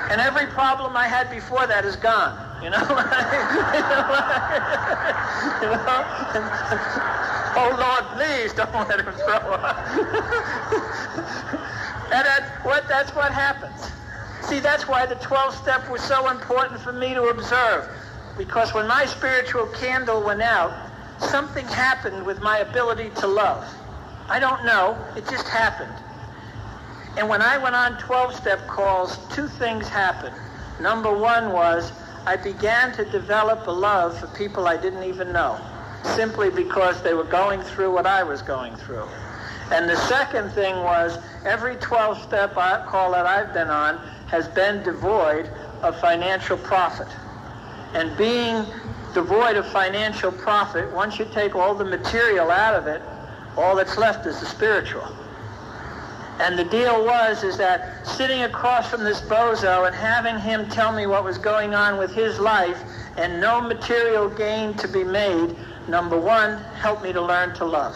And 0.09 0.21
every 0.21 0.47
problem 0.47 0.95
I 0.95 1.07
had 1.07 1.29
before 1.29 1.67
that 1.67 1.85
is 1.85 1.95
gone. 1.95 2.43
You 2.63 2.71
know? 2.71 2.79
you 5.61 5.69
know? 5.69 5.97
oh 7.57 7.75
Lord, 7.77 8.05
please 8.17 8.53
don't 8.53 8.89
let 8.89 8.99
him 8.99 9.13
throw 9.13 9.35
up. 9.35 9.87
and 12.13 12.25
that's 12.25 12.65
what, 12.65 12.87
that's 12.87 13.15
what 13.15 13.31
happens. 13.31 13.91
See, 14.47 14.59
that's 14.59 14.87
why 14.87 15.05
the 15.05 15.15
12 15.15 15.55
step 15.55 15.89
was 15.89 16.01
so 16.01 16.29
important 16.29 16.79
for 16.79 16.93
me 16.93 17.13
to 17.13 17.23
observe. 17.23 17.89
Because 18.37 18.73
when 18.73 18.87
my 18.87 19.05
spiritual 19.05 19.67
candle 19.67 20.23
went 20.23 20.41
out, 20.41 20.73
something 21.19 21.67
happened 21.67 22.25
with 22.25 22.41
my 22.41 22.59
ability 22.59 23.09
to 23.17 23.27
love. 23.27 23.65
I 24.29 24.39
don't 24.39 24.65
know. 24.65 24.97
It 25.15 25.27
just 25.27 25.47
happened. 25.47 25.93
And 27.17 27.27
when 27.27 27.41
I 27.41 27.57
went 27.57 27.75
on 27.75 27.95
12-step 27.95 28.67
calls, 28.67 29.17
two 29.33 29.47
things 29.47 29.89
happened. 29.89 30.35
Number 30.79 31.11
one 31.11 31.51
was 31.51 31.91
I 32.27 32.37
began 32.37 32.93
to 32.93 33.05
develop 33.05 33.65
a 33.65 33.71
love 33.71 34.19
for 34.19 34.27
people 34.37 34.67
I 34.67 34.77
didn't 34.77 35.03
even 35.03 35.33
know, 35.33 35.59
simply 36.15 36.51
because 36.51 37.01
they 37.01 37.15
were 37.15 37.23
going 37.23 37.61
through 37.61 37.91
what 37.91 38.05
I 38.05 38.21
was 38.21 38.43
going 38.43 38.75
through. 38.75 39.07
And 39.71 39.89
the 39.89 39.97
second 40.07 40.51
thing 40.51 40.75
was 40.83 41.17
every 41.43 41.75
12-step 41.77 42.53
call 42.85 43.11
that 43.11 43.25
I've 43.25 43.51
been 43.51 43.69
on 43.69 43.97
has 44.27 44.47
been 44.47 44.83
devoid 44.83 45.49
of 45.81 45.99
financial 45.99 46.57
profit. 46.57 47.07
And 47.93 48.15
being 48.15 48.63
devoid 49.15 49.55
of 49.55 49.65
financial 49.71 50.31
profit, 50.31 50.93
once 50.93 51.17
you 51.17 51.25
take 51.33 51.55
all 51.55 51.73
the 51.73 51.85
material 51.85 52.51
out 52.51 52.75
of 52.75 52.85
it, 52.85 53.01
All 53.57 53.75
that's 53.75 53.97
left 53.97 54.27
is 54.27 54.39
the 54.39 54.45
spiritual. 54.45 55.07
And 56.39 56.57
the 56.57 56.65
deal 56.65 57.03
was 57.03 57.43
is 57.43 57.57
that 57.57 58.05
sitting 58.05 58.43
across 58.43 58.89
from 58.89 59.03
this 59.03 59.21
bozo 59.21 59.87
and 59.87 59.95
having 59.95 60.39
him 60.39 60.69
tell 60.69 60.91
me 60.91 61.07
what 61.07 61.23
was 61.23 61.37
going 61.37 61.73
on 61.73 61.97
with 61.97 62.13
his 62.13 62.39
life 62.39 62.79
and 63.17 63.41
no 63.41 63.59
material 63.59 64.29
gain 64.29 64.75
to 64.75 64.87
be 64.87 65.03
made, 65.03 65.55
number 65.87 66.19
one, 66.19 66.59
helped 66.75 67.01
me 67.01 67.11
to 67.13 67.21
learn 67.21 67.55
to 67.55 67.65
love. 67.65 67.95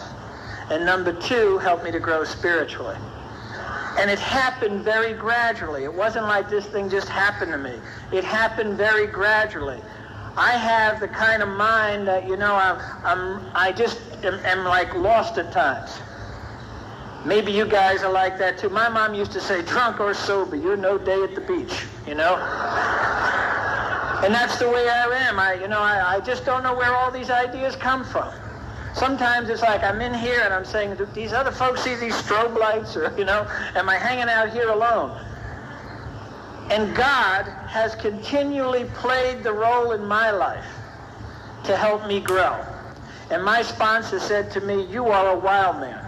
And 0.70 0.84
number 0.84 1.12
two, 1.12 1.58
helped 1.58 1.84
me 1.84 1.92
to 1.92 2.00
grow 2.00 2.24
spiritually. 2.24 2.96
And 3.98 4.10
it 4.10 4.18
happened 4.18 4.82
very 4.82 5.12
gradually. 5.12 5.84
It 5.84 5.92
wasn't 5.92 6.24
like 6.24 6.48
this 6.48 6.66
thing 6.66 6.88
just 6.88 7.08
happened 7.08 7.52
to 7.52 7.58
me. 7.58 7.78
It 8.10 8.24
happened 8.24 8.76
very 8.76 9.06
gradually. 9.06 9.80
I 10.36 10.52
have 10.52 10.98
the 10.98 11.08
kind 11.08 11.42
of 11.42 11.48
mind 11.50 12.08
that, 12.08 12.26
you 12.26 12.36
know, 12.36 12.54
I'm, 12.54 12.78
I'm 13.04 13.50
I 13.54 13.70
just 13.70 14.00
am, 14.24 14.40
am 14.46 14.64
like 14.64 14.94
lost 14.94 15.36
at 15.36 15.52
times. 15.52 16.00
Maybe 17.24 17.52
you 17.52 17.66
guys 17.66 18.02
are 18.02 18.12
like 18.12 18.36
that 18.38 18.58
too. 18.58 18.68
My 18.68 18.88
mom 18.88 19.14
used 19.14 19.32
to 19.32 19.40
say, 19.40 19.62
drunk 19.62 20.00
or 20.00 20.12
sober, 20.12 20.56
you're 20.56 20.76
no 20.76 20.98
day 20.98 21.22
at 21.22 21.34
the 21.34 21.40
beach, 21.40 21.84
you 22.06 22.14
know? 22.14 22.34
and 24.24 24.32
that's 24.32 24.58
the 24.58 24.68
way 24.68 24.88
I 24.88 25.06
am. 25.28 25.38
I, 25.38 25.54
you 25.54 25.68
know, 25.68 25.80
I, 25.80 26.16
I 26.16 26.20
just 26.20 26.44
don't 26.44 26.62
know 26.62 26.74
where 26.74 26.94
all 26.94 27.10
these 27.10 27.30
ideas 27.30 27.76
come 27.76 28.04
from. 28.04 28.32
Sometimes 28.94 29.48
it's 29.48 29.62
like 29.62 29.82
I'm 29.82 30.00
in 30.00 30.14
here 30.14 30.42
and 30.42 30.52
I'm 30.52 30.64
saying, 30.64 30.96
do 30.96 31.06
these 31.06 31.32
other 31.32 31.50
folks 31.50 31.82
see 31.82 31.94
these 31.94 32.14
strobe 32.14 32.58
lights? 32.58 32.96
Or, 32.96 33.14
you 33.16 33.24
know, 33.24 33.46
am 33.74 33.88
I 33.88 33.96
hanging 33.96 34.28
out 34.28 34.50
here 34.50 34.68
alone? 34.68 35.18
And 36.70 36.94
God 36.94 37.44
has 37.68 37.94
continually 37.96 38.84
played 38.94 39.42
the 39.42 39.52
role 39.52 39.92
in 39.92 40.04
my 40.04 40.30
life 40.30 40.66
to 41.64 41.76
help 41.76 42.06
me 42.06 42.20
grow. 42.20 42.64
And 43.30 43.44
my 43.44 43.62
sponsor 43.62 44.20
said 44.20 44.50
to 44.52 44.60
me, 44.60 44.86
you 44.86 45.06
are 45.06 45.30
a 45.30 45.38
wild 45.38 45.80
man. 45.80 46.01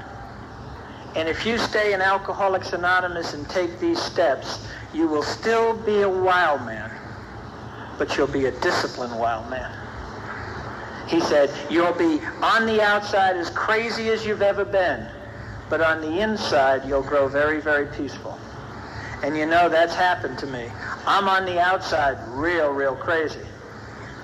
And 1.16 1.28
if 1.28 1.46
you 1.46 1.58
stay 1.58 1.92
in 1.92 2.02
Alcoholics 2.02 2.72
Anonymous 2.72 3.34
and 3.34 3.48
take 3.48 3.78
these 3.78 4.00
steps, 4.02 4.66
you 4.92 5.06
will 5.06 5.22
still 5.22 5.74
be 5.74 6.00
a 6.02 6.08
wild 6.08 6.66
man, 6.66 6.90
but 7.98 8.16
you'll 8.16 8.26
be 8.26 8.46
a 8.46 8.50
disciplined 8.60 9.16
wild 9.16 9.48
man. 9.48 9.70
He 11.08 11.20
said, 11.20 11.50
you'll 11.70 11.92
be 11.92 12.20
on 12.42 12.66
the 12.66 12.82
outside 12.82 13.36
as 13.36 13.50
crazy 13.50 14.08
as 14.08 14.26
you've 14.26 14.42
ever 14.42 14.64
been, 14.64 15.06
but 15.70 15.80
on 15.80 16.00
the 16.00 16.20
inside, 16.20 16.84
you'll 16.88 17.02
grow 17.02 17.28
very, 17.28 17.60
very 17.60 17.86
peaceful. 17.86 18.38
And 19.22 19.36
you 19.36 19.46
know, 19.46 19.68
that's 19.68 19.94
happened 19.94 20.38
to 20.38 20.46
me. 20.46 20.68
I'm 21.06 21.28
on 21.28 21.44
the 21.44 21.60
outside 21.60 22.18
real, 22.28 22.70
real 22.70 22.96
crazy. 22.96 23.40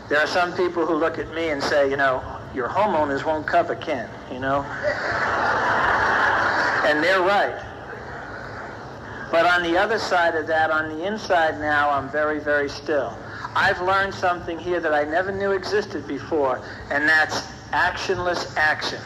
There 0.08 0.18
are 0.18 0.26
some 0.26 0.52
people 0.54 0.84
who 0.84 0.94
look 0.94 1.18
at 1.18 1.32
me 1.34 1.50
and 1.50 1.62
say, 1.62 1.88
you 1.88 1.96
know, 1.96 2.39
your 2.54 2.68
homeowners 2.68 3.24
won't 3.24 3.46
cover 3.46 3.74
Ken, 3.74 4.08
you 4.32 4.40
know? 4.40 4.62
and 6.84 7.02
they're 7.02 7.20
right. 7.20 7.66
But 9.30 9.46
on 9.46 9.62
the 9.62 9.78
other 9.78 9.98
side 9.98 10.34
of 10.34 10.48
that, 10.48 10.70
on 10.70 10.88
the 10.88 11.06
inside 11.06 11.60
now, 11.60 11.90
I'm 11.90 12.10
very, 12.10 12.40
very 12.40 12.68
still. 12.68 13.16
I've 13.54 13.80
learned 13.80 14.12
something 14.12 14.58
here 14.58 14.80
that 14.80 14.92
I 14.92 15.04
never 15.04 15.30
knew 15.30 15.52
existed 15.52 16.06
before, 16.08 16.60
and 16.90 17.08
that's 17.08 17.42
actionless 17.70 18.56
action. 18.56 19.00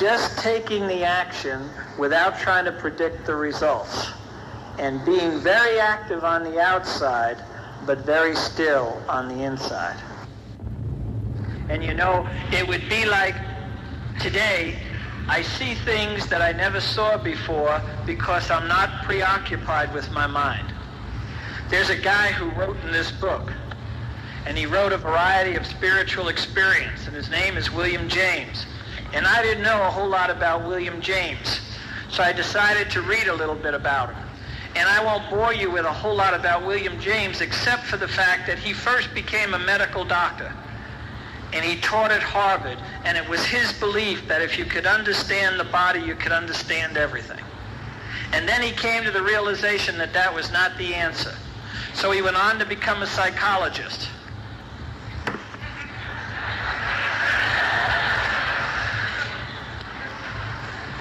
Just 0.00 0.38
taking 0.38 0.86
the 0.86 1.04
action 1.04 1.68
without 1.98 2.38
trying 2.38 2.64
to 2.64 2.72
predict 2.72 3.26
the 3.26 3.34
results 3.34 4.08
and 4.78 5.04
being 5.04 5.40
very 5.40 5.78
active 5.78 6.24
on 6.24 6.44
the 6.44 6.58
outside, 6.58 7.36
but 7.84 7.98
very 7.98 8.34
still 8.34 9.02
on 9.08 9.28
the 9.28 9.44
inside. 9.44 10.00
And 11.72 11.82
you 11.82 11.94
know, 11.94 12.28
it 12.52 12.68
would 12.68 12.86
be 12.90 13.06
like 13.06 13.34
today, 14.20 14.78
I 15.26 15.40
see 15.40 15.74
things 15.74 16.28
that 16.28 16.42
I 16.42 16.52
never 16.52 16.82
saw 16.82 17.16
before 17.16 17.80
because 18.04 18.50
I'm 18.50 18.68
not 18.68 19.04
preoccupied 19.04 19.94
with 19.94 20.10
my 20.10 20.26
mind. 20.26 20.70
There's 21.70 21.88
a 21.88 21.96
guy 21.96 22.30
who 22.32 22.50
wrote 22.60 22.76
in 22.84 22.92
this 22.92 23.10
book, 23.10 23.50
and 24.44 24.58
he 24.58 24.66
wrote 24.66 24.92
a 24.92 24.98
variety 24.98 25.54
of 25.54 25.66
spiritual 25.66 26.28
experience, 26.28 27.06
and 27.06 27.16
his 27.16 27.30
name 27.30 27.56
is 27.56 27.70
William 27.70 28.06
James. 28.06 28.66
And 29.14 29.26
I 29.26 29.40
didn't 29.40 29.62
know 29.62 29.80
a 29.80 29.90
whole 29.90 30.10
lot 30.10 30.28
about 30.28 30.68
William 30.68 31.00
James, 31.00 31.62
so 32.10 32.22
I 32.22 32.34
decided 32.34 32.90
to 32.90 33.00
read 33.00 33.28
a 33.28 33.34
little 33.34 33.54
bit 33.54 33.72
about 33.72 34.12
him. 34.12 34.22
And 34.76 34.86
I 34.86 35.02
won't 35.02 35.30
bore 35.30 35.54
you 35.54 35.70
with 35.70 35.86
a 35.86 35.92
whole 35.92 36.14
lot 36.14 36.34
about 36.34 36.66
William 36.66 37.00
James 37.00 37.40
except 37.40 37.84
for 37.84 37.96
the 37.96 38.08
fact 38.08 38.46
that 38.46 38.58
he 38.58 38.74
first 38.74 39.14
became 39.14 39.54
a 39.54 39.58
medical 39.58 40.04
doctor. 40.04 40.52
And 41.52 41.64
he 41.64 41.80
taught 41.80 42.10
at 42.10 42.22
Harvard. 42.22 42.78
And 43.04 43.16
it 43.16 43.28
was 43.28 43.44
his 43.44 43.72
belief 43.74 44.26
that 44.28 44.40
if 44.42 44.58
you 44.58 44.64
could 44.64 44.86
understand 44.86 45.60
the 45.60 45.64
body, 45.64 46.00
you 46.00 46.14
could 46.14 46.32
understand 46.32 46.96
everything. 46.96 47.44
And 48.32 48.48
then 48.48 48.62
he 48.62 48.72
came 48.72 49.04
to 49.04 49.10
the 49.10 49.22
realization 49.22 49.98
that 49.98 50.12
that 50.14 50.34
was 50.34 50.50
not 50.50 50.76
the 50.78 50.94
answer. 50.94 51.34
So 51.94 52.10
he 52.10 52.22
went 52.22 52.36
on 52.36 52.58
to 52.58 52.64
become 52.64 53.02
a 53.02 53.06
psychologist. 53.06 54.08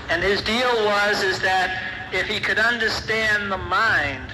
And 0.10 0.22
his 0.22 0.41
deal 0.41 0.86
was 0.86 1.24
is 1.24 1.39
that 1.39 1.82
if 2.12 2.28
he 2.28 2.41
could 2.41 2.60
understand 2.60 3.49
the 3.49 3.58
mind, 3.58 4.30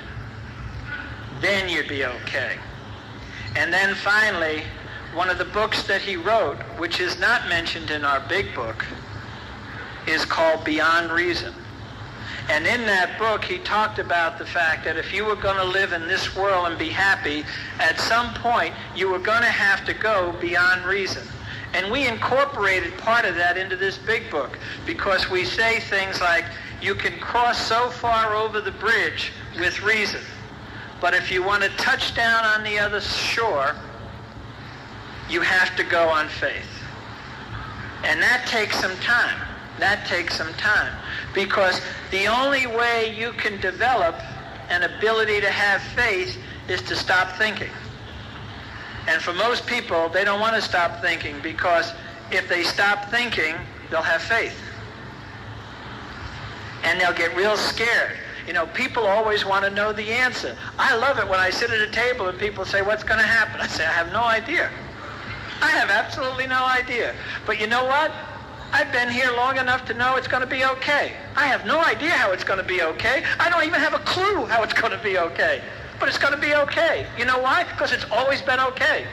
then 1.39 1.69
you'd 1.69 1.87
be 1.87 2.03
okay. 2.03 2.57
And 3.55 3.71
then 3.71 3.93
finally, 3.93 4.63
one 5.13 5.29
of 5.29 5.37
the 5.37 5.45
books 5.45 5.83
that 5.87 6.01
he 6.01 6.15
wrote, 6.15 6.57
which 6.77 6.99
is 6.99 7.19
not 7.19 7.47
mentioned 7.49 7.91
in 7.91 8.03
our 8.03 8.19
big 8.27 8.53
book, 8.53 8.85
is 10.07 10.25
called 10.25 10.63
Beyond 10.63 11.11
Reason. 11.11 11.53
And 12.49 12.65
in 12.65 12.85
that 12.85 13.19
book, 13.19 13.43
he 13.43 13.57
talked 13.59 13.99
about 13.99 14.37
the 14.37 14.45
fact 14.45 14.85
that 14.85 14.95
if 14.95 15.13
you 15.13 15.25
were 15.25 15.35
going 15.35 15.57
to 15.57 15.65
live 15.65 15.91
in 15.91 16.07
this 16.07 16.35
world 16.35 16.67
and 16.67 16.79
be 16.79 16.89
happy, 16.89 17.43
at 17.79 17.99
some 17.99 18.33
point, 18.35 18.73
you 18.95 19.09
were 19.09 19.19
going 19.19 19.41
to 19.41 19.49
have 19.49 19.85
to 19.85 19.93
go 19.93 20.33
beyond 20.39 20.85
reason. 20.85 21.27
And 21.73 21.91
we 21.91 22.07
incorporated 22.07 22.97
part 22.97 23.25
of 23.25 23.35
that 23.35 23.57
into 23.57 23.75
this 23.75 23.97
big 23.97 24.31
book 24.31 24.57
because 24.85 25.29
we 25.29 25.43
say 25.43 25.81
things 25.81 26.21
like, 26.21 26.45
you 26.81 26.95
can 26.95 27.19
cross 27.19 27.59
so 27.59 27.89
far 27.89 28.33
over 28.35 28.61
the 28.61 28.71
bridge 28.71 29.31
with 29.59 29.81
reason. 29.81 30.21
But 31.01 31.13
if 31.13 31.29
you 31.31 31.43
want 31.43 31.63
to 31.63 31.69
touch 31.71 32.15
down 32.15 32.45
on 32.45 32.63
the 32.63 32.79
other 32.79 33.01
shore, 33.01 33.75
you 35.29 35.41
have 35.41 35.75
to 35.75 35.83
go 35.83 36.09
on 36.09 36.27
faith. 36.29 36.67
And 38.03 38.21
that 38.21 38.47
takes 38.47 38.79
some 38.79 38.95
time. 38.97 39.39
That 39.79 40.07
takes 40.07 40.37
some 40.37 40.53
time. 40.53 40.93
Because 41.33 41.81
the 42.11 42.27
only 42.27 42.67
way 42.67 43.15
you 43.17 43.31
can 43.33 43.59
develop 43.59 44.15
an 44.69 44.83
ability 44.83 45.41
to 45.41 45.49
have 45.49 45.81
faith 45.93 46.37
is 46.67 46.81
to 46.83 46.95
stop 46.95 47.37
thinking. 47.37 47.71
And 49.07 49.21
for 49.21 49.33
most 49.33 49.65
people, 49.65 50.09
they 50.09 50.23
don't 50.25 50.39
want 50.39 50.55
to 50.55 50.61
stop 50.61 51.01
thinking 51.01 51.35
because 51.41 51.93
if 52.31 52.49
they 52.49 52.63
stop 52.63 53.09
thinking, 53.09 53.55
they'll 53.89 54.01
have 54.01 54.21
faith 54.21 54.57
and 56.83 56.99
they'll 56.99 57.13
get 57.13 57.35
real 57.35 57.57
scared. 57.57 58.17
You 58.45 58.53
know, 58.53 58.65
people 58.67 59.05
always 59.05 59.45
want 59.45 59.65
to 59.65 59.71
know 59.71 59.91
the 59.91 60.09
answer. 60.11 60.57
I 60.77 60.95
love 60.95 61.19
it 61.19 61.27
when 61.27 61.39
I 61.39 61.49
sit 61.49 61.69
at 61.69 61.81
a 61.81 61.91
table 61.91 62.27
and 62.27 62.39
people 62.39 62.63
say, 62.65 62.81
what's 62.81 63.03
going 63.03 63.19
to 63.19 63.25
happen? 63.25 63.59
I 63.59 63.67
say, 63.67 63.85
I 63.85 63.91
have 63.91 64.11
no 64.13 64.23
idea. 64.23 64.69
I 65.61 65.71
have 65.71 65.89
absolutely 65.89 66.47
no 66.47 66.65
idea. 66.65 67.15
But 67.45 67.59
you 67.59 67.67
know 67.67 67.85
what? 67.85 68.11
I've 68.71 68.91
been 68.91 69.09
here 69.09 69.31
long 69.31 69.57
enough 69.57 69.85
to 69.85 69.93
know 69.93 70.17
it's 70.17 70.27
going 70.27 70.41
to 70.41 70.47
be 70.47 70.65
okay. 70.65 71.13
I 71.35 71.47
have 71.47 71.65
no 71.65 71.81
idea 71.81 72.11
how 72.11 72.31
it's 72.31 72.43
going 72.43 72.59
to 72.59 72.65
be 72.65 72.81
okay. 72.81 73.23
I 73.39 73.49
don't 73.49 73.63
even 73.65 73.79
have 73.79 73.93
a 73.93 73.99
clue 73.99 74.45
how 74.45 74.61
it's 74.63 74.73
going 74.73 74.91
to 74.91 75.01
be 75.01 75.17
okay. 75.17 75.61
But 75.99 76.09
it's 76.09 76.17
going 76.17 76.33
to 76.33 76.39
be 76.39 76.53
okay. 76.53 77.07
You 77.17 77.25
know 77.25 77.39
why? 77.39 77.63
Because 77.63 77.91
it's 77.93 78.05
always 78.11 78.41
been 78.41 78.59
okay. 78.59 79.05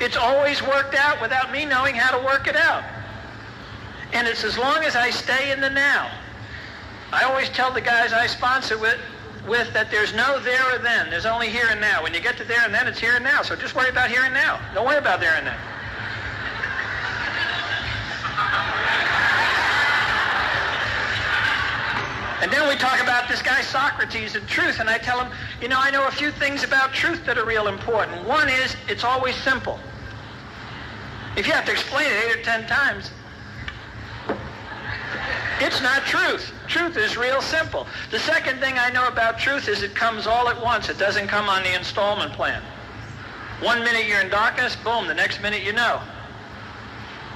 It's 0.00 0.16
always 0.16 0.60
worked 0.60 0.94
out 0.94 1.20
without 1.22 1.52
me 1.52 1.64
knowing 1.64 1.94
how 1.94 2.18
to 2.18 2.24
work 2.24 2.48
it 2.48 2.56
out. 2.56 2.82
And 4.12 4.26
it's 4.26 4.44
as 4.44 4.58
long 4.58 4.84
as 4.84 4.96
I 4.96 5.10
stay 5.10 5.52
in 5.52 5.60
the 5.60 5.70
now. 5.70 6.10
I 7.12 7.24
always 7.24 7.48
tell 7.50 7.72
the 7.72 7.80
guys 7.80 8.12
I 8.12 8.26
sponsor 8.26 8.76
with, 8.76 8.98
with 9.46 9.72
that 9.72 9.90
there's 9.90 10.14
no 10.14 10.40
there 10.40 10.74
or 10.74 10.78
then. 10.78 11.10
There's 11.10 11.26
only 11.26 11.48
here 11.48 11.66
and 11.70 11.80
now. 11.80 12.02
When 12.02 12.14
you 12.14 12.20
get 12.20 12.36
to 12.38 12.44
there 12.44 12.62
and 12.64 12.72
then, 12.72 12.86
it's 12.86 12.98
here 12.98 13.14
and 13.14 13.24
now. 13.24 13.42
So 13.42 13.56
just 13.56 13.74
worry 13.74 13.90
about 13.90 14.10
here 14.10 14.22
and 14.22 14.32
now. 14.32 14.60
Don't 14.74 14.86
worry 14.86 14.98
about 14.98 15.20
there 15.20 15.34
and 15.34 15.46
then. 15.46 15.58
And 22.44 22.52
then 22.52 22.68
we 22.68 22.76
talk 22.76 23.02
about 23.02 23.26
this 23.26 23.40
guy 23.40 23.62
Socrates 23.62 24.34
and 24.34 24.46
truth, 24.46 24.78
and 24.78 24.90
I 24.90 24.98
tell 24.98 25.18
him, 25.18 25.32
you 25.62 25.68
know, 25.68 25.78
I 25.78 25.90
know 25.90 26.06
a 26.08 26.10
few 26.10 26.30
things 26.30 26.62
about 26.62 26.92
truth 26.92 27.24
that 27.24 27.38
are 27.38 27.46
real 27.46 27.68
important. 27.68 28.22
One 28.28 28.50
is 28.50 28.76
it's 28.86 29.02
always 29.02 29.34
simple. 29.36 29.78
If 31.36 31.46
you 31.46 31.54
have 31.54 31.64
to 31.64 31.72
explain 31.72 32.06
it 32.06 32.24
eight 32.26 32.38
or 32.38 32.42
ten 32.42 32.66
times, 32.66 33.10
it's 35.60 35.80
not 35.80 36.04
truth. 36.04 36.52
Truth 36.66 36.96
is 36.96 37.16
real 37.16 37.42
simple. 37.42 37.86
The 38.10 38.18
second 38.18 38.58
thing 38.58 38.78
I 38.78 38.90
know 38.90 39.06
about 39.06 39.38
truth 39.38 39.68
is 39.68 39.82
it 39.82 39.94
comes 39.94 40.26
all 40.26 40.48
at 40.48 40.60
once. 40.62 40.88
It 40.88 40.98
doesn't 40.98 41.28
come 41.28 41.48
on 41.48 41.62
the 41.62 41.74
installment 41.74 42.32
plan. 42.32 42.62
One 43.60 43.84
minute 43.84 44.06
you're 44.06 44.20
in 44.20 44.30
darkness, 44.30 44.76
boom, 44.76 45.06
the 45.06 45.14
next 45.14 45.42
minute 45.42 45.62
you 45.62 45.72
know. 45.72 46.00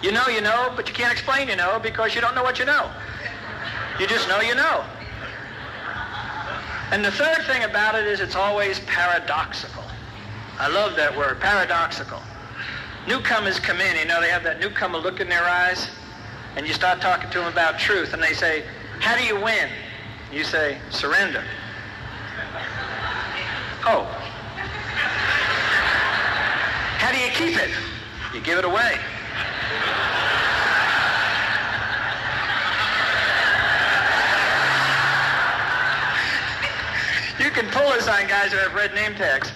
You 0.03 0.13
know 0.13 0.27
you 0.29 0.41
know, 0.41 0.73
but 0.77 0.89
you 0.89 0.95
can't 0.95 1.13
explain 1.13 1.49
you 1.49 1.57
know 1.57 1.79
because 1.83 2.15
you 2.15 2.21
don't 2.21 2.35
know 2.35 2.43
what 2.43 2.59
you 2.59 2.65
know. 2.65 2.91
You 3.99 4.07
just 4.07 4.29
know 4.29 4.41
you 4.41 4.55
know. 4.55 4.85
And 6.91 7.05
the 7.05 7.11
third 7.11 7.45
thing 7.47 7.65
about 7.65 7.95
it 7.95 8.07
is 8.07 8.21
it's 8.21 8.37
always 8.37 8.81
paradoxical. 8.81 9.85
I 10.59 10.69
love 10.69 10.97
that 10.97 11.17
word, 11.17 11.39
paradoxical. 11.39 12.21
Newcomers 13.07 13.61
come 13.61 13.81
in, 13.81 13.97
you 13.97 14.07
know, 14.07 14.21
they 14.21 14.31
have 14.31 14.43
that 14.45 14.59
newcomer 14.59 14.99
look 14.99 15.21
in 15.21 15.29
their 15.29 15.45
eyes, 15.45 15.89
and 16.57 16.67
you 16.67 16.73
start 16.73 17.01
talking 17.01 17.31
to 17.31 17.39
them 17.39 17.53
about 17.53 17.79
truth, 17.79 18.13
and 18.13 18.23
they 18.23 18.33
say, 18.33 18.65
how 19.01 19.17
do 19.17 19.25
you 19.25 19.41
win? 19.41 19.69
You 20.33 20.45
say, 20.45 20.79
surrender. 20.91 21.43
Oh. 23.85 24.05
How 26.99 27.13
do 27.13 27.19
you 27.19 27.31
keep 27.31 27.59
it? 27.59 27.71
You 28.35 28.41
give 28.41 28.59
it 28.59 28.65
away. 28.65 28.99
You 37.39 37.51
can 37.51 37.71
pull 37.71 37.91
this 37.93 38.09
on 38.09 38.27
guys 38.27 38.53
who 38.53 38.59
have 38.59 38.75
red 38.75 38.95
name 38.95 39.15
tags. 39.15 39.53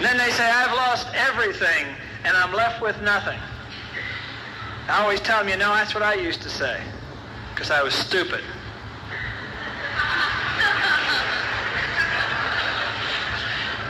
then 0.00 0.16
they 0.16 0.30
say, 0.30 0.48
I've 0.48 0.74
lost 0.74 1.08
everything 1.14 1.86
and 2.24 2.36
I'm 2.36 2.52
left 2.52 2.82
with 2.82 3.00
nothing. 3.02 3.38
I 4.88 5.02
always 5.02 5.20
tell 5.20 5.40
them, 5.40 5.48
you 5.48 5.56
know, 5.56 5.74
that's 5.74 5.94
what 5.94 6.02
I 6.02 6.14
used 6.14 6.40
to 6.42 6.48
say 6.48 6.80
because 7.54 7.70
I 7.70 7.82
was 7.82 7.92
stupid. 7.92 8.40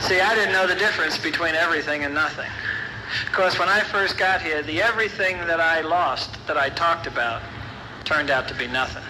See, 0.00 0.20
I 0.20 0.34
didn't 0.34 0.52
know 0.52 0.66
the 0.66 0.74
difference 0.74 1.18
between 1.18 1.54
everything 1.54 2.02
and 2.02 2.14
nothing. 2.14 2.50
Of 3.26 3.32
course, 3.32 3.58
when 3.58 3.68
I 3.68 3.80
first 3.80 4.16
got 4.16 4.40
here, 4.40 4.62
the 4.62 4.82
everything 4.82 5.36
that 5.46 5.60
I 5.60 5.82
lost, 5.82 6.30
that 6.46 6.56
I 6.56 6.70
talked 6.70 7.06
about, 7.06 7.42
turned 8.04 8.30
out 8.30 8.48
to 8.48 8.54
be 8.54 8.66
nothing. 8.66 9.04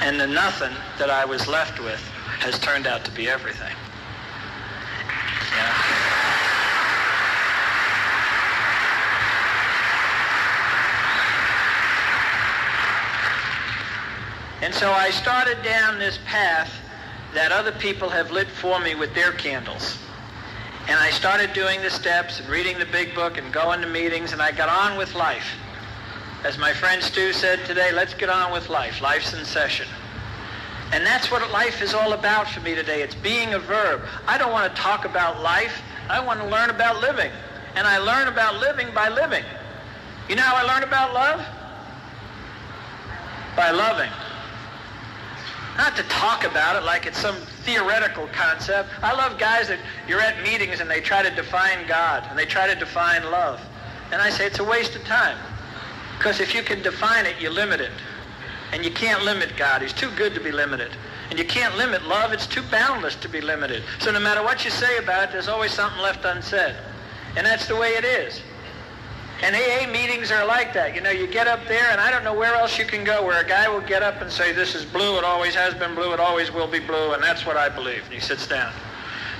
And 0.00 0.18
the 0.18 0.26
nothing 0.26 0.72
that 0.98 1.10
I 1.10 1.24
was 1.24 1.48
left 1.48 1.80
with 1.80 2.00
has 2.38 2.58
turned 2.60 2.86
out 2.86 3.04
to 3.04 3.10
be 3.10 3.28
everything. 3.28 3.74
And 14.62 14.72
so 14.72 14.92
I 14.92 15.10
started 15.10 15.60
down 15.64 15.98
this 15.98 16.20
path 16.24 16.72
that 17.34 17.50
other 17.50 17.72
people 17.72 18.08
have 18.08 18.30
lit 18.30 18.46
for 18.46 18.78
me 18.78 18.94
with 18.94 19.12
their 19.12 19.32
candles. 19.32 19.98
And 20.86 20.98
I 21.00 21.10
started 21.10 21.52
doing 21.52 21.82
the 21.82 21.90
steps 21.90 22.38
and 22.38 22.48
reading 22.48 22.78
the 22.78 22.86
big 22.86 23.12
book 23.12 23.38
and 23.38 23.52
going 23.52 23.80
to 23.80 23.88
meetings, 23.88 24.32
and 24.32 24.40
I 24.40 24.52
got 24.52 24.68
on 24.68 24.96
with 24.96 25.16
life. 25.16 25.46
As 26.44 26.58
my 26.58 26.72
friend 26.72 27.02
Stu 27.02 27.32
said 27.32 27.64
today, 27.66 27.90
let's 27.90 28.14
get 28.14 28.30
on 28.30 28.52
with 28.52 28.68
life. 28.68 29.00
Life's 29.00 29.34
in 29.34 29.44
session. 29.44 29.88
And 30.92 31.04
that's 31.04 31.28
what 31.28 31.48
life 31.50 31.82
is 31.82 31.92
all 31.92 32.12
about 32.12 32.48
for 32.48 32.60
me 32.60 32.76
today. 32.76 33.02
It's 33.02 33.16
being 33.16 33.54
a 33.54 33.58
verb. 33.58 34.02
I 34.28 34.38
don't 34.38 34.52
want 34.52 34.72
to 34.72 34.80
talk 34.80 35.04
about 35.04 35.42
life. 35.42 35.82
I 36.08 36.24
want 36.24 36.38
to 36.40 36.46
learn 36.46 36.70
about 36.70 37.00
living. 37.00 37.32
And 37.74 37.84
I 37.84 37.98
learn 37.98 38.28
about 38.28 38.60
living 38.60 38.94
by 38.94 39.08
living. 39.08 39.44
You 40.28 40.36
know 40.36 40.42
how 40.42 40.54
I 40.54 40.72
learn 40.72 40.84
about 40.84 41.14
love? 41.14 41.44
By 43.56 43.70
loving. 43.70 44.10
Not 45.76 45.96
to 45.96 46.02
talk 46.04 46.44
about 46.44 46.76
it 46.76 46.84
like 46.84 47.06
it's 47.06 47.18
some 47.18 47.36
theoretical 47.64 48.28
concept. 48.28 48.90
I 49.02 49.14
love 49.14 49.38
guys 49.38 49.68
that 49.68 49.78
you're 50.06 50.20
at 50.20 50.42
meetings 50.42 50.80
and 50.80 50.90
they 50.90 51.00
try 51.00 51.22
to 51.22 51.34
define 51.34 51.86
God 51.88 52.26
and 52.28 52.38
they 52.38 52.44
try 52.44 52.66
to 52.66 52.78
define 52.78 53.24
love. 53.30 53.60
And 54.12 54.20
I 54.20 54.28
say 54.28 54.46
it's 54.46 54.58
a 54.58 54.64
waste 54.64 54.94
of 54.94 55.04
time. 55.04 55.38
Because 56.18 56.40
if 56.40 56.54
you 56.54 56.62
can 56.62 56.82
define 56.82 57.24
it, 57.24 57.40
you 57.40 57.48
limit 57.48 57.80
it. 57.80 57.90
And 58.72 58.84
you 58.84 58.90
can't 58.90 59.24
limit 59.24 59.56
God. 59.56 59.82
He's 59.82 59.92
too 59.92 60.10
good 60.16 60.34
to 60.34 60.40
be 60.40 60.52
limited. 60.52 60.90
And 61.30 61.38
you 61.38 61.44
can't 61.46 61.76
limit 61.76 62.02
love. 62.04 62.32
It's 62.32 62.46
too 62.46 62.62
boundless 62.70 63.16
to 63.16 63.28
be 63.28 63.40
limited. 63.40 63.82
So 63.98 64.12
no 64.12 64.20
matter 64.20 64.42
what 64.42 64.64
you 64.64 64.70
say 64.70 64.98
about 64.98 65.24
it, 65.24 65.32
there's 65.32 65.48
always 65.48 65.72
something 65.72 66.00
left 66.00 66.24
unsaid. 66.24 66.76
And 67.36 67.46
that's 67.46 67.66
the 67.66 67.76
way 67.76 67.90
it 67.94 68.04
is. 68.04 68.42
And 69.42 69.56
AA 69.56 69.90
meetings 69.90 70.30
are 70.30 70.46
like 70.46 70.72
that. 70.74 70.94
You 70.94 71.00
know, 71.00 71.10
you 71.10 71.26
get 71.26 71.48
up 71.48 71.66
there, 71.66 71.90
and 71.90 72.00
I 72.00 72.12
don't 72.12 72.22
know 72.22 72.32
where 72.34 72.54
else 72.54 72.78
you 72.78 72.84
can 72.84 73.02
go 73.02 73.26
where 73.26 73.44
a 73.44 73.46
guy 73.46 73.68
will 73.68 73.80
get 73.80 74.00
up 74.00 74.22
and 74.22 74.30
say, 74.30 74.52
this 74.52 74.76
is 74.76 74.84
blue, 74.84 75.18
it 75.18 75.24
always 75.24 75.54
has 75.56 75.74
been 75.74 75.96
blue, 75.96 76.12
it 76.12 76.20
always 76.20 76.52
will 76.52 76.68
be 76.68 76.78
blue, 76.78 77.12
and 77.12 77.22
that's 77.22 77.44
what 77.44 77.56
I 77.56 77.68
believe. 77.68 78.04
And 78.04 78.14
he 78.14 78.20
sits 78.20 78.46
down. 78.46 78.72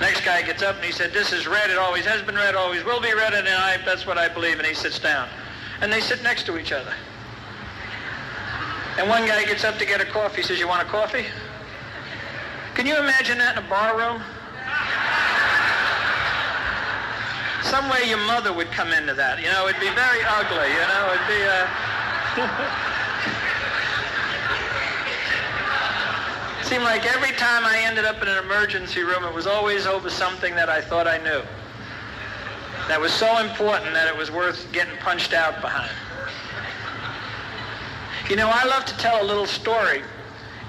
Next 0.01 0.25
guy 0.25 0.43
gets 0.43 0.63
up 0.63 0.75
and 0.75 0.85
he 0.85 0.91
said, 0.91 1.13
this 1.13 1.33
is 1.33 1.47
red, 1.47 1.71
it 1.71 1.79
always 1.79 2.05
has 2.05 2.21
been 2.23 2.35
red, 2.35 2.57
always 2.57 2.83
will 2.85 3.01
be 3.01 3.15
red, 3.15 3.35
and 3.35 3.47
I, 3.47 3.77
that's 3.85 4.05
what 4.05 4.19
I 4.19 4.29
believe, 4.29 4.59
and 4.59 4.67
he 4.67 4.75
sits 4.75 4.99
down. 4.99 5.29
And 5.81 5.93
they 5.93 6.01
sit 6.01 6.25
next 6.25 6.47
to 6.47 6.59
each 6.59 6.73
other. 6.73 6.93
And 8.99 9.09
one 9.09 9.25
guy 9.27 9.45
gets 9.45 9.63
up 9.63 9.79
to 9.79 9.87
get 9.87 10.01
a 10.01 10.05
coffee, 10.05 10.39
he 10.39 10.43
says, 10.43 10.59
you 10.59 10.67
want 10.67 10.83
a 10.83 10.91
coffee? 10.91 11.27
Can 12.75 12.87
you 12.87 12.99
imagine 12.99 13.39
that 13.39 13.57
in 13.57 13.65
a 13.65 13.69
bar 13.69 13.97
room? 13.97 14.23
Some 17.63 17.89
way 17.91 18.09
your 18.09 18.19
mother 18.27 18.53
would 18.53 18.71
come 18.73 18.93
into 18.93 19.15
that. 19.15 19.41
You 19.41 19.47
know, 19.47 19.69
it'd 19.69 19.81
be 19.81 19.91
very 19.95 20.23
ugly. 20.27 20.69
You 20.71 20.87
know, 20.89 21.13
it'd 21.15 21.29
be. 21.29 21.43
Uh... 21.47 22.89
seemed 26.73 26.85
like 26.85 27.05
every 27.05 27.33
time 27.37 27.67
I 27.67 27.83
ended 27.85 28.07
up 28.07 28.23
in 28.23 28.29
an 28.29 28.39
emergency 28.39 29.03
room, 29.03 29.25
it 29.25 29.35
was 29.35 29.47
always 29.47 29.87
over 29.87 30.09
something 30.09 30.55
that 30.55 30.71
I 30.71 30.81
thought 30.81 31.07
I 31.07 31.19
knew. 31.19 31.43
That 32.89 32.99
was 32.99 33.13
so 33.13 33.45
important 33.45 33.93
that 33.93 34.09
it 34.09 34.17
was 34.17 34.31
worth 34.31 34.73
getting 34.73 34.97
punched 34.97 35.35
out 35.35 35.61
behind. 35.61 35.93
You 38.31 38.37
know, 38.37 38.51
I 38.51 38.65
love 38.65 38.87
to 38.87 38.97
tell 38.97 39.23
a 39.23 39.27
little 39.27 39.45
story, 39.45 40.01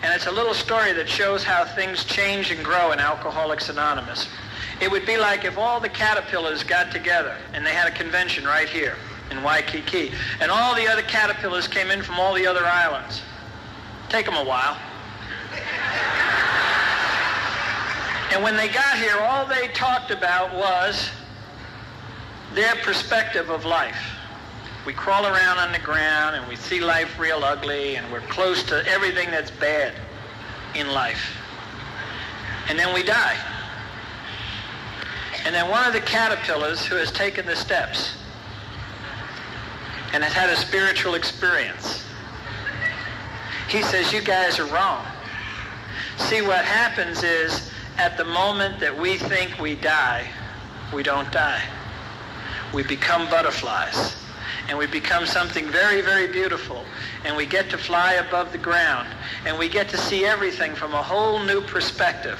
and 0.02 0.14
it's 0.14 0.28
a 0.28 0.32
little 0.32 0.54
story 0.54 0.92
that 0.92 1.08
shows 1.08 1.42
how 1.42 1.64
things 1.64 2.04
change 2.04 2.52
and 2.52 2.62
grow 2.66 2.92
in 2.92 3.00
Alcoholics 3.00 3.70
Anonymous. 3.70 4.28
It 4.84 4.92
would 4.92 5.06
be 5.06 5.16
like 5.16 5.46
if 5.46 5.58
all 5.58 5.80
the 5.80 5.88
caterpillars 5.88 6.62
got 6.62 6.92
together 6.92 7.38
and 7.54 7.66
they 7.66 7.72
had 7.72 7.88
a 7.88 7.92
convention 7.92 8.44
right 8.44 8.68
here 8.68 8.98
in 9.32 9.42
Waikiki, 9.42 10.12
and 10.42 10.52
all 10.52 10.76
the 10.76 10.86
other 10.86 11.04
caterpillars 11.04 11.70
came 11.70 11.90
in 11.90 12.02
from 12.02 12.20
all 12.20 12.34
the 12.34 12.46
other 12.46 12.66
islands. 12.66 13.22
Take 14.10 14.26
them 14.26 14.36
a 14.36 14.44
while. 14.44 14.78
and 18.34 18.44
when 18.44 18.58
they 18.58 18.68
got 18.68 18.98
here, 18.98 19.18
all 19.22 19.46
they 19.46 19.70
talked 19.70 20.12
about 20.12 20.54
was 20.54 21.10
their 22.54 22.76
perspective 22.84 23.50
of 23.50 23.64
life. 23.64 24.04
We 24.86 24.92
crawl 24.92 25.26
around 25.26 25.60
on 25.60 25.72
the 25.72 25.80
ground 25.80 26.36
and 26.36 26.46
we 26.50 26.58
see 26.58 26.82
life 26.82 27.18
real 27.18 27.46
ugly 27.46 27.96
and 27.96 28.12
we're 28.12 28.20
close 28.28 28.64
to 28.64 28.86
everything 28.86 29.32
that's 29.32 29.50
bad 29.50 29.94
in 30.76 30.90
life. 30.90 31.38
And 32.68 32.78
then 32.78 32.94
we 32.94 33.02
die. 33.02 33.38
And 35.46 35.54
then 35.54 35.70
one 35.70 35.86
of 35.86 35.94
the 35.94 36.02
caterpillars 36.02 36.86
who 36.86 36.96
has 36.96 37.12
taken 37.12 37.46
the 37.46 37.56
steps 37.56 38.16
and 40.14 40.24
has 40.24 40.32
had 40.32 40.50
a 40.50 40.56
spiritual 40.56 41.16
experience, 41.16 42.06
he 43.68 43.82
says, 43.82 44.14
you 44.14 44.22
guys 44.22 44.60
are 44.60 44.68
wrong. 44.68 45.06
See, 46.18 46.42
what 46.42 46.64
happens 46.64 47.24
is 47.24 47.72
at 47.98 48.18
the 48.18 48.26
moment 48.26 48.80
that 48.80 48.98
we 48.98 49.18
think 49.18 49.60
we 49.60 49.76
die, 49.76 50.28
we 50.94 51.04
don't 51.04 51.32
die. 51.32 51.62
We 52.74 52.84
become 52.84 53.30
butterflies. 53.30 54.16
And 54.70 54.78
we 54.78 54.88
become 54.88 55.26
something 55.26 55.68
very, 55.68 56.02
very 56.02 56.32
beautiful. 56.32 56.86
And 57.26 57.36
we 57.36 57.46
get 57.46 57.70
to 57.72 57.78
fly 57.78 58.14
above 58.14 58.52
the 58.52 58.58
ground. 58.58 59.10
And 59.46 59.60
we 59.60 59.68
get 59.68 59.90
to 59.90 59.98
see 59.98 60.26
everything 60.26 60.74
from 60.74 60.94
a 60.94 61.02
whole 61.02 61.40
new 61.40 61.62
perspective 61.62 62.40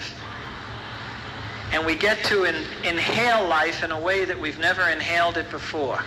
and 1.74 1.84
we 1.84 1.96
get 1.96 2.24
to 2.26 2.44
in, 2.44 2.56
inhale 2.84 3.48
life 3.48 3.84
in 3.84 3.92
a 3.92 4.00
way 4.00 4.26
that 4.26 4.40
we've 4.40 4.60
never 4.60 4.90
inhaled 4.90 5.38
it 5.38 5.50
before. 5.50 6.00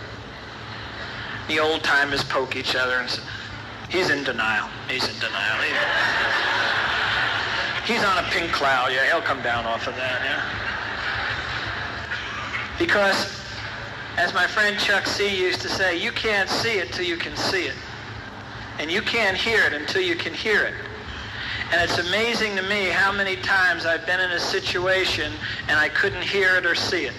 The 1.49 1.59
old 1.59 1.83
timers 1.83 2.23
poke 2.23 2.55
each 2.55 2.73
other 2.73 2.95
and 2.99 3.09
say, 3.09 3.21
he's 3.89 4.09
in 4.09 4.23
denial. 4.23 4.69
He's 4.89 5.03
in 5.03 5.19
denial. 5.19 5.61
he's 7.85 8.01
on 8.01 8.23
a 8.23 8.27
pink 8.29 8.53
cloud. 8.53 8.93
Yeah, 8.93 9.05
he'll 9.11 9.21
come 9.21 9.41
down 9.41 9.65
off 9.65 9.87
of 9.87 9.95
that. 9.97 10.21
Yeah. 10.23 10.41
Because, 12.79 13.41
as 14.15 14.33
my 14.33 14.47
friend 14.47 14.79
Chuck 14.79 15.05
C. 15.05 15.27
used 15.27 15.59
to 15.61 15.69
say, 15.69 16.01
you 16.01 16.13
can't 16.13 16.49
see 16.49 16.77
it 16.77 16.93
till 16.93 17.05
you 17.05 17.17
can 17.17 17.35
see 17.35 17.65
it. 17.65 17.75
And 18.79 18.89
you 18.89 19.01
can't 19.01 19.35
hear 19.35 19.63
it 19.63 19.73
until 19.73 20.01
you 20.01 20.15
can 20.15 20.33
hear 20.33 20.63
it. 20.63 20.75
And 21.71 21.81
it's 21.81 21.99
amazing 21.99 22.55
to 22.55 22.61
me 22.61 22.85
how 22.85 23.11
many 23.11 23.35
times 23.35 23.85
I've 23.85 24.05
been 24.05 24.21
in 24.21 24.31
a 24.31 24.39
situation 24.39 25.33
and 25.67 25.77
I 25.77 25.89
couldn't 25.89 26.23
hear 26.23 26.55
it 26.55 26.65
or 26.65 26.75
see 26.75 27.05
it. 27.05 27.13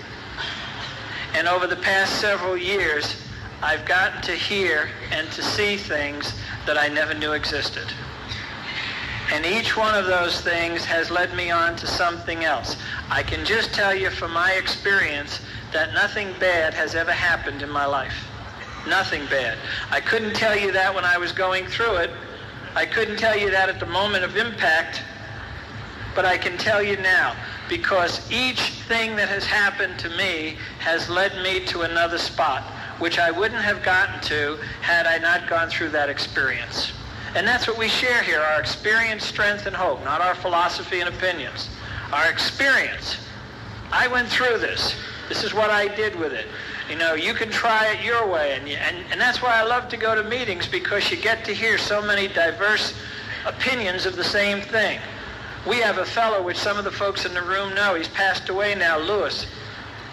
And 1.34 1.46
over 1.46 1.66
the 1.66 1.76
past 1.76 2.18
several 2.18 2.56
years, 2.56 3.22
I've 3.62 3.84
gotten 3.84 4.22
to 4.22 4.32
hear 4.32 4.88
and 5.12 5.30
to 5.32 5.42
see 5.42 5.76
things 5.76 6.32
that 6.64 6.78
I 6.78 6.88
never 6.88 7.12
knew 7.12 7.32
existed. 7.32 7.86
And 9.30 9.44
each 9.44 9.76
one 9.76 9.94
of 9.94 10.06
those 10.06 10.40
things 10.40 10.82
has 10.86 11.10
led 11.10 11.36
me 11.36 11.50
on 11.50 11.76
to 11.76 11.86
something 11.86 12.44
else. 12.44 12.78
I 13.10 13.22
can 13.22 13.44
just 13.44 13.74
tell 13.74 13.94
you 13.94 14.08
from 14.08 14.32
my 14.32 14.52
experience 14.52 15.40
that 15.74 15.92
nothing 15.92 16.32
bad 16.40 16.72
has 16.72 16.94
ever 16.94 17.12
happened 17.12 17.60
in 17.60 17.68
my 17.68 17.84
life. 17.84 18.14
Nothing 18.88 19.26
bad. 19.26 19.58
I 19.90 20.00
couldn't 20.00 20.34
tell 20.34 20.56
you 20.56 20.72
that 20.72 20.94
when 20.94 21.04
I 21.04 21.18
was 21.18 21.32
going 21.32 21.66
through 21.66 21.96
it. 21.96 22.10
I 22.74 22.86
couldn't 22.86 23.18
tell 23.18 23.36
you 23.36 23.50
that 23.50 23.68
at 23.68 23.80
the 23.80 23.86
moment 23.86 24.24
of 24.24 24.36
impact, 24.36 25.02
but 26.14 26.24
I 26.24 26.36
can 26.38 26.56
tell 26.58 26.82
you 26.82 26.96
now 26.98 27.34
because 27.68 28.30
each 28.30 28.60
thing 28.60 29.14
that 29.16 29.28
has 29.28 29.44
happened 29.44 29.98
to 30.00 30.08
me 30.10 30.56
has 30.78 31.08
led 31.08 31.36
me 31.42 31.64
to 31.66 31.82
another 31.82 32.18
spot, 32.18 32.62
which 32.98 33.18
I 33.18 33.30
wouldn't 33.30 33.62
have 33.62 33.82
gotten 33.82 34.20
to 34.22 34.58
had 34.80 35.06
I 35.06 35.18
not 35.18 35.48
gone 35.48 35.68
through 35.68 35.90
that 35.90 36.08
experience. 36.08 36.92
And 37.34 37.46
that's 37.46 37.66
what 37.68 37.78
we 37.78 37.88
share 37.88 38.22
here, 38.22 38.40
our 38.40 38.58
experience, 38.58 39.24
strength, 39.24 39.66
and 39.66 39.76
hope, 39.76 40.02
not 40.02 40.20
our 40.20 40.34
philosophy 40.34 41.00
and 41.00 41.08
opinions. 41.08 41.68
Our 42.12 42.30
experience. 42.30 43.18
I 43.92 44.08
went 44.08 44.28
through 44.28 44.58
this. 44.58 44.94
This 45.28 45.44
is 45.44 45.52
what 45.52 45.68
I 45.68 45.94
did 45.94 46.16
with 46.16 46.32
it. 46.32 46.46
You 46.88 46.96
know, 46.96 47.14
you 47.14 47.34
can 47.34 47.50
try 47.50 47.92
it 47.92 48.02
your 48.02 48.26
way. 48.26 48.54
And, 48.54 48.66
and, 48.68 49.04
and 49.10 49.20
that's 49.20 49.42
why 49.42 49.60
I 49.60 49.62
love 49.62 49.88
to 49.90 49.96
go 49.96 50.14
to 50.14 50.22
meetings 50.22 50.66
because 50.66 51.10
you 51.10 51.18
get 51.18 51.44
to 51.44 51.52
hear 51.52 51.76
so 51.76 52.00
many 52.00 52.28
diverse 52.28 52.94
opinions 53.46 54.06
of 54.06 54.16
the 54.16 54.24
same 54.24 54.62
thing. 54.62 54.98
We 55.66 55.76
have 55.80 55.98
a 55.98 56.06
fellow, 56.06 56.42
which 56.42 56.56
some 56.56 56.78
of 56.78 56.84
the 56.84 56.90
folks 56.90 57.26
in 57.26 57.34
the 57.34 57.42
room 57.42 57.74
know. 57.74 57.94
He's 57.94 58.08
passed 58.08 58.48
away 58.48 58.74
now, 58.74 58.98
Lewis. 58.98 59.46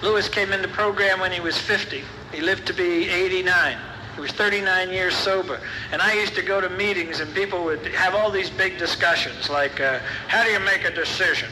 Lewis 0.01 0.27
came 0.27 0.51
in 0.51 0.61
the 0.61 0.67
program 0.67 1.19
when 1.21 1.31
he 1.31 1.39
was 1.39 1.57
50. 1.57 2.03
He 2.33 2.41
lived 2.41 2.67
to 2.67 2.73
be 2.73 3.07
89. 3.07 3.77
He 4.15 4.21
was 4.21 4.31
39 4.31 4.89
years 4.89 5.15
sober. 5.15 5.61
And 5.91 6.01
I 6.01 6.13
used 6.13 6.35
to 6.35 6.41
go 6.41 6.59
to 6.59 6.69
meetings 6.69 7.21
and 7.21 7.33
people 7.33 7.63
would 7.65 7.85
have 7.87 8.15
all 8.15 8.29
these 8.29 8.49
big 8.49 8.77
discussions 8.77 9.49
like, 9.49 9.79
uh, 9.79 9.99
how 10.27 10.43
do 10.43 10.49
you 10.49 10.59
make 10.59 10.83
a 10.83 10.91
decision? 10.91 11.49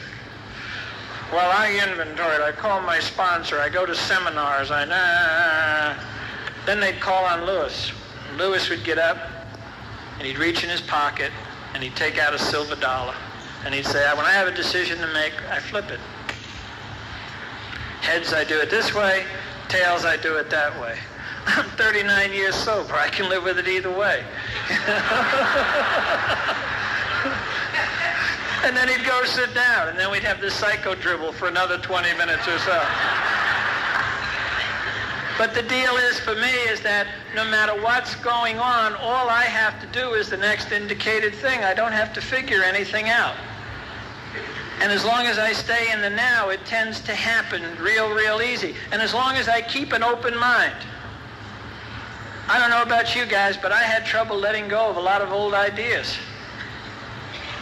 Well, 1.34 1.50
I 1.50 1.80
inventory 1.82 2.36
it. 2.36 2.42
I 2.42 2.52
call 2.52 2.80
my 2.82 3.00
sponsor. 3.00 3.58
I 3.58 3.68
go 3.68 3.84
to 3.84 3.92
seminars. 3.92 4.70
I 4.70 4.84
nah. 4.84 6.00
Then 6.64 6.78
they'd 6.78 7.00
call 7.00 7.24
on 7.24 7.44
Lewis. 7.44 7.90
Lewis 8.36 8.70
would 8.70 8.84
get 8.84 8.98
up 8.98 9.18
and 10.18 10.28
he'd 10.28 10.38
reach 10.38 10.62
in 10.62 10.70
his 10.70 10.80
pocket 10.80 11.32
and 11.74 11.82
he'd 11.82 11.96
take 11.96 12.20
out 12.20 12.34
a 12.34 12.38
silver 12.38 12.76
dollar 12.76 13.16
and 13.64 13.74
he'd 13.74 13.84
say, 13.84 14.08
when 14.14 14.24
I 14.24 14.30
have 14.30 14.46
a 14.46 14.54
decision 14.54 14.98
to 14.98 15.08
make, 15.08 15.32
I 15.50 15.58
flip 15.58 15.90
it. 15.90 15.98
Heads, 18.02 18.32
I 18.32 18.44
do 18.44 18.60
it 18.60 18.70
this 18.70 18.94
way. 18.94 19.24
Tails, 19.68 20.04
I 20.04 20.16
do 20.16 20.36
it 20.36 20.50
that 20.50 20.80
way. 20.80 20.96
I'm 21.46 21.68
39 21.70 22.32
years 22.32 22.54
sober. 22.54 22.94
I 22.94 23.08
can 23.08 23.28
live 23.28 23.42
with 23.42 23.58
it 23.58 23.66
either 23.66 23.90
way. 23.90 24.22
And 28.64 28.74
then 28.74 28.88
he'd 28.88 29.04
go 29.06 29.22
sit 29.26 29.52
down, 29.52 29.88
and 29.88 29.98
then 29.98 30.10
we'd 30.10 30.22
have 30.22 30.40
this 30.40 30.54
psycho 30.54 30.94
dribble 30.94 31.32
for 31.32 31.48
another 31.48 31.76
20 31.76 32.14
minutes 32.14 32.48
or 32.48 32.58
so. 32.60 32.82
But 35.36 35.52
the 35.52 35.60
deal 35.60 35.94
is 35.96 36.18
for 36.18 36.34
me 36.34 36.50
is 36.72 36.80
that 36.80 37.06
no 37.34 37.44
matter 37.44 37.74
what's 37.82 38.14
going 38.14 38.58
on, 38.58 38.94
all 38.94 39.28
I 39.28 39.42
have 39.42 39.78
to 39.82 39.86
do 39.88 40.14
is 40.14 40.30
the 40.30 40.38
next 40.38 40.72
indicated 40.72 41.34
thing. 41.34 41.62
I 41.62 41.74
don't 41.74 41.92
have 41.92 42.14
to 42.14 42.22
figure 42.22 42.62
anything 42.62 43.10
out. 43.10 43.34
And 44.80 44.90
as 44.90 45.04
long 45.04 45.26
as 45.26 45.38
I 45.38 45.52
stay 45.52 45.92
in 45.92 46.00
the 46.00 46.08
now, 46.08 46.48
it 46.48 46.64
tends 46.64 47.00
to 47.02 47.14
happen 47.14 47.62
real, 47.78 48.14
real 48.14 48.40
easy. 48.40 48.74
And 48.92 49.02
as 49.02 49.12
long 49.12 49.36
as 49.36 49.46
I 49.46 49.60
keep 49.60 49.92
an 49.92 50.02
open 50.02 50.38
mind. 50.38 50.74
I 52.48 52.58
don't 52.58 52.70
know 52.70 52.82
about 52.82 53.14
you 53.14 53.26
guys, 53.26 53.58
but 53.58 53.72
I 53.72 53.82
had 53.82 54.06
trouble 54.06 54.38
letting 54.38 54.68
go 54.68 54.88
of 54.88 54.96
a 54.96 55.00
lot 55.00 55.20
of 55.20 55.32
old 55.32 55.52
ideas 55.52 56.16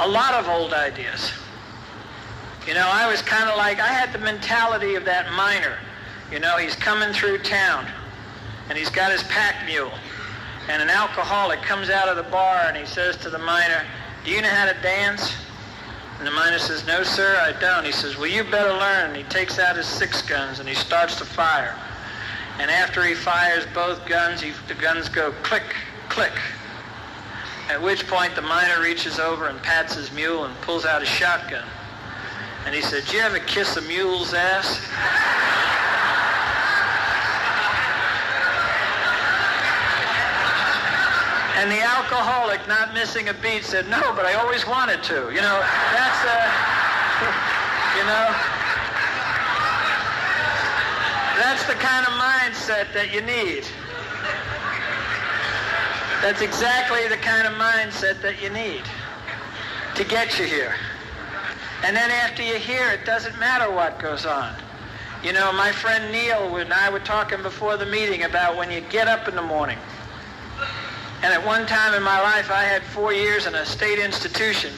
a 0.00 0.08
lot 0.08 0.34
of 0.34 0.48
old 0.48 0.72
ideas. 0.72 1.32
You 2.66 2.74
know, 2.74 2.88
I 2.90 3.10
was 3.10 3.20
kind 3.22 3.48
of 3.50 3.56
like, 3.56 3.80
I 3.80 3.88
had 3.88 4.12
the 4.12 4.18
mentality 4.18 4.94
of 4.94 5.04
that 5.04 5.32
miner. 5.32 5.78
You 6.30 6.38
know, 6.38 6.56
he's 6.56 6.76
coming 6.76 7.12
through 7.12 7.38
town, 7.38 7.86
and 8.68 8.78
he's 8.78 8.88
got 8.88 9.10
his 9.10 9.22
pack 9.24 9.66
mule. 9.66 9.92
And 10.68 10.80
an 10.80 10.88
alcoholic 10.88 11.60
comes 11.62 11.90
out 11.90 12.08
of 12.08 12.16
the 12.16 12.30
bar, 12.30 12.64
and 12.66 12.76
he 12.76 12.86
says 12.86 13.16
to 13.18 13.30
the 13.30 13.38
miner, 13.38 13.84
do 14.24 14.30
you 14.30 14.40
know 14.40 14.48
how 14.48 14.72
to 14.72 14.80
dance? 14.80 15.34
And 16.18 16.26
the 16.26 16.30
miner 16.30 16.58
says, 16.58 16.86
no, 16.86 17.02
sir, 17.02 17.36
I 17.42 17.58
don't. 17.60 17.84
He 17.84 17.90
says, 17.90 18.16
well, 18.16 18.28
you 18.28 18.44
better 18.44 18.72
learn. 18.72 19.08
And 19.08 19.16
he 19.16 19.24
takes 19.24 19.58
out 19.58 19.76
his 19.76 19.86
six 19.86 20.22
guns, 20.22 20.60
and 20.60 20.68
he 20.68 20.74
starts 20.76 21.16
to 21.16 21.24
fire. 21.24 21.76
And 22.60 22.70
after 22.70 23.02
he 23.02 23.14
fires 23.14 23.66
both 23.74 24.06
guns, 24.06 24.40
he, 24.40 24.52
the 24.68 24.74
guns 24.74 25.08
go 25.08 25.32
click, 25.42 25.74
click, 26.08 26.32
at 27.72 27.80
which 27.80 28.06
point 28.06 28.34
the 28.34 28.42
miner 28.42 28.82
reaches 28.82 29.18
over 29.18 29.48
and 29.48 29.60
pats 29.62 29.94
his 29.94 30.12
mule 30.12 30.44
and 30.44 30.54
pulls 30.60 30.84
out 30.84 31.00
a 31.00 31.06
shotgun. 31.06 31.64
And 32.66 32.74
he 32.74 32.82
said, 32.82 33.02
"Do 33.06 33.16
you 33.16 33.22
ever 33.22 33.38
kiss 33.38 33.78
a 33.78 33.82
mule's 33.82 34.34
ass?" 34.34 34.78
And 41.56 41.70
the 41.70 41.80
alcoholic, 41.80 42.66
not 42.68 42.92
missing 42.92 43.28
a 43.28 43.34
beat, 43.34 43.64
said, 43.64 43.88
no, 43.88 44.00
but 44.16 44.26
I 44.26 44.34
always 44.34 44.66
wanted 44.66 45.00
to. 45.04 45.30
You 45.30 45.40
know, 45.40 45.60
that's, 45.94 46.20
uh, 46.26 46.50
you 47.96 48.02
know, 48.02 48.26
that's 51.38 51.64
the 51.66 51.74
kind 51.74 52.04
of 52.04 52.12
mindset 52.18 52.92
that 52.94 53.14
you 53.14 53.20
need. 53.22 53.64
That's 56.22 56.40
exactly 56.40 57.08
the 57.08 57.16
kind 57.16 57.48
of 57.48 57.54
mindset 57.54 58.22
that 58.22 58.40
you 58.40 58.48
need 58.48 58.84
to 59.96 60.04
get 60.04 60.38
you 60.38 60.44
here. 60.44 60.72
And 61.84 61.96
then 61.96 62.12
after 62.12 62.44
you're 62.44 62.58
here, 62.58 62.90
it 62.90 63.04
doesn't 63.04 63.36
matter 63.40 63.72
what 63.72 63.98
goes 63.98 64.24
on. 64.24 64.54
You 65.24 65.32
know, 65.32 65.52
my 65.52 65.72
friend 65.72 66.12
Neil 66.12 66.56
and 66.58 66.72
I 66.72 66.90
were 66.90 67.00
talking 67.00 67.42
before 67.42 67.76
the 67.76 67.86
meeting 67.86 68.22
about 68.22 68.56
when 68.56 68.70
you 68.70 68.82
get 68.82 69.08
up 69.08 69.26
in 69.26 69.34
the 69.34 69.42
morning. 69.42 69.78
And 71.24 71.32
at 71.32 71.44
one 71.44 71.66
time 71.66 71.92
in 71.92 72.04
my 72.04 72.20
life, 72.22 72.52
I 72.52 72.62
had 72.62 72.84
four 72.84 73.12
years 73.12 73.46
in 73.46 73.56
a 73.56 73.66
state 73.66 73.98
institution 73.98 74.72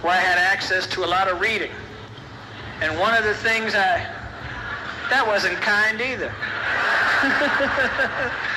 where 0.00 0.14
I 0.14 0.20
had 0.20 0.38
access 0.38 0.86
to 0.86 1.04
a 1.04 1.06
lot 1.06 1.28
of 1.28 1.38
reading. 1.38 1.70
And 2.80 2.98
one 2.98 3.14
of 3.14 3.24
the 3.24 3.34
things 3.34 3.74
I, 3.74 4.10
that 5.10 5.26
wasn't 5.26 5.60
kind 5.60 6.00
either. 6.00 6.32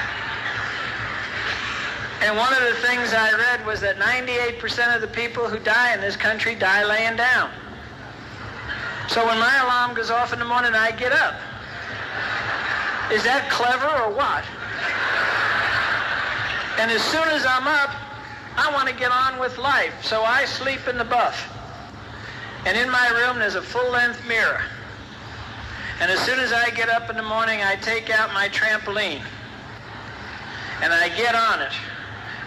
And 2.26 2.36
one 2.38 2.52
of 2.56 2.62
the 2.62 2.74
things 2.82 3.14
I 3.14 3.38
read 3.38 3.64
was 3.68 3.82
that 3.82 3.98
98% 3.98 4.96
of 4.96 5.00
the 5.00 5.08
people 5.08 5.48
who 5.48 5.60
die 5.60 5.94
in 5.94 6.02
this 6.02 6.16
country 6.16 6.56
die 6.56 6.84
laying 6.84 7.16
down. 7.16 7.52
So 9.08 9.24
when 9.28 9.38
my 9.38 9.56
alarm 9.62 9.94
goes 9.94 10.10
off 10.10 10.34
in 10.34 10.40
the 10.40 10.46
morning, 10.46 10.74
I 10.74 10.90
get 10.90 11.12
up. 11.12 11.36
Is 13.14 13.24
that 13.26 13.48
clever 13.52 13.86
or 14.02 14.10
what? 14.10 14.44
And 16.82 16.90
as 16.90 17.04
soon 17.04 17.30
as 17.30 17.46
I'm 17.46 17.68
up, 17.68 17.94
I 18.58 18.74
want 18.74 18.90
to 18.90 18.96
get 18.96 19.12
on 19.12 19.40
with 19.40 19.60
life. 19.60 19.94
So 20.04 20.24
I 20.24 20.46
sleep 20.46 20.88
in 20.88 20.98
the 20.98 21.06
buff. 21.06 21.38
And 22.66 22.76
in 22.76 22.90
my 22.90 23.08
room, 23.10 23.38
there's 23.38 23.54
a 23.54 23.62
full-length 23.62 24.28
mirror. 24.28 24.64
And 26.02 26.10
as 26.10 26.20
soon 26.22 26.40
as 26.40 26.52
I 26.52 26.72
get 26.72 26.90
up 26.90 27.08
in 27.12 27.18
the 27.18 27.30
morning, 27.30 27.62
I 27.62 27.76
take 27.76 28.10
out 28.10 28.34
my 28.34 28.50
trampoline. 28.50 29.22
And 30.82 30.92
I 30.92 31.10
get 31.10 31.36
on 31.36 31.62
it 31.62 31.74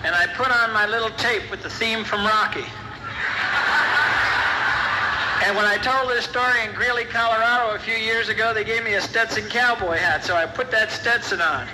and 0.05 0.15
I 0.15 0.27
put 0.35 0.51
on 0.51 0.73
my 0.73 0.87
little 0.87 1.11
tape 1.11 1.51
with 1.51 1.63
the 1.63 1.71
theme 1.71 2.05
from 2.05 2.25
Rocky. 2.25 2.65
And 5.45 5.57
when 5.57 5.65
I 5.65 5.79
told 5.79 6.11
this 6.11 6.25
story 6.25 6.65
in 6.65 6.75
Greeley, 6.75 7.05
Colorado 7.05 7.75
a 7.75 7.79
few 7.79 7.95
years 7.95 8.29
ago, 8.29 8.53
they 8.53 8.65
gave 8.65 8.85
me 8.85 8.95
a 8.95 9.01
Stetson 9.01 9.49
cowboy 9.49 9.97
hat, 9.97 10.25
so 10.25 10.35
I 10.35 10.47
put 10.47 10.71
that 10.73 10.91
Stetson 10.91 11.41
on. 11.41 11.67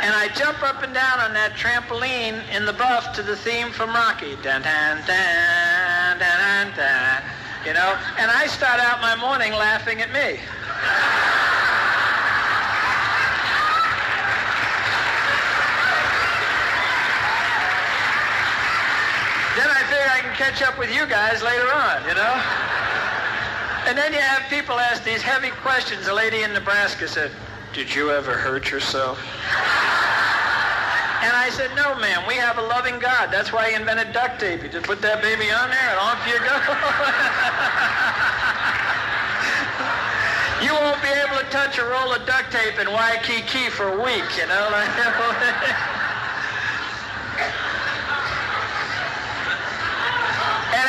And 0.00 0.14
I 0.14 0.28
jump 0.34 0.62
up 0.62 0.82
and 0.82 0.94
down 0.94 1.18
on 1.18 1.34
that 1.34 1.52
trampoline 1.54 2.40
in 2.54 2.64
the 2.64 2.72
buff 2.72 3.12
to 3.14 3.22
the 3.22 3.36
theme 3.36 3.70
from 3.72 3.90
Rocky. 3.90 4.36
Dun, 4.42 4.62
dun, 4.62 5.02
dun, 5.06 6.18
dun, 6.18 6.72
dun, 6.76 7.22
you 7.66 7.74
know, 7.74 7.98
and 8.16 8.30
I 8.30 8.46
start 8.46 8.78
out 8.80 9.00
my 9.00 9.16
morning 9.16 9.52
laughing 9.52 10.00
at 10.00 10.12
me. 10.12 10.38
Catch 20.38 20.62
up 20.62 20.78
with 20.78 20.94
you 20.94 21.04
guys 21.04 21.42
later 21.42 21.66
on, 21.66 21.98
you 22.06 22.14
know? 22.14 22.34
And 23.90 23.98
then 23.98 24.12
you 24.12 24.20
have 24.20 24.48
people 24.48 24.78
ask 24.78 25.02
these 25.02 25.20
heavy 25.20 25.50
questions. 25.66 26.06
A 26.06 26.14
lady 26.14 26.44
in 26.44 26.52
Nebraska 26.52 27.08
said, 27.08 27.32
did 27.74 27.92
you 27.92 28.12
ever 28.12 28.34
hurt 28.34 28.70
yourself? 28.70 29.18
And 31.26 31.34
I 31.34 31.50
said, 31.50 31.74
no, 31.74 31.98
ma'am, 31.98 32.22
we 32.28 32.34
have 32.34 32.56
a 32.56 32.62
loving 32.62 33.00
God. 33.00 33.32
That's 33.32 33.52
why 33.52 33.70
he 33.70 33.74
invented 33.74 34.12
duct 34.12 34.38
tape. 34.38 34.62
You 34.62 34.68
just 34.68 34.86
put 34.86 35.02
that 35.02 35.20
baby 35.20 35.50
on 35.50 35.70
there 35.74 35.90
and 35.90 35.98
off 35.98 36.22
you 36.22 36.38
go. 36.38 36.54
you 40.62 40.70
won't 40.70 41.02
be 41.02 41.10
able 41.18 41.42
to 41.42 41.50
touch 41.50 41.78
a 41.78 41.84
roll 41.84 42.14
of 42.14 42.24
duct 42.30 42.54
tape 42.54 42.78
in 42.78 42.86
Waikiki 42.86 43.70
for 43.74 43.90
a 43.90 43.98
week, 43.98 44.38
you 44.38 44.46
know? 44.46 44.70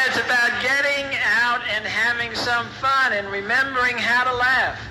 it's 0.09 0.17
about 0.17 0.49
getting 0.63 1.05
out 1.23 1.61
and 1.75 1.85
having 1.85 2.33
some 2.33 2.65
fun 2.81 3.13
and 3.13 3.29
remembering 3.29 3.95
how 3.95 4.23
to 4.23 4.33
laugh. 4.35 4.81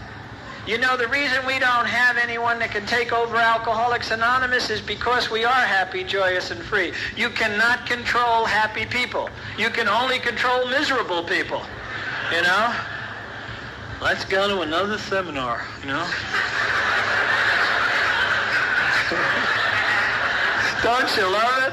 You 0.65 0.79
know, 0.79 0.97
the 0.97 1.09
reason 1.09 1.45
we 1.45 1.59
don't 1.59 1.87
have 1.87 2.17
anyone 2.17 2.61
that 2.61 2.71
can 2.71 2.87
take 2.87 3.13
over 3.13 3.35
Alcoholics 3.35 4.13
Anonymous 4.13 4.71
is 4.71 4.81
because 4.81 5.29
we 5.29 5.45
are 5.45 5.53
happy, 5.53 6.05
joyous, 6.05 6.53
and 6.53 6.61
free. 6.61 6.93
You 7.17 7.31
cannot 7.31 7.85
control 7.85 8.45
happy 8.45 8.87
people. 8.87 9.29
You 9.59 9.71
can 9.71 9.89
only 9.89 10.21
control 10.21 10.69
miserable 10.69 11.25
people. 11.25 11.63
You 12.33 12.43
know? 12.43 12.73
Let's 14.01 14.25
go 14.25 14.47
to 14.47 14.61
another 14.61 14.99
seminar, 14.99 15.65
you 15.81 15.89
know? 15.89 16.07
Don't 20.85 21.17
you 21.17 21.27
love 21.33 21.65
it? 21.65 21.73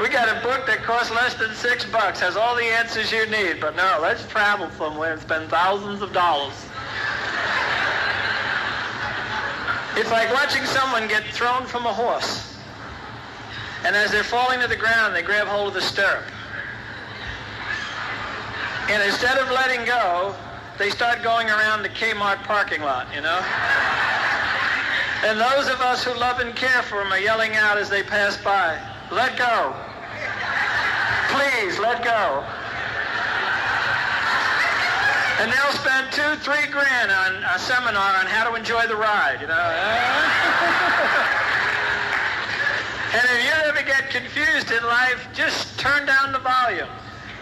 We 0.00 0.08
got 0.08 0.34
a 0.34 0.40
book 0.40 0.64
that 0.66 0.82
costs 0.82 1.10
less 1.10 1.34
than 1.34 1.54
six 1.54 1.84
bucks, 1.84 2.20
has 2.20 2.34
all 2.34 2.56
the 2.56 2.64
answers 2.64 3.12
you 3.12 3.26
need. 3.26 3.60
But 3.60 3.76
no, 3.76 3.98
let's 4.00 4.26
travel 4.28 4.70
somewhere 4.78 5.12
and 5.12 5.20
spend 5.20 5.50
thousands 5.50 6.00
of 6.00 6.14
dollars. 6.14 6.54
It's 9.96 10.10
like 10.10 10.32
watching 10.32 10.64
someone 10.64 11.06
get 11.06 11.24
thrown 11.24 11.66
from 11.66 11.84
a 11.84 11.92
horse. 11.92 12.56
And 13.84 13.94
as 13.94 14.10
they're 14.10 14.24
falling 14.24 14.60
to 14.60 14.68
the 14.68 14.76
ground, 14.76 15.14
they 15.14 15.20
grab 15.20 15.46
hold 15.46 15.68
of 15.68 15.74
the 15.74 15.82
stirrup. 15.82 16.24
And 18.88 19.02
instead 19.02 19.36
of 19.36 19.50
letting 19.50 19.84
go, 19.84 20.34
they 20.78 20.88
start 20.88 21.22
going 21.22 21.48
around 21.48 21.82
the 21.82 21.90
Kmart 21.90 22.42
parking 22.44 22.80
lot, 22.80 23.06
you 23.14 23.20
know? 23.20 23.40
And 25.28 25.38
those 25.38 25.68
of 25.68 25.82
us 25.82 26.02
who 26.02 26.18
love 26.18 26.40
and 26.40 26.56
care 26.56 26.80
for 26.82 26.96
them 27.02 27.12
are 27.12 27.18
yelling 27.18 27.54
out 27.54 27.76
as 27.76 27.90
they 27.90 28.02
pass 28.02 28.38
by, 28.42 28.80
let 29.10 29.36
go. 29.36 29.74
Please, 31.40 31.78
let 31.78 32.04
go. 32.04 32.44
And 35.40 35.50
they'll 35.50 35.72
spend 35.72 36.12
two, 36.12 36.36
three 36.44 36.70
grand 36.70 37.10
on 37.10 37.42
a 37.44 37.58
seminar 37.58 38.18
on 38.18 38.26
how 38.26 38.50
to 38.50 38.54
enjoy 38.56 38.86
the 38.86 38.96
ride, 38.96 39.40
you 39.40 39.46
know. 39.46 39.54
and 43.14 43.24
if 43.24 43.42
you 43.42 43.50
ever 43.70 43.82
get 43.86 44.10
confused 44.10 44.70
in 44.70 44.84
life, 44.84 45.28
just 45.32 45.80
turn 45.80 46.04
down 46.04 46.32
the 46.32 46.40
volume. 46.40 46.90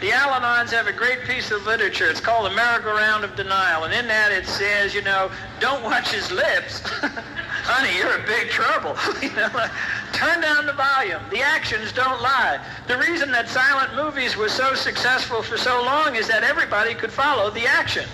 The 0.00 0.12
Al-Anons 0.12 0.70
have 0.70 0.86
a 0.86 0.92
great 0.92 1.24
piece 1.24 1.50
of 1.50 1.66
literature. 1.66 2.08
It's 2.08 2.20
called 2.20 2.48
The 2.52 2.54
Merry-Go-Round 2.54 3.24
of 3.24 3.34
Denial. 3.34 3.82
And 3.82 3.92
in 3.92 4.06
that 4.06 4.30
it 4.30 4.46
says, 4.46 4.94
you 4.94 5.02
know, 5.02 5.28
don't 5.58 5.82
watch 5.82 6.12
his 6.12 6.30
lips. 6.30 6.88
Honey, 7.68 7.98
you're 7.98 8.18
in 8.18 8.24
big 8.24 8.48
trouble. 8.48 8.96
you 9.22 9.28
know, 9.36 9.52
uh, 9.52 9.68
turn 10.14 10.40
down 10.40 10.64
the 10.64 10.72
volume. 10.72 11.20
The 11.28 11.42
actions 11.42 11.92
don't 11.92 12.22
lie. 12.22 12.64
The 12.86 12.96
reason 12.96 13.30
that 13.32 13.46
silent 13.46 13.94
movies 13.94 14.38
were 14.38 14.48
so 14.48 14.74
successful 14.74 15.42
for 15.42 15.58
so 15.58 15.82
long 15.84 16.16
is 16.16 16.26
that 16.28 16.44
everybody 16.44 16.94
could 16.94 17.12
follow 17.12 17.50
the 17.50 17.66
action. 17.66 18.08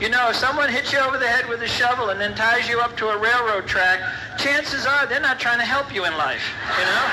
You 0.00 0.08
know, 0.08 0.30
if 0.30 0.36
someone 0.36 0.68
hits 0.68 0.92
you 0.92 0.98
over 0.98 1.16
the 1.16 1.28
head 1.28 1.48
with 1.48 1.62
a 1.62 1.68
shovel 1.68 2.10
and 2.10 2.20
then 2.20 2.34
ties 2.34 2.68
you 2.68 2.80
up 2.80 2.96
to 2.96 3.06
a 3.08 3.16
railroad 3.16 3.68
track, 3.68 4.00
chances 4.36 4.84
are 4.84 5.06
they're 5.06 5.20
not 5.20 5.38
trying 5.38 5.60
to 5.60 5.64
help 5.64 5.94
you 5.94 6.04
in 6.04 6.12
life, 6.18 6.42
you 6.76 6.84
know? 6.84 7.06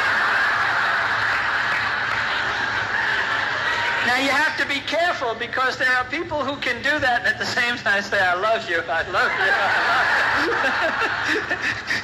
Now 4.06 4.18
you 4.22 4.30
have 4.30 4.56
to 4.58 4.66
be 4.68 4.82
careful 4.82 5.34
because 5.34 5.78
there 5.78 5.90
are 5.90 6.06
people 6.06 6.44
who 6.46 6.58
can 6.58 6.78
do 6.84 7.00
that 7.00 7.26
and 7.26 7.34
at 7.34 7.40
the 7.40 7.46
same 7.46 7.76
time 7.78 8.04
say, 8.04 8.22
I 8.22 8.36
love 8.36 8.70
you, 8.70 8.82
I 8.86 9.02
love 9.10 9.32
you. 9.34 9.50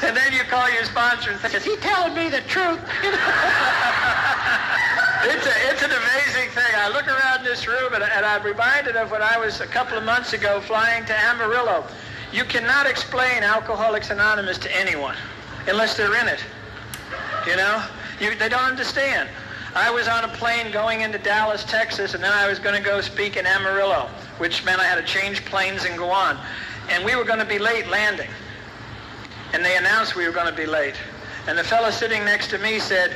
and 0.07 0.17
then 0.17 0.33
you 0.33 0.41
call 0.49 0.67
your 0.73 0.83
sponsor 0.85 1.29
and 1.29 1.39
say, 1.39 1.55
is 1.55 1.63
he 1.63 1.75
telling 1.77 2.15
me 2.15 2.27
the 2.29 2.41
truth? 2.49 2.81
it's, 5.29 5.45
a, 5.45 5.53
it's 5.69 5.83
an 5.85 5.91
amazing 5.93 6.49
thing. 6.57 6.73
I 6.73 6.89
look 6.89 7.07
around 7.07 7.45
this 7.45 7.67
room 7.67 7.93
and, 7.93 8.01
and 8.03 8.25
I'm 8.25 8.41
reminded 8.41 8.95
of 8.95 9.11
when 9.11 9.21
I 9.21 9.37
was 9.37 9.61
a 9.61 9.67
couple 9.67 9.95
of 9.95 10.03
months 10.03 10.33
ago 10.33 10.59
flying 10.59 11.05
to 11.05 11.13
Amarillo. 11.13 11.85
You 12.33 12.45
cannot 12.45 12.87
explain 12.87 13.43
Alcoholics 13.43 14.09
Anonymous 14.09 14.57
to 14.59 14.75
anyone 14.75 15.15
unless 15.67 15.95
they're 15.97 16.19
in 16.19 16.27
it. 16.27 16.43
You 17.45 17.57
know? 17.57 17.85
You, 18.19 18.33
they 18.35 18.49
don't 18.49 18.63
understand. 18.63 19.29
I 19.73 19.89
was 19.89 20.07
on 20.09 20.25
a 20.25 20.27
plane 20.27 20.69
going 20.71 21.01
into 21.01 21.17
Dallas, 21.17 21.63
Texas, 21.63 22.13
and 22.13 22.21
then 22.21 22.33
I 22.33 22.47
was 22.47 22.59
going 22.59 22.75
to 22.75 22.83
go 22.83 22.99
speak 22.99 23.37
in 23.37 23.45
Amarillo, 23.45 24.09
which 24.37 24.65
meant 24.65 24.81
I 24.81 24.83
had 24.83 24.95
to 24.95 25.03
change 25.03 25.45
planes 25.45 25.85
and 25.85 25.97
go 25.97 26.09
on. 26.09 26.37
And 26.89 27.05
we 27.05 27.15
were 27.15 27.23
going 27.23 27.39
to 27.39 27.45
be 27.45 27.57
late 27.57 27.87
landing. 27.87 28.29
And 29.53 29.63
they 29.63 29.77
announced 29.77 30.15
we 30.15 30.25
were 30.25 30.33
going 30.33 30.51
to 30.51 30.55
be 30.55 30.65
late. 30.65 30.95
And 31.47 31.57
the 31.57 31.63
fellow 31.63 31.89
sitting 31.89 32.25
next 32.25 32.49
to 32.49 32.57
me 32.57 32.79
said, 32.79 33.11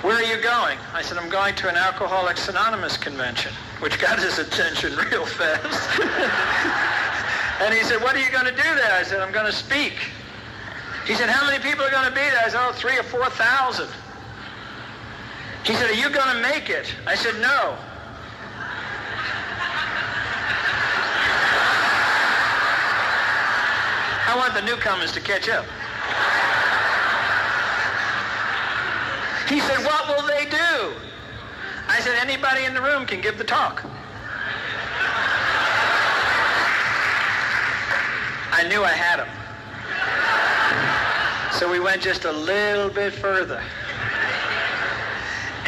where 0.00 0.16
are 0.16 0.22
you 0.22 0.42
going? 0.42 0.78
I 0.94 1.02
said, 1.02 1.18
I'm 1.18 1.28
going 1.28 1.54
to 1.56 1.68
an 1.68 1.76
Alcoholics 1.76 2.48
Anonymous 2.48 2.96
convention, 2.96 3.52
which 3.80 3.98
got 4.00 4.18
his 4.18 4.38
attention 4.38 4.96
real 5.10 5.26
fast. 5.26 6.00
and 7.60 7.74
he 7.74 7.82
said, 7.82 8.00
what 8.00 8.16
are 8.16 8.20
you 8.20 8.30
going 8.30 8.46
to 8.46 8.56
do 8.56 8.74
there? 8.76 8.92
I 8.92 9.02
said, 9.02 9.20
I'm 9.20 9.32
going 9.32 9.46
to 9.46 9.52
speak. 9.52 9.94
He 11.04 11.14
said, 11.14 11.28
how 11.28 11.46
many 11.46 11.62
people 11.62 11.84
are 11.84 11.90
going 11.90 12.08
to 12.08 12.14
be 12.14 12.20
there? 12.20 12.40
I 12.44 12.48
said, 12.48 12.66
oh, 12.66 12.72
three 12.72 12.96
or 12.98 13.02
4,000. 13.02 13.88
He 15.68 15.74
said, 15.74 15.90
are 15.90 15.92
you 15.92 16.08
going 16.08 16.34
to 16.34 16.40
make 16.40 16.70
it? 16.70 16.94
I 17.06 17.14
said, 17.14 17.34
no. 17.42 17.76
I 24.26 24.34
want 24.34 24.54
the 24.54 24.62
newcomers 24.62 25.12
to 25.12 25.20
catch 25.20 25.50
up. 25.50 25.66
He 29.46 29.60
said, 29.60 29.84
what 29.84 30.08
will 30.08 30.26
they 30.26 30.46
do? 30.48 30.94
I 31.86 32.00
said, 32.00 32.16
anybody 32.18 32.64
in 32.64 32.72
the 32.72 32.80
room 32.80 33.04
can 33.04 33.20
give 33.20 33.36
the 33.36 33.44
talk. 33.44 33.84
I 38.52 38.66
knew 38.70 38.82
I 38.82 38.92
had 38.92 39.20
him. 39.20 39.28
So 41.52 41.70
we 41.70 41.78
went 41.78 42.00
just 42.00 42.24
a 42.24 42.32
little 42.32 42.88
bit 42.88 43.12
further. 43.12 43.62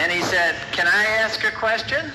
And 0.00 0.10
he 0.10 0.22
said, 0.22 0.56
can 0.72 0.86
I 0.86 1.04
ask 1.20 1.44
a 1.44 1.50
question? 1.50 2.10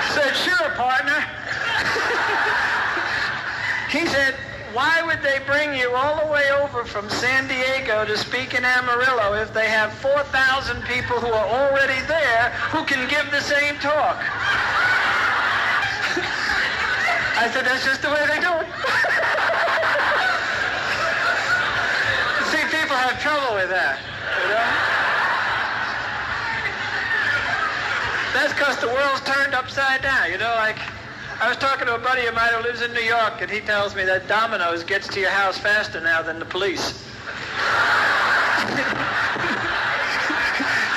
I 0.00 0.10
said, 0.14 0.32
sure, 0.32 0.70
partner. 0.80 1.20
he 3.92 4.06
said, 4.06 4.34
why 4.72 5.02
would 5.02 5.20
they 5.20 5.44
bring 5.44 5.74
you 5.78 5.94
all 5.94 6.24
the 6.24 6.32
way 6.32 6.50
over 6.56 6.86
from 6.86 7.10
San 7.10 7.46
Diego 7.46 8.06
to 8.06 8.16
speak 8.16 8.54
in 8.54 8.64
Amarillo 8.64 9.34
if 9.34 9.52
they 9.52 9.68
have 9.68 9.92
4,000 9.92 10.82
people 10.84 11.20
who 11.20 11.28
are 11.28 11.48
already 11.52 12.00
there 12.08 12.48
who 12.72 12.82
can 12.86 13.06
give 13.10 13.30
the 13.30 13.42
same 13.42 13.76
talk? 13.80 14.16
I 17.36 17.50
said, 17.52 17.66
that's 17.66 17.84
just 17.84 18.00
the 18.00 18.08
way 18.08 18.24
they 18.26 18.40
do 18.40 18.48
it. 18.56 18.68
See, 22.48 22.64
people 22.74 22.96
have 22.96 23.20
trouble 23.20 23.54
with 23.56 23.68
that, 23.68 24.00
you 24.42 24.48
know? 24.48 24.83
That's 28.34 28.52
because 28.52 28.76
the 28.82 28.88
world's 28.88 29.22
turned 29.22 29.54
upside 29.54 30.02
down. 30.02 30.30
You 30.30 30.38
know, 30.38 30.52
like 30.58 30.76
I 31.40 31.48
was 31.48 31.56
talking 31.56 31.86
to 31.86 31.94
a 31.94 31.98
buddy 31.98 32.26
of 32.26 32.34
mine 32.34 32.50
who 32.50 32.62
lives 32.66 32.82
in 32.82 32.92
New 32.92 33.06
York, 33.06 33.40
and 33.40 33.48
he 33.48 33.60
tells 33.60 33.94
me 33.94 34.02
that 34.04 34.26
Domino's 34.26 34.82
gets 34.82 35.06
to 35.14 35.20
your 35.20 35.30
house 35.30 35.56
faster 35.56 36.00
now 36.00 36.20
than 36.20 36.40
the 36.40 36.44
police. 36.44 36.98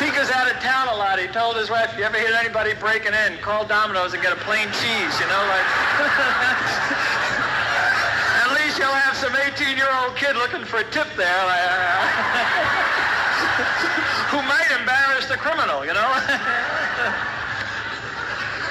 he 0.01 0.09
goes 0.17 0.33
out 0.33 0.49
of 0.49 0.57
town 0.65 0.89
a 0.89 0.97
lot. 0.97 1.21
He 1.21 1.27
told 1.27 1.57
his 1.57 1.69
wife, 1.69 1.93
if 1.93 1.99
you 1.99 2.05
ever 2.05 2.17
hear 2.17 2.33
anybody 2.33 2.73
breaking 2.73 3.13
in, 3.13 3.37
call 3.37 3.65
Domino's 3.65 4.13
and 4.13 4.23
get 4.23 4.33
a 4.33 4.41
plain 4.41 4.65
cheese, 4.73 5.13
you 5.21 5.27
know, 5.29 5.45
like... 5.45 5.61
At 8.41 8.49
least 8.57 8.81
you'll 8.81 8.89
have 8.89 9.15
some 9.15 9.33
18-year-old 9.33 10.17
kid 10.17 10.35
looking 10.37 10.65
for 10.65 10.77
a 10.77 10.83
tip 10.89 11.05
there. 11.17 11.27
who 14.31 14.41
might 14.43 14.66
embarrass 15.17 15.29
the 15.29 15.37
criminal, 15.37 15.85
you 15.85 15.93
know? 15.93 16.01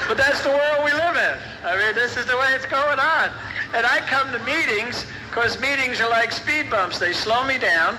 but 0.09 0.17
that's 0.17 0.43
the 0.43 0.51
world 0.51 0.85
we 0.85 0.93
live 0.93 1.17
in. 1.17 1.39
I 1.65 1.77
mean, 1.77 1.95
this 1.95 2.17
is 2.17 2.27
the 2.27 2.37
way 2.37 2.53
it's 2.55 2.67
going 2.67 2.99
on. 2.99 3.31
And 3.75 3.87
I 3.87 4.01
come 4.07 4.33
to 4.33 4.39
meetings 4.45 5.07
because 5.29 5.61
meetings 5.61 6.01
are 6.01 6.09
like 6.09 6.33
speed 6.33 6.71
bumps. 6.71 6.99
They 6.99 7.13
slow 7.13 7.47
me 7.47 7.59
down 7.59 7.97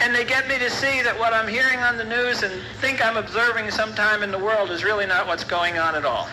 and 0.00 0.14
they 0.14 0.24
get 0.24 0.46
me 0.48 0.58
to 0.58 0.70
see 0.70 1.02
that 1.02 1.18
what 1.18 1.32
I'm 1.32 1.48
hearing 1.48 1.80
on 1.80 1.96
the 1.96 2.04
news 2.04 2.42
and 2.42 2.52
think 2.80 3.04
I'm 3.04 3.16
observing 3.16 3.70
sometime 3.70 4.22
in 4.22 4.30
the 4.30 4.38
world 4.38 4.70
is 4.70 4.84
really 4.84 5.06
not 5.06 5.26
what's 5.26 5.44
going 5.44 5.78
on 5.78 5.94
at 5.94 6.04
all. 6.04 6.28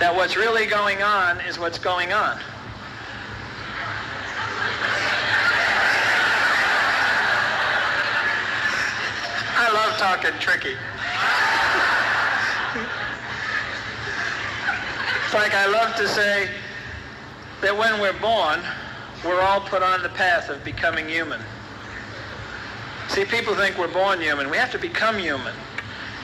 That 0.00 0.14
what's 0.14 0.36
really 0.36 0.66
going 0.66 1.02
on 1.02 1.40
is 1.40 1.58
what's 1.58 1.78
going 1.78 2.12
on. 2.12 2.40
I 9.56 9.72
love 9.72 9.83
talking 9.98 10.32
tricky. 10.40 10.76
it's 15.24 15.34
like 15.34 15.54
I 15.54 15.66
love 15.66 15.96
to 15.96 16.08
say 16.08 16.48
that 17.60 17.76
when 17.76 18.00
we're 18.00 18.18
born, 18.20 18.60
we're 19.24 19.40
all 19.40 19.60
put 19.60 19.82
on 19.82 20.02
the 20.02 20.08
path 20.10 20.50
of 20.50 20.62
becoming 20.64 21.08
human. 21.08 21.40
See, 23.08 23.24
people 23.24 23.54
think 23.54 23.78
we're 23.78 23.92
born 23.92 24.20
human. 24.20 24.50
We 24.50 24.56
have 24.56 24.70
to 24.72 24.78
become 24.78 25.18
human. 25.18 25.54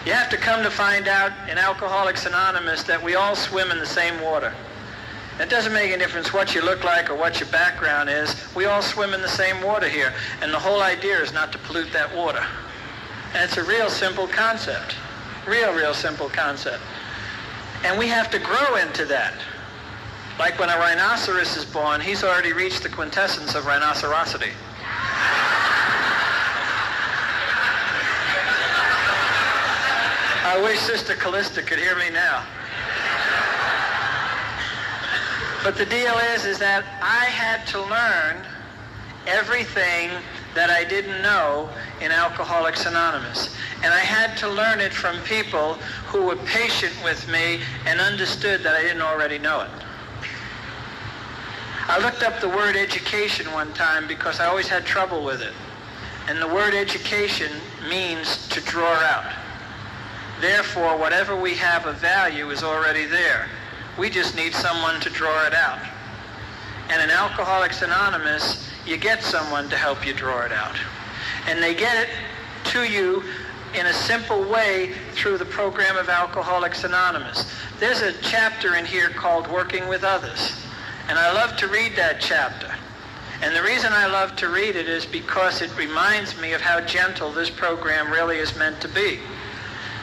You 0.07 0.13
have 0.13 0.31
to 0.31 0.37
come 0.37 0.63
to 0.63 0.71
find 0.71 1.09
out 1.09 1.33
in 1.49 1.59
Alcoholics 1.59 2.27
Anonymous 2.27 2.83
that 2.85 3.03
we 3.03 3.15
all 3.15 3.37
swim 3.37 3.71
in 3.71 3.79
the 3.79 3.87
same 3.87 4.21
water. 4.23 4.53
It 5.39 5.49
doesn't 5.49 5.73
make 5.73 5.91
any 5.91 5.99
difference 5.99 6.33
what 6.35 6.55
you 6.55 6.63
look 6.63 6.85
like 6.85 7.09
or 7.09 7.15
what 7.15 7.41
your 7.41 7.49
background 7.49 8.11
is. 8.11 8.35
We 8.55 8.67
all 8.67 8.83
swim 8.83 9.15
in 9.15 9.23
the 9.23 9.29
same 9.29 9.63
water 9.63 9.89
here. 9.89 10.13
And 10.43 10.53
the 10.53 10.59
whole 10.59 10.83
idea 10.83 11.19
is 11.21 11.33
not 11.33 11.51
to 11.53 11.59
pollute 11.59 11.93
that 11.93 12.15
water. 12.15 12.45
And 13.35 13.45
it's 13.45 13.57
a 13.57 13.65
real 13.65 13.89
simple 13.89 14.27
concept. 14.27 14.97
Real, 15.47 15.73
real 15.73 15.95
simple 15.95 16.29
concept. 16.29 16.83
And 17.85 17.99
we 17.99 18.09
have 18.09 18.31
to 18.31 18.39
grow 18.39 18.77
into 18.77 19.05
that. 19.07 19.35
Like 20.39 20.59
when 20.59 20.69
a 20.69 20.77
rhinoceros 20.77 21.57
is 21.57 21.65
born, 21.65 22.01
he's 22.01 22.25
already 22.25 22.53
reached 22.53 22.83
the 22.83 22.89
quintessence 22.89 23.55
of 23.55 23.65
rhinocerosity. 23.65 24.53
I 30.43 30.61
wish 30.63 30.81
Sister 30.81 31.15
Callista 31.15 31.63
could 31.63 31.79
hear 31.79 31.95
me 31.97 32.11
now. 32.11 32.45
But 35.63 35.77
the 35.77 35.87
deal 35.87 36.17
is, 36.35 36.45
is 36.47 36.59
that 36.59 36.85
I 37.03 37.27
had 37.27 37.67
to 37.69 37.81
learn 37.83 38.45
everything 39.27 40.11
that 40.55 40.71
I 40.71 40.85
didn't 40.85 41.23
know 41.23 41.69
in 42.01 42.11
Alcoholics 42.11 42.87
Anonymous. 42.87 43.55
And 43.83 43.93
I 43.93 44.01
had 44.01 44.37
to 44.39 44.49
learn 44.49 44.81
it 44.81 44.93
from 44.93 45.21
people 45.23 45.75
who 46.07 46.27
were 46.27 46.37
patient 46.37 46.95
with 47.05 47.29
me 47.29 47.61
and 47.87 48.01
understood 48.01 48.63
that 48.63 48.75
I 48.75 48.83
didn't 48.83 49.03
already 49.03 49.39
know 49.39 49.63
it. 49.63 49.71
I 51.89 51.99
looked 51.99 52.23
up 52.23 52.41
the 52.41 52.49
word 52.49 52.77
education 52.77 53.51
one 53.53 53.73
time 53.73 54.07
because 54.07 54.39
I 54.39 54.47
always 54.47 54.69
had 54.69 54.85
trouble 54.85 55.25
with 55.25 55.43
it. 55.43 55.55
And 56.29 56.41
the 56.41 56.47
word 56.47 56.75
education 56.75 57.51
means 57.89 58.49
to 58.49 58.61
draw 58.61 58.95
out. 58.95 59.33
Therefore, 60.41 60.97
whatever 60.97 61.35
we 61.35 61.55
have 61.55 61.87
of 61.87 61.97
value 61.97 62.51
is 62.51 62.63
already 62.63 63.07
there. 63.07 63.49
We 63.99 64.09
just 64.09 64.37
need 64.37 64.55
someone 64.55 65.01
to 65.01 65.11
draw 65.11 65.47
it 65.47 65.55
out. 65.55 65.81
And 66.89 67.03
in 67.03 67.11
Alcoholics 67.11 67.83
Anonymous, 67.83 68.69
you 68.87 68.97
get 68.97 69.23
someone 69.23 69.69
to 69.69 69.77
help 69.77 70.07
you 70.07 70.15
draw 70.15 70.45
it 70.45 70.53
out. 70.53 70.77
And 71.47 71.63
they 71.63 71.75
get 71.75 71.97
it 71.97 72.09
to 72.73 72.85
you 72.85 73.23
in 73.75 73.87
a 73.87 73.93
simple 73.93 74.43
way 74.49 74.95
through 75.13 75.39
the 75.39 75.45
program 75.45 75.97
of 75.97 76.09
Alcoholics 76.09 76.85
Anonymous. 76.85 77.53
There's 77.79 78.03
a 78.03 78.13
chapter 78.21 78.75
in 78.75 78.85
here 78.85 79.11
called 79.11 79.47
Working 79.49 79.89
with 79.89 80.03
Others. 80.03 80.61
And 81.09 81.19
I 81.19 81.33
love 81.33 81.57
to 81.59 81.69
read 81.69 81.97
that 81.97 82.21
chapter. 82.21 82.73
And 83.43 83.57
the 83.57 83.63
reason 83.63 83.93
I 83.93 84.07
love 84.07 84.37
to 84.37 84.49
read 84.49 84.77
it 84.77 84.89
is 84.89 85.07
because 85.07 85.63
it 85.63 85.75
reminds 85.77 86.39
me 86.41 86.53
of 86.53 86.61
how 86.61 86.81
gentle 86.81 87.33
this 87.33 87.49
program 87.49 88.13
really 88.13 88.37
is 88.37 88.57
meant 88.57 88.81
to 88.83 88.89
be. 88.89 89.19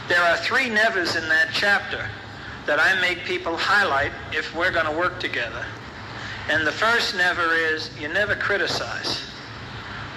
There 0.08 0.22
are 0.22 0.38
three 0.38 0.70
nevers 0.70 1.16
in 1.16 1.28
that 1.30 1.50
chapter 1.54 2.10
that 2.66 2.80
I 2.80 3.00
make 3.02 3.26
people 3.26 3.56
highlight 3.56 4.12
if 4.34 4.56
we're 4.56 4.72
going 4.72 4.86
to 4.86 4.98
work 4.98 5.20
together. 5.20 5.66
And 6.50 6.66
the 6.66 6.72
first 6.72 7.16
never 7.16 7.54
is 7.54 7.90
you 8.00 8.08
never 8.08 8.36
criticize. 8.36 9.22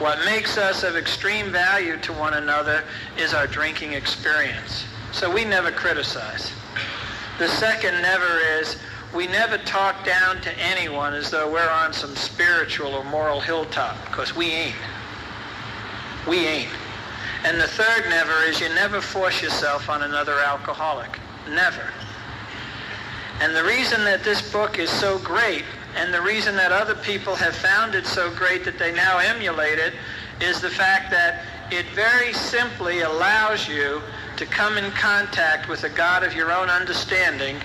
What 0.01 0.25
makes 0.25 0.57
us 0.57 0.83
of 0.83 0.97
extreme 0.97 1.53
value 1.53 1.99
to 1.99 2.15
one 2.15 2.33
another 2.33 2.85
is 3.19 3.35
our 3.35 3.47
drinking 3.47 3.93
experience. 3.93 4.87
So 5.13 5.31
we 5.31 5.45
never 5.45 5.71
criticize. 5.71 6.51
The 7.39 7.49
second 7.49 8.01
never 8.01 8.39
is 8.59 8.79
we 9.15 9.27
never 9.27 9.59
talk 9.59 10.03
down 10.07 10.41
to 10.41 10.59
anyone 10.59 11.13
as 11.13 11.31
though 11.31 11.53
we're 11.53 11.69
on 11.69 11.93
some 11.93 12.17
spiritual 12.17 12.95
or 12.95 13.05
moral 13.05 13.41
hilltop, 13.41 14.03
because 14.07 14.35
we 14.35 14.47
ain't. 14.47 14.75
We 16.27 16.47
ain't. 16.47 16.71
And 17.45 17.61
the 17.61 17.69
third 17.69 18.09
never 18.09 18.33
is 18.45 18.59
you 18.59 18.71
never 18.71 19.03
force 19.03 19.43
yourself 19.43 19.91
on 19.91 20.03
another 20.03 20.39
alcoholic. 20.39 21.19
Never. 21.51 21.93
And 23.43 23.55
the 23.55 23.65
reason 23.65 24.03
that 24.05 24.25
this 24.25 24.51
book 24.51 24.79
is 24.79 24.89
so 24.89 25.19
great 25.19 25.65
and 25.97 26.15
the 26.15 26.21
reason 26.21 26.57
that 26.57 26.73
other 26.73 26.95
people 26.95 27.35
have 27.35 27.55
found 27.55 27.95
it 27.95 28.07
so 28.07 28.33
great 28.35 28.65
that 28.65 28.79
they 28.79 28.93
now 28.93 29.19
emulate 29.19 29.79
it 29.79 29.95
is 30.41 30.61
the 30.61 30.71
fact 30.71 31.11
that 31.11 31.45
it 31.71 31.87
very 31.95 32.33
simply 32.33 33.01
allows 33.01 33.69
you 33.69 34.03
to 34.37 34.47
come 34.47 34.79
in 34.79 34.91
contact 34.93 35.69
with 35.69 35.85
a 35.85 35.89
God 35.89 36.25
of 36.25 36.35
your 36.35 36.53
own 36.53 36.71
understanding 36.71 37.57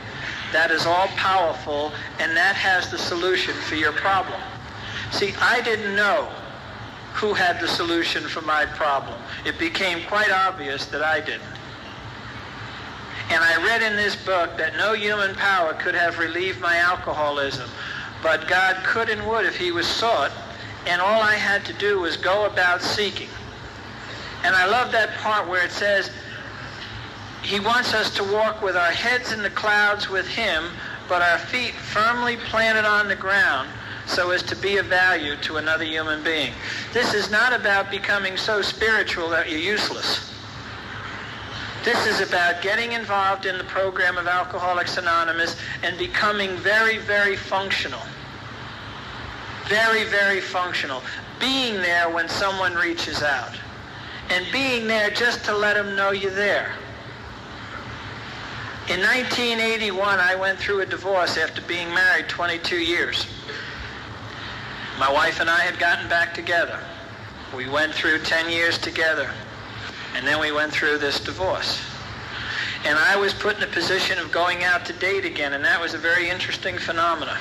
that 0.51 0.71
is 0.71 0.85
all 0.85 1.07
powerful 1.09 1.91
and 2.19 2.35
that 2.35 2.55
has 2.55 2.91
the 2.91 2.97
solution 2.97 3.53
for 3.53 3.75
your 3.75 3.93
problem. 3.93 4.39
See, 5.11 5.33
I 5.39 5.61
didn't 5.61 5.95
know 5.95 6.29
who 7.13 7.33
had 7.33 7.59
the 7.59 7.67
solution 7.67 8.23
for 8.23 8.41
my 8.41 8.65
problem. 8.65 9.19
It 9.45 9.57
became 9.57 10.05
quite 10.07 10.31
obvious 10.31 10.85
that 10.87 11.01
I 11.01 11.19
didn't. 11.21 11.55
And 13.29 13.43
I 13.43 13.55
read 13.65 13.81
in 13.81 13.95
this 13.95 14.15
book 14.15 14.57
that 14.57 14.75
no 14.75 14.93
human 14.93 15.33
power 15.35 15.73
could 15.73 15.95
have 15.95 16.19
relieved 16.19 16.59
my 16.59 16.77
alcoholism, 16.77 17.69
but 18.25 18.47
God 18.47 18.77
could 18.83 19.09
and 19.09 19.23
would 19.27 19.45
if 19.45 19.55
he 19.55 19.71
was 19.71 19.85
sought, 19.85 20.31
and 20.87 20.99
all 20.99 21.21
I 21.21 21.35
had 21.35 21.63
to 21.65 21.73
do 21.73 21.99
was 21.99 22.17
go 22.17 22.47
about 22.47 22.81
seeking. 22.81 23.29
And 24.43 24.55
I 24.55 24.65
love 24.65 24.91
that 24.93 25.15
part 25.17 25.47
where 25.47 25.63
it 25.63 25.69
says, 25.69 26.09
he 27.43 27.59
wants 27.59 27.93
us 27.93 28.15
to 28.15 28.23
walk 28.23 28.63
with 28.63 28.75
our 28.75 28.89
heads 28.89 29.31
in 29.31 29.43
the 29.43 29.51
clouds 29.51 30.09
with 30.09 30.27
him, 30.27 30.63
but 31.07 31.21
our 31.21 31.37
feet 31.37 31.75
firmly 31.75 32.37
planted 32.37 32.83
on 32.83 33.07
the 33.07 33.15
ground 33.15 33.69
so 34.07 34.31
as 34.31 34.41
to 34.41 34.55
be 34.55 34.77
of 34.77 34.87
value 34.87 35.35
to 35.43 35.57
another 35.57 35.83
human 35.83 36.23
being. 36.23 36.51
This 36.93 37.13
is 37.13 37.29
not 37.29 37.53
about 37.53 37.91
becoming 37.91 38.37
so 38.37 38.63
spiritual 38.63 39.29
that 39.29 39.51
you're 39.51 39.59
useless. 39.59 40.33
This 41.83 42.07
is 42.07 42.27
about 42.27 42.63
getting 42.63 42.93
involved 42.93 43.45
in 43.45 43.59
the 43.59 43.63
program 43.65 44.17
of 44.17 44.25
Alcoholics 44.25 44.97
Anonymous 44.97 45.55
and 45.83 45.95
becoming 45.99 46.57
very, 46.57 46.97
very 46.97 47.35
functional. 47.35 48.01
Very, 49.67 50.03
very 50.03 50.41
functional. 50.41 51.01
Being 51.39 51.75
there 51.75 52.09
when 52.09 52.29
someone 52.29 52.75
reaches 52.75 53.23
out. 53.23 53.53
And 54.29 54.45
being 54.51 54.87
there 54.87 55.09
just 55.09 55.43
to 55.45 55.55
let 55.55 55.75
them 55.75 55.95
know 55.95 56.11
you're 56.11 56.31
there. 56.31 56.73
In 58.87 59.01
1981, 59.01 60.19
I 60.19 60.35
went 60.35 60.59
through 60.59 60.81
a 60.81 60.85
divorce 60.85 61.37
after 61.37 61.61
being 61.63 61.89
married 61.89 62.27
22 62.29 62.77
years. 62.77 63.25
My 64.99 65.11
wife 65.11 65.39
and 65.39 65.49
I 65.49 65.61
had 65.61 65.79
gotten 65.79 66.07
back 66.07 66.33
together. 66.33 66.79
We 67.55 67.67
went 67.67 67.93
through 67.93 68.19
10 68.19 68.49
years 68.49 68.77
together. 68.77 69.29
And 70.15 70.25
then 70.25 70.39
we 70.39 70.51
went 70.51 70.71
through 70.71 70.99
this 70.99 71.19
divorce. 71.19 71.81
And 72.85 72.97
I 72.99 73.15
was 73.15 73.33
put 73.33 73.57
in 73.57 73.63
a 73.63 73.67
position 73.67 74.19
of 74.19 74.31
going 74.31 74.63
out 74.63 74.85
to 74.85 74.93
date 74.93 75.25
again, 75.25 75.53
and 75.53 75.65
that 75.65 75.81
was 75.81 75.95
a 75.95 75.97
very 75.97 76.29
interesting 76.29 76.77
phenomenon. 76.77 77.39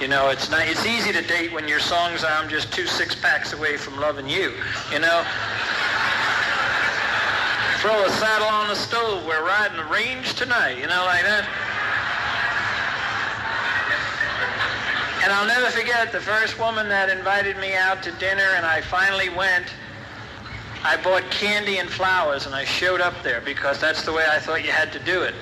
You 0.00 0.06
know, 0.06 0.30
it's 0.30 0.48
not, 0.48 0.66
it's 0.68 0.86
easy 0.86 1.12
to 1.12 1.22
date 1.22 1.52
when 1.52 1.66
your 1.66 1.80
songs 1.80 2.22
are 2.22 2.30
I'm 2.30 2.48
just 2.48 2.72
two 2.72 2.86
six 2.86 3.16
packs 3.16 3.52
away 3.52 3.76
from 3.76 3.98
loving 3.98 4.28
you. 4.28 4.54
You 4.92 5.00
know, 5.00 5.24
throw 7.80 8.04
a 8.04 8.10
saddle 8.10 8.46
on 8.46 8.68
the 8.68 8.76
stove. 8.76 9.26
We're 9.26 9.44
riding 9.44 9.76
the 9.76 9.84
range 9.84 10.34
tonight. 10.34 10.78
You 10.78 10.86
know, 10.86 11.02
like 11.04 11.22
that. 11.22 11.48
And 15.24 15.32
I'll 15.32 15.48
never 15.48 15.66
forget 15.70 16.12
the 16.12 16.20
first 16.20 16.60
woman 16.60 16.88
that 16.88 17.10
invited 17.10 17.56
me 17.58 17.74
out 17.74 18.00
to 18.04 18.12
dinner, 18.12 18.54
and 18.56 18.64
I 18.64 18.80
finally 18.82 19.30
went. 19.30 19.66
I 20.84 20.96
bought 21.02 21.28
candy 21.32 21.78
and 21.78 21.90
flowers 21.90 22.46
and 22.46 22.54
I 22.54 22.64
showed 22.64 23.00
up 23.00 23.20
there 23.24 23.40
because 23.40 23.80
that's 23.80 24.04
the 24.04 24.12
way 24.12 24.24
I 24.30 24.38
thought 24.38 24.64
you 24.64 24.70
had 24.70 24.92
to 24.92 25.00
do 25.00 25.22
it. 25.22 25.34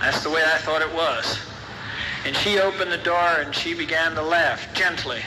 That's 0.00 0.22
the 0.22 0.30
way 0.30 0.42
I 0.42 0.56
thought 0.58 0.80
it 0.80 0.92
was. 0.94 1.51
And 2.24 2.36
she 2.36 2.60
opened 2.60 2.92
the 2.92 2.98
door 2.98 3.40
and 3.40 3.54
she 3.54 3.74
began 3.74 4.14
to 4.14 4.22
laugh 4.22 4.72
gently. 4.74 5.20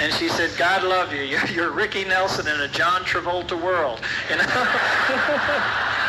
And 0.00 0.12
she 0.14 0.28
said, 0.28 0.50
God 0.58 0.82
love 0.82 1.12
you. 1.12 1.22
You're, 1.22 1.46
you're 1.46 1.70
Ricky 1.70 2.04
Nelson 2.04 2.48
in 2.48 2.60
a 2.60 2.68
John 2.68 3.02
Travolta 3.02 3.60
world. 3.60 4.00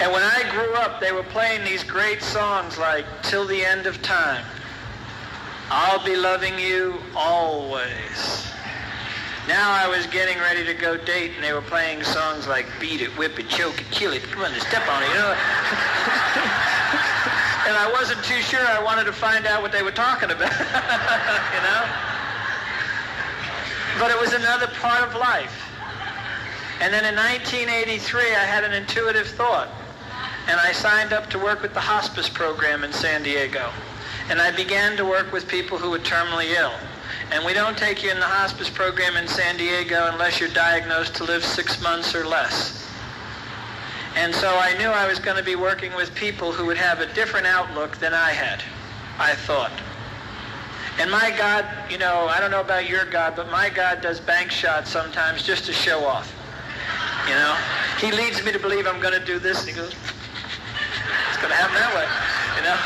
And 0.00 0.10
when 0.12 0.22
I 0.22 0.50
grew 0.50 0.72
up, 0.76 0.98
they 0.98 1.12
were 1.12 1.24
playing 1.24 1.62
these 1.62 1.84
great 1.84 2.22
songs 2.22 2.78
like 2.78 3.04
Till 3.22 3.46
the 3.46 3.62
End 3.62 3.84
of 3.84 4.00
Time. 4.00 4.42
I'll 5.70 6.02
be 6.02 6.16
loving 6.16 6.58
you 6.58 7.02
always. 7.14 8.50
Now 9.48 9.72
I 9.72 9.88
was 9.88 10.06
getting 10.06 10.38
ready 10.38 10.64
to 10.64 10.74
go 10.74 10.96
date, 10.96 11.32
and 11.34 11.42
they 11.42 11.52
were 11.52 11.62
playing 11.62 12.04
songs 12.04 12.46
like 12.46 12.66
Beat 12.78 13.00
It, 13.00 13.08
Whip 13.16 13.38
It, 13.38 13.48
Choke 13.48 13.80
It, 13.80 13.90
Kill 13.90 14.12
It, 14.12 14.22
Come 14.24 14.42
on, 14.42 14.52
Step 14.60 14.86
on 14.88 15.02
It, 15.02 15.08
you 15.08 15.14
know. 15.14 15.32
and 17.66 17.76
I 17.76 17.90
wasn't 17.92 18.22
too 18.24 18.40
sure 18.42 18.60
I 18.60 18.82
wanted 18.82 19.04
to 19.04 19.12
find 19.12 19.46
out 19.46 19.62
what 19.62 19.72
they 19.72 19.82
were 19.82 19.92
talking 19.92 20.30
about, 20.30 20.52
you 20.52 21.62
know. 21.64 21.84
But 23.98 24.10
it 24.10 24.20
was 24.20 24.34
another 24.34 24.66
part 24.80 25.08
of 25.08 25.14
life. 25.14 25.56
And 26.80 26.92
then 26.92 27.04
in 27.04 27.14
1983, 27.14 28.20
I 28.20 28.44
had 28.44 28.64
an 28.64 28.72
intuitive 28.72 29.26
thought, 29.26 29.68
and 30.48 30.60
I 30.60 30.72
signed 30.72 31.12
up 31.12 31.28
to 31.30 31.38
work 31.38 31.62
with 31.62 31.74
the 31.74 31.80
hospice 31.80 32.28
program 32.28 32.84
in 32.84 32.92
San 32.92 33.22
Diego. 33.22 33.70
And 34.28 34.40
I 34.40 34.50
began 34.50 34.96
to 34.96 35.04
work 35.04 35.32
with 35.32 35.48
people 35.48 35.76
who 35.76 35.90
were 35.90 35.98
terminally 35.98 36.56
ill. 36.56 36.72
And 37.32 37.44
we 37.44 37.54
don't 37.54 37.78
take 37.78 38.02
you 38.02 38.10
in 38.10 38.18
the 38.18 38.26
hospice 38.26 38.68
program 38.68 39.16
in 39.16 39.28
San 39.28 39.56
Diego 39.56 40.08
unless 40.12 40.40
you're 40.40 40.48
diagnosed 40.48 41.14
to 41.16 41.24
live 41.24 41.44
six 41.44 41.80
months 41.80 42.14
or 42.14 42.26
less. 42.26 42.84
And 44.16 44.34
so 44.34 44.48
I 44.48 44.76
knew 44.78 44.88
I 44.88 45.06
was 45.06 45.20
going 45.20 45.36
to 45.36 45.42
be 45.42 45.54
working 45.54 45.94
with 45.94 46.12
people 46.16 46.50
who 46.50 46.66
would 46.66 46.76
have 46.76 46.98
a 46.98 47.06
different 47.14 47.46
outlook 47.46 47.98
than 47.98 48.12
I 48.12 48.30
had, 48.30 48.64
I 49.18 49.34
thought. 49.34 49.70
And 50.98 51.08
my 51.08 51.32
God, 51.38 51.64
you 51.88 51.98
know, 51.98 52.26
I 52.26 52.40
don't 52.40 52.50
know 52.50 52.60
about 52.60 52.88
your 52.88 53.04
God, 53.04 53.36
but 53.36 53.48
my 53.48 53.70
God 53.70 54.00
does 54.00 54.18
bank 54.18 54.50
shots 54.50 54.90
sometimes 54.90 55.44
just 55.44 55.64
to 55.66 55.72
show 55.72 56.04
off. 56.04 56.34
You 57.28 57.34
know? 57.34 57.56
He 58.00 58.10
leads 58.10 58.44
me 58.44 58.50
to 58.50 58.58
believe 58.58 58.88
I'm 58.88 59.00
going 59.00 59.18
to 59.18 59.24
do 59.24 59.38
this, 59.38 59.60
and 59.60 59.68
he 59.68 59.74
goes, 59.74 59.92
it's 61.28 61.36
going 61.36 61.50
to 61.50 61.54
happen 61.54 61.76
that 61.76 61.94
way, 61.94 62.06
you 62.58 62.64
know? 62.66 62.76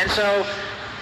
And 0.00 0.10
so 0.10 0.46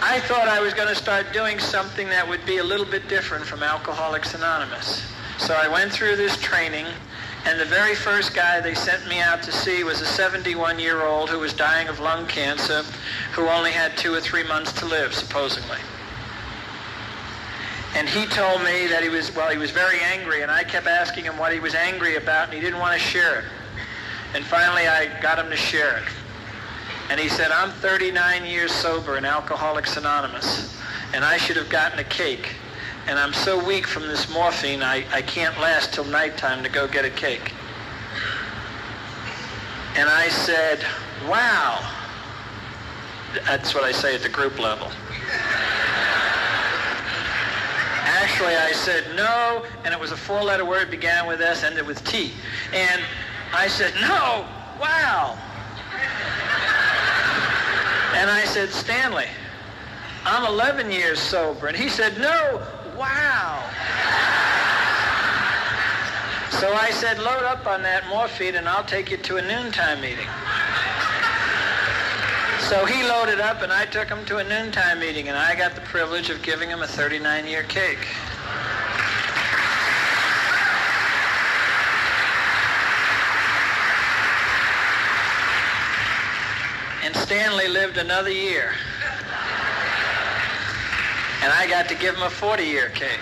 I 0.02 0.18
thought 0.20 0.48
I 0.48 0.60
was 0.60 0.72
going 0.72 0.88
to 0.88 0.94
start 0.94 1.30
doing 1.30 1.58
something 1.58 2.08
that 2.08 2.26
would 2.26 2.44
be 2.46 2.56
a 2.56 2.64
little 2.64 2.86
bit 2.86 3.06
different 3.06 3.44
from 3.44 3.62
Alcoholics 3.62 4.34
Anonymous. 4.34 5.04
So 5.36 5.54
I 5.54 5.68
went 5.68 5.92
through 5.92 6.16
this 6.16 6.40
training, 6.40 6.86
and 7.44 7.60
the 7.60 7.66
very 7.66 7.94
first 7.94 8.34
guy 8.34 8.60
they 8.60 8.74
sent 8.74 9.06
me 9.08 9.20
out 9.20 9.42
to 9.42 9.52
see 9.52 9.84
was 9.84 10.00
a 10.00 10.06
71-year-old 10.06 11.28
who 11.28 11.38
was 11.38 11.52
dying 11.52 11.88
of 11.88 12.00
lung 12.00 12.26
cancer, 12.26 12.82
who 13.32 13.46
only 13.48 13.72
had 13.72 13.94
two 13.98 14.14
or 14.14 14.22
three 14.22 14.42
months 14.42 14.72
to 14.80 14.86
live, 14.86 15.12
supposedly. 15.14 15.78
And 17.94 18.08
he 18.08 18.24
told 18.24 18.62
me 18.62 18.86
that 18.86 19.02
he 19.02 19.10
was, 19.10 19.34
well, 19.36 19.50
he 19.50 19.58
was 19.58 19.70
very 19.70 20.00
angry, 20.00 20.40
and 20.40 20.50
I 20.50 20.64
kept 20.64 20.86
asking 20.86 21.24
him 21.24 21.36
what 21.36 21.52
he 21.52 21.60
was 21.60 21.74
angry 21.74 22.16
about, 22.16 22.46
and 22.46 22.54
he 22.54 22.60
didn't 22.60 22.78
want 22.78 22.94
to 22.94 23.06
share 23.06 23.40
it. 23.40 23.44
And 24.34 24.44
finally, 24.46 24.88
I 24.88 25.20
got 25.20 25.38
him 25.38 25.50
to 25.50 25.56
share 25.56 25.98
it. 25.98 26.04
And 27.10 27.18
he 27.18 27.28
said, 27.28 27.50
I'm 27.50 27.72
39 27.72 28.46
years 28.46 28.70
sober 28.70 29.18
in 29.18 29.24
Alcoholics 29.24 29.96
Anonymous, 29.96 30.78
and 31.12 31.24
I 31.24 31.38
should 31.38 31.56
have 31.56 31.68
gotten 31.68 31.98
a 31.98 32.04
cake. 32.04 32.54
And 33.08 33.18
I'm 33.18 33.32
so 33.32 33.62
weak 33.62 33.88
from 33.88 34.06
this 34.06 34.32
morphine, 34.32 34.80
I, 34.80 35.04
I 35.12 35.20
can't 35.20 35.58
last 35.58 35.92
till 35.92 36.04
nighttime 36.04 36.62
to 36.62 36.70
go 36.70 36.86
get 36.86 37.04
a 37.04 37.10
cake. 37.10 37.52
And 39.96 40.08
I 40.08 40.28
said, 40.28 40.78
wow. 41.26 41.84
That's 43.44 43.74
what 43.74 43.82
I 43.82 43.90
say 43.90 44.14
at 44.14 44.22
the 44.22 44.28
group 44.28 44.60
level. 44.60 44.86
Actually, 48.04 48.54
I 48.54 48.70
said 48.72 49.04
no, 49.16 49.64
and 49.84 49.92
it 49.92 49.98
was 49.98 50.12
a 50.12 50.16
four-letter 50.16 50.64
word, 50.64 50.92
began 50.92 51.26
with 51.26 51.40
S, 51.40 51.64
ended 51.64 51.88
with 51.88 52.04
T. 52.04 52.32
And 52.72 53.02
I 53.52 53.66
said, 53.66 53.94
no, 53.94 54.46
wow. 54.80 55.36
And 58.14 58.30
I 58.30 58.44
said, 58.44 58.70
Stanley, 58.70 59.28
I'm 60.24 60.44
11 60.46 60.90
years 60.90 61.18
sober. 61.18 61.68
And 61.68 61.76
he 61.76 61.88
said, 61.88 62.18
no, 62.18 62.62
wow. 62.96 63.64
So 66.60 66.72
I 66.74 66.90
said, 66.90 67.18
load 67.18 67.44
up 67.44 67.66
on 67.66 67.82
that 67.82 68.06
morphine 68.08 68.56
and 68.56 68.68
I'll 68.68 68.84
take 68.84 69.10
you 69.10 69.16
to 69.16 69.36
a 69.36 69.42
noontime 69.42 70.00
meeting. 70.00 70.28
So 72.68 72.84
he 72.84 73.02
loaded 73.02 73.40
up 73.40 73.62
and 73.62 73.72
I 73.72 73.86
took 73.86 74.08
him 74.08 74.24
to 74.26 74.36
a 74.38 74.44
noontime 74.44 75.00
meeting 75.00 75.28
and 75.28 75.38
I 75.38 75.54
got 75.54 75.74
the 75.74 75.80
privilege 75.80 76.28
of 76.28 76.42
giving 76.42 76.68
him 76.68 76.82
a 76.82 76.86
39-year 76.86 77.62
cake. 77.64 78.06
And 87.02 87.16
Stanley 87.16 87.68
lived 87.68 87.96
another 87.96 88.30
year. 88.30 88.72
And 91.42 91.50
I 91.50 91.66
got 91.66 91.88
to 91.88 91.94
give 91.94 92.14
him 92.14 92.22
a 92.22 92.26
40-year 92.26 92.90
cake. 92.90 93.18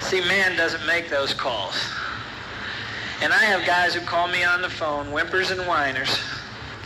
See, 0.00 0.20
man 0.22 0.56
doesn't 0.56 0.86
make 0.86 1.10
those 1.10 1.34
calls. 1.34 1.76
And 3.20 3.30
I 3.30 3.44
have 3.44 3.66
guys 3.66 3.92
who 3.94 4.00
call 4.00 4.28
me 4.28 4.42
on 4.42 4.62
the 4.62 4.70
phone, 4.70 5.08
whimpers 5.08 5.50
and 5.50 5.60
whiners. 5.66 6.18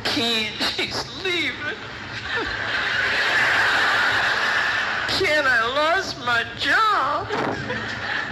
Keen, 0.03 0.51
she's 0.75 1.23
leaving. 1.23 1.55
Ken, 5.07 5.45
I 5.47 5.73
lost 5.77 6.19
my 6.19 6.45
job. 6.59 7.29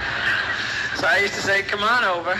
So 1.00 1.06
I 1.06 1.20
used 1.20 1.32
to 1.32 1.40
say, 1.40 1.62
come 1.62 1.82
on 1.82 2.04
over. 2.04 2.38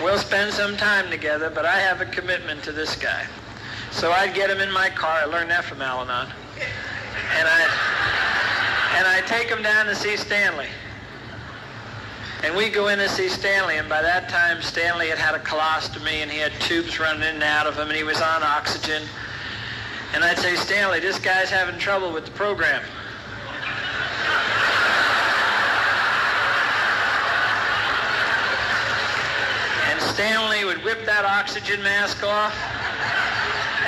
We'll 0.00 0.16
spend 0.16 0.54
some 0.54 0.74
time 0.74 1.10
together, 1.10 1.50
but 1.50 1.66
I 1.66 1.78
have 1.80 2.00
a 2.00 2.06
commitment 2.06 2.64
to 2.64 2.72
this 2.72 2.96
guy. 2.96 3.26
So 3.90 4.10
I'd 4.10 4.34
get 4.34 4.48
him 4.48 4.60
in 4.60 4.72
my 4.72 4.88
car. 4.88 5.18
I 5.20 5.26
learned 5.26 5.50
that 5.50 5.62
from 5.62 5.82
Al-Anon. 5.82 6.32
And 7.36 7.46
I 7.46 8.96
and 8.96 9.06
I 9.06 9.20
take 9.26 9.48
him 9.48 9.62
down 9.62 9.84
to 9.84 9.94
see 9.94 10.16
Stanley. 10.16 10.68
And 12.42 12.56
we 12.56 12.70
go 12.70 12.88
in 12.88 12.98
to 13.00 13.08
see 13.10 13.28
Stanley, 13.28 13.76
and 13.76 13.86
by 13.86 14.00
that 14.00 14.30
time 14.30 14.62
Stanley 14.62 15.08
had 15.08 15.18
had 15.18 15.34
a 15.34 15.38
colostomy, 15.38 16.22
and 16.22 16.30
he 16.30 16.38
had 16.38 16.52
tubes 16.52 16.98
running 16.98 17.20
in 17.20 17.34
and 17.34 17.42
out 17.42 17.66
of 17.66 17.76
him, 17.76 17.88
and 17.88 17.96
he 17.96 18.02
was 18.02 18.22
on 18.22 18.42
oxygen. 18.42 19.02
And 20.14 20.24
I'd 20.24 20.38
say, 20.38 20.56
Stanley, 20.56 21.00
this 21.00 21.18
guy's 21.18 21.50
having 21.50 21.78
trouble 21.78 22.14
with 22.14 22.24
the 22.24 22.30
program. 22.30 22.82
Stanley 30.14 30.66
would 30.66 30.84
whip 30.84 31.06
that 31.06 31.24
oxygen 31.24 31.82
mask 31.82 32.22
off, 32.22 32.52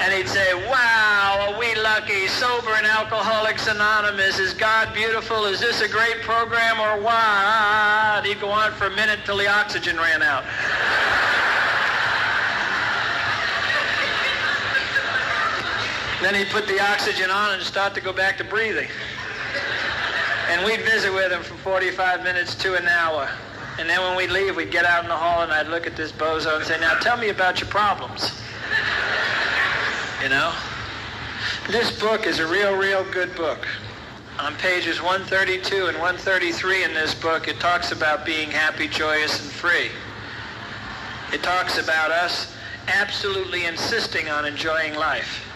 and 0.00 0.08
he'd 0.14 0.26
say, 0.26 0.54
wow, 0.70 1.52
are 1.52 1.58
we 1.60 1.74
lucky? 1.76 2.28
Sober 2.28 2.70
and 2.70 2.86
Alcoholics 2.86 3.66
Anonymous. 3.66 4.38
Is 4.38 4.54
God 4.54 4.94
beautiful? 4.94 5.44
Is 5.44 5.60
this 5.60 5.82
a 5.82 5.88
great 5.88 6.22
program 6.22 6.80
or 6.80 7.02
what? 7.02 8.24
He'd 8.24 8.40
go 8.40 8.48
on 8.48 8.72
for 8.72 8.86
a 8.86 8.96
minute 8.96 9.20
till 9.26 9.36
the 9.36 9.48
oxygen 9.48 9.98
ran 9.98 10.22
out. 10.22 10.44
then 16.24 16.34
he'd 16.34 16.48
put 16.48 16.66
the 16.66 16.80
oxygen 16.80 17.30
on 17.30 17.52
and 17.52 17.62
start 17.62 17.92
to 17.92 18.00
go 18.00 18.14
back 18.14 18.38
to 18.38 18.44
breathing. 18.44 18.88
And 20.48 20.64
we'd 20.64 20.80
visit 20.80 21.12
with 21.12 21.30
him 21.30 21.42
for 21.42 21.54
45 21.56 22.24
minutes 22.24 22.54
to 22.56 22.76
an 22.76 22.88
hour. 22.88 23.28
And 23.78 23.88
then 23.88 24.00
when 24.00 24.16
we'd 24.16 24.30
leave, 24.30 24.56
we'd 24.56 24.70
get 24.70 24.84
out 24.84 25.02
in 25.02 25.08
the 25.08 25.16
hall 25.16 25.42
and 25.42 25.52
I'd 25.52 25.66
look 25.66 25.86
at 25.86 25.96
this 25.96 26.12
bozo 26.12 26.56
and 26.56 26.64
say, 26.64 26.78
now 26.80 26.98
tell 27.00 27.16
me 27.16 27.28
about 27.30 27.60
your 27.60 27.68
problems. 27.68 28.40
You 30.22 30.28
know? 30.28 30.52
This 31.68 31.98
book 31.98 32.26
is 32.26 32.38
a 32.38 32.46
real, 32.46 32.76
real 32.76 33.04
good 33.10 33.34
book. 33.34 33.66
On 34.38 34.54
pages 34.56 35.00
132 35.00 35.86
and 35.86 35.98
133 35.98 36.84
in 36.84 36.94
this 36.94 37.14
book, 37.14 37.48
it 37.48 37.58
talks 37.60 37.92
about 37.92 38.24
being 38.24 38.50
happy, 38.50 38.88
joyous, 38.88 39.42
and 39.42 39.50
free. 39.50 39.90
It 41.32 41.42
talks 41.42 41.78
about 41.78 42.10
us 42.10 42.54
absolutely 42.88 43.64
insisting 43.64 44.28
on 44.28 44.44
enjoying 44.44 44.94
life. 44.94 45.46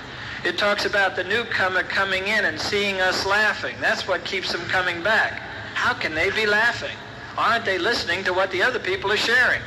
It 0.45 0.57
talks 0.57 0.87
about 0.87 1.17
the 1.17 1.25
newcomer 1.25 1.83
coming 1.83 2.27
in 2.27 2.45
and 2.45 2.59
seeing 2.59 3.01
us 3.01 3.27
laughing. 3.27 3.77
That's 3.81 4.07
what 4.07 4.25
keeps 4.25 4.53
them 4.53 4.63
coming 4.63 5.03
back. 5.03 5.41
How 5.75 5.95
can 5.95 6.15
they 6.15 6.31
be 6.31 6.47
laughing? 6.47 6.97
Aren't 7.39 7.65
they 7.65 7.79
listening 7.79 8.25
to 8.25 8.33
what 8.33 8.51
the 8.51 8.63
other 8.63 8.81
people 8.81 9.11
are 9.13 9.17
sharing? 9.17 9.63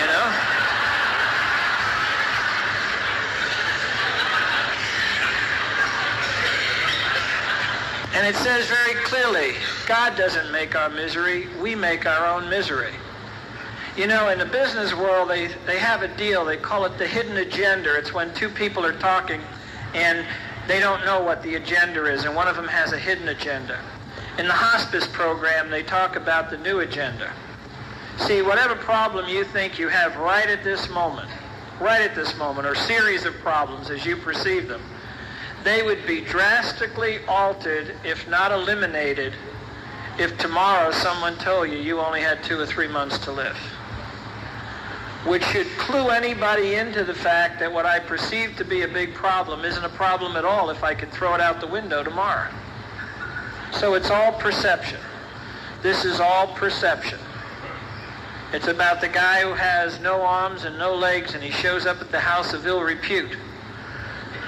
You 0.00 0.06
know? 0.06 0.32
And 8.14 8.26
it 8.26 8.36
says 8.36 8.68
very 8.68 8.94
clearly, 9.02 9.54
God 9.86 10.16
doesn't 10.16 10.52
make 10.52 10.76
our 10.76 10.88
misery, 10.90 11.48
we 11.60 11.74
make 11.74 12.06
our 12.06 12.26
own 12.26 12.48
misery. 12.48 12.92
You 13.96 14.06
know, 14.06 14.28
in 14.28 14.38
the 14.38 14.46
business 14.46 14.94
world, 14.94 15.28
they, 15.28 15.48
they 15.66 15.78
have 15.78 16.02
a 16.02 16.16
deal. 16.16 16.44
They 16.44 16.56
call 16.56 16.84
it 16.84 16.96
the 16.98 17.06
hidden 17.06 17.36
agenda. 17.38 17.94
It's 17.98 18.12
when 18.14 18.32
two 18.32 18.48
people 18.48 18.86
are 18.86 18.98
talking 18.98 19.40
and 19.92 20.24
they 20.68 20.78
don't 20.78 21.04
know 21.04 21.22
what 21.22 21.42
the 21.42 21.56
agenda 21.56 22.06
is, 22.06 22.24
and 22.24 22.34
one 22.34 22.48
of 22.48 22.56
them 22.56 22.68
has 22.68 22.92
a 22.92 22.98
hidden 22.98 23.28
agenda. 23.28 23.78
In 24.38 24.46
the 24.46 24.54
hospice 24.54 25.06
program, 25.06 25.68
they 25.68 25.82
talk 25.82 26.16
about 26.16 26.50
the 26.50 26.56
new 26.56 26.80
agenda. 26.80 27.30
See, 28.18 28.40
whatever 28.40 28.74
problem 28.74 29.28
you 29.28 29.44
think 29.44 29.78
you 29.78 29.88
have 29.88 30.16
right 30.16 30.48
at 30.48 30.64
this 30.64 30.88
moment, 30.88 31.28
right 31.80 32.00
at 32.00 32.14
this 32.14 32.34
moment, 32.38 32.66
or 32.66 32.74
series 32.74 33.26
of 33.26 33.34
problems 33.40 33.90
as 33.90 34.06
you 34.06 34.16
perceive 34.16 34.68
them, 34.68 34.82
they 35.64 35.82
would 35.82 36.06
be 36.06 36.22
drastically 36.22 37.18
altered, 37.28 37.94
if 38.04 38.26
not 38.26 38.52
eliminated, 38.52 39.34
if 40.18 40.36
tomorrow 40.38 40.90
someone 40.92 41.36
told 41.36 41.70
you 41.70 41.76
you 41.76 42.00
only 42.00 42.22
had 42.22 42.42
two 42.42 42.58
or 42.58 42.66
three 42.66 42.88
months 42.88 43.18
to 43.18 43.32
live. 43.32 43.56
Which 45.26 45.44
should 45.44 45.68
clue 45.78 46.08
anybody 46.08 46.74
into 46.74 47.04
the 47.04 47.14
fact 47.14 47.60
that 47.60 47.70
what 47.72 47.84
I 47.84 47.98
perceive 47.98 48.56
to 48.56 48.64
be 48.64 48.82
a 48.82 48.88
big 48.88 49.14
problem 49.14 49.64
isn't 49.64 49.84
a 49.84 49.90
problem 49.90 50.36
at 50.36 50.44
all 50.44 50.70
if 50.70 50.82
I 50.82 50.94
could 50.94 51.12
throw 51.12 51.34
it 51.34 51.40
out 51.40 51.60
the 51.60 51.66
window 51.66 52.02
tomorrow. 52.02 52.50
So 53.78 53.94
it's 53.94 54.10
all 54.10 54.32
perception. 54.32 55.00
This 55.82 56.04
is 56.04 56.20
all 56.20 56.48
perception. 56.54 57.18
It's 58.52 58.68
about 58.68 59.00
the 59.00 59.08
guy 59.08 59.40
who 59.40 59.54
has 59.54 59.98
no 60.00 60.22
arms 60.22 60.64
and 60.64 60.78
no 60.78 60.94
legs, 60.94 61.34
and 61.34 61.42
he 61.42 61.50
shows 61.50 61.86
up 61.86 62.00
at 62.00 62.10
the 62.10 62.20
house 62.20 62.52
of 62.52 62.66
ill 62.66 62.82
repute. 62.82 63.36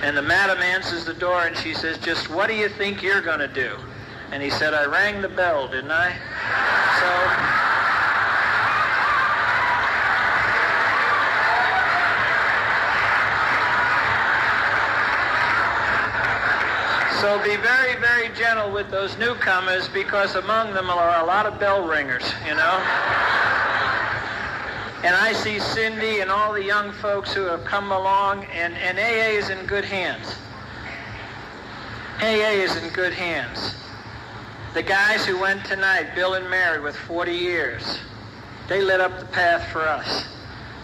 And 0.02 0.16
the 0.16 0.22
madam 0.22 0.58
answers 0.58 1.04
the 1.04 1.14
door, 1.14 1.46
and 1.46 1.56
she 1.56 1.72
says, 1.72 1.98
just 1.98 2.28
what 2.28 2.48
do 2.48 2.54
you 2.54 2.68
think 2.68 3.02
you're 3.02 3.22
going 3.22 3.38
to 3.38 3.48
do? 3.48 3.76
And 4.30 4.42
he 4.42 4.50
said, 4.50 4.74
I 4.74 4.84
rang 4.84 5.22
the 5.22 5.28
bell, 5.28 5.68
didn't 5.68 5.90
I? 5.90 6.12
So... 7.00 7.60
So 17.20 17.42
be 17.42 17.52
very, 17.64 17.98
very 17.98 18.28
gentle 18.36 18.70
with 18.70 18.90
those 18.90 19.16
newcomers 19.16 19.88
because 19.88 20.34
among 20.34 20.74
them 20.74 20.90
are 20.90 21.22
a 21.22 21.26
lot 21.26 21.46
of 21.46 21.58
bell 21.58 21.88
ringers, 21.88 22.30
you 22.46 22.54
know? 22.54 22.76
And 25.02 25.16
I 25.16 25.32
see 25.32 25.58
Cindy 25.58 26.20
and 26.20 26.30
all 26.30 26.52
the 26.52 26.62
young 26.62 26.92
folks 26.92 27.32
who 27.32 27.44
have 27.44 27.64
come 27.64 27.90
along, 27.90 28.44
and, 28.52 28.74
and 28.74 28.98
AA 28.98 29.38
is 29.38 29.48
in 29.48 29.64
good 29.64 29.86
hands. 29.86 30.34
AA 32.20 32.52
is 32.52 32.76
in 32.76 32.92
good 32.92 33.14
hands. 33.14 33.74
The 34.74 34.82
guys 34.82 35.24
who 35.24 35.40
went 35.40 35.64
tonight, 35.64 36.14
Bill 36.14 36.34
and 36.34 36.50
Mary, 36.50 36.82
with 36.82 36.96
40 36.96 37.32
years, 37.32 37.98
they 38.68 38.82
lit 38.82 39.00
up 39.00 39.18
the 39.18 39.26
path 39.26 39.72
for 39.72 39.88
us. 39.88 40.26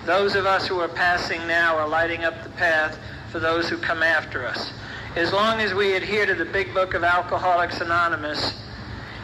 Those 0.06 0.34
of 0.34 0.46
us 0.46 0.66
who 0.66 0.80
are 0.80 0.88
passing 0.88 1.46
now 1.46 1.76
are 1.76 1.86
lighting 1.88 2.24
up 2.24 2.42
the 2.42 2.50
path 2.50 2.98
for 3.30 3.38
those 3.38 3.68
who 3.68 3.76
come 3.76 4.02
after 4.02 4.46
us 4.46 4.72
as 5.16 5.32
long 5.32 5.60
as 5.60 5.74
we 5.74 5.94
adhere 5.94 6.24
to 6.24 6.34
the 6.34 6.44
big 6.44 6.72
book 6.72 6.94
of 6.94 7.02
Alcoholics 7.02 7.80
Anonymous 7.80 8.54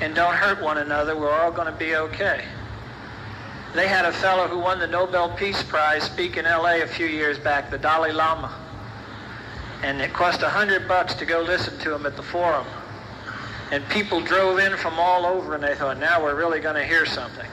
and 0.01 0.15
don't 0.15 0.35
hurt 0.35 0.61
one 0.61 0.79
another, 0.79 1.17
we're 1.17 1.31
all 1.31 1.53
going 1.53 1.73
to 1.73 1.79
be 1.79 1.95
okay. 1.95 2.45
They 3.73 3.87
had 3.87 4.05
a 4.05 4.13
fellow 4.13 4.49
who 4.49 4.59
won 4.59 4.81
the 4.81 4.87
Nobel 4.89 5.31
Peace 5.37 5.63
Prize 5.63 6.03
speak 6.03 6.37
in 6.37 6.45
L.A. 6.45 6.83
a 6.83 6.87
few 6.87 7.07
years 7.07 7.39
back, 7.39 7.71
the 7.71 7.79
Dalai 7.79 8.11
Lama. 8.11 8.53
And 9.83 10.01
it 10.01 10.13
cost 10.13 10.43
a 10.43 10.49
hundred 10.49 10.89
bucks 10.89 11.15
to 11.15 11.25
go 11.25 11.43
listen 11.43 11.79
to 11.81 11.95
him 11.95 12.05
at 12.05 12.17
the 12.17 12.23
forum. 12.23 12.67
And 13.71 13.89
people 13.89 14.21
drove 14.21 14.59
in 14.59 14.77
from 14.77 14.99
all 14.99 15.25
over 15.25 15.55
and 15.55 15.63
they 15.63 15.75
thought, 15.75 15.99
now 15.99 16.23
we're 16.23 16.35
really 16.35 16.59
going 16.59 16.77
to 16.77 16.85
hear 16.85 17.07
something. 17.07 17.49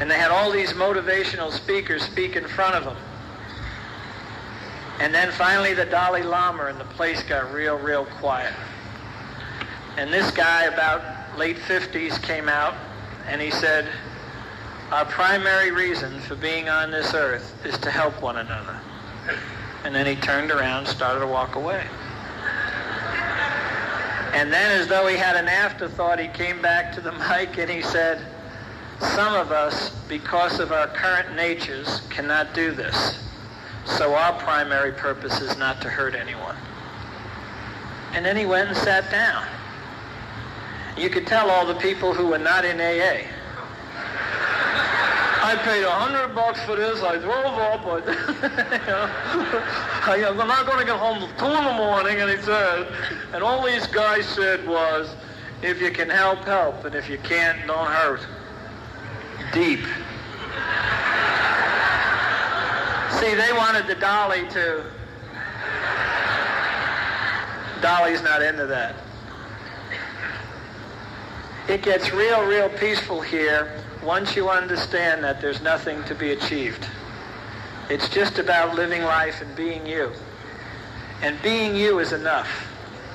And 0.00 0.10
they 0.10 0.18
had 0.18 0.30
all 0.30 0.50
these 0.50 0.72
motivational 0.72 1.52
speakers 1.52 2.02
speak 2.02 2.34
in 2.34 2.48
front 2.48 2.74
of 2.74 2.84
them. 2.84 2.96
And 4.98 5.14
then 5.14 5.30
finally 5.32 5.74
the 5.74 5.84
Dalai 5.84 6.22
Lama 6.22 6.66
and 6.66 6.80
the 6.80 6.84
place 6.84 7.22
got 7.22 7.52
real, 7.52 7.76
real 7.76 8.06
quiet. 8.06 8.54
And 9.96 10.12
this 10.12 10.30
guy 10.30 10.64
about 10.64 11.38
late 11.38 11.56
50s 11.56 12.22
came 12.22 12.48
out 12.48 12.74
and 13.28 13.40
he 13.40 13.50
said, 13.50 13.88
our 14.90 15.04
primary 15.04 15.70
reason 15.70 16.20
for 16.20 16.36
being 16.36 16.68
on 16.68 16.90
this 16.90 17.12
earth 17.12 17.60
is 17.66 17.76
to 17.78 17.90
help 17.90 18.22
one 18.22 18.38
another. 18.38 18.78
And 19.84 19.94
then 19.94 20.06
he 20.06 20.14
turned 20.16 20.50
around 20.50 20.86
started 20.86 21.20
to 21.20 21.26
walk 21.26 21.56
away. 21.56 21.84
And 24.32 24.52
then 24.52 24.80
as 24.80 24.86
though 24.86 25.06
he 25.06 25.16
had 25.16 25.36
an 25.36 25.48
afterthought, 25.48 26.18
he 26.18 26.28
came 26.28 26.62
back 26.62 26.94
to 26.94 27.00
the 27.00 27.12
mic 27.30 27.58
and 27.58 27.70
he 27.70 27.82
said, 27.82 28.20
some 29.00 29.34
of 29.34 29.50
us, 29.50 29.90
because 30.08 30.58
of 30.58 30.72
our 30.72 30.86
current 30.88 31.34
natures, 31.34 32.00
cannot 32.08 32.54
do 32.54 32.70
this. 32.70 33.25
So 33.86 34.14
our 34.14 34.38
primary 34.40 34.92
purpose 34.92 35.40
is 35.40 35.56
not 35.56 35.80
to 35.82 35.88
hurt 35.88 36.14
anyone. 36.14 36.56
And 38.12 38.24
then 38.24 38.36
he 38.36 38.46
went 38.46 38.68
and 38.68 38.76
sat 38.76 39.10
down. 39.10 39.46
You 40.96 41.10
could 41.10 41.26
tell 41.26 41.50
all 41.50 41.66
the 41.66 41.74
people 41.74 42.14
who 42.14 42.28
were 42.28 42.38
not 42.38 42.64
in 42.64 42.80
AA. 42.80 43.26
I 45.46 45.54
paid 45.62 45.84
a 45.84 45.90
hundred 45.90 46.34
bucks 46.34 46.60
for 46.64 46.74
this. 46.74 47.00
I 47.02 47.18
drove 47.18 47.46
up, 47.46 47.84
but 47.84 48.04
you 50.16 50.22
know, 50.22 50.30
I'm 50.42 50.48
not 50.48 50.66
going 50.66 50.80
to 50.80 50.84
get 50.84 50.98
home 50.98 51.20
till 51.20 51.30
two 51.38 51.46
in 51.56 51.64
the 51.64 51.74
morning. 51.74 52.20
And 52.20 52.28
he 52.30 52.38
said, 52.38 52.88
and 53.32 53.44
all 53.44 53.64
these 53.64 53.86
guys 53.86 54.26
said 54.26 54.66
was, 54.66 55.14
if 55.62 55.80
you 55.80 55.92
can 55.92 56.10
help, 56.10 56.40
help, 56.40 56.84
and 56.84 56.94
if 56.94 57.08
you 57.08 57.16
can't, 57.18 57.66
don't 57.66 57.86
hurt. 57.86 58.26
Deep. 59.52 59.86
See, 63.20 63.34
they 63.34 63.50
wanted 63.52 63.86
the 63.86 63.94
dolly 63.94 64.46
to. 64.50 64.84
Dolly's 67.80 68.22
not 68.22 68.42
into 68.42 68.66
that. 68.66 68.94
It 71.66 71.80
gets 71.80 72.12
real, 72.12 72.46
real 72.46 72.68
peaceful 72.68 73.22
here 73.22 73.80
once 74.02 74.36
you 74.36 74.50
understand 74.50 75.24
that 75.24 75.40
there's 75.40 75.62
nothing 75.62 76.04
to 76.04 76.14
be 76.14 76.32
achieved. 76.32 76.86
It's 77.88 78.10
just 78.10 78.38
about 78.38 78.74
living 78.74 79.02
life 79.02 79.40
and 79.40 79.56
being 79.56 79.86
you. 79.86 80.12
And 81.22 81.40
being 81.40 81.74
you 81.74 82.00
is 82.00 82.12
enough. 82.12 82.48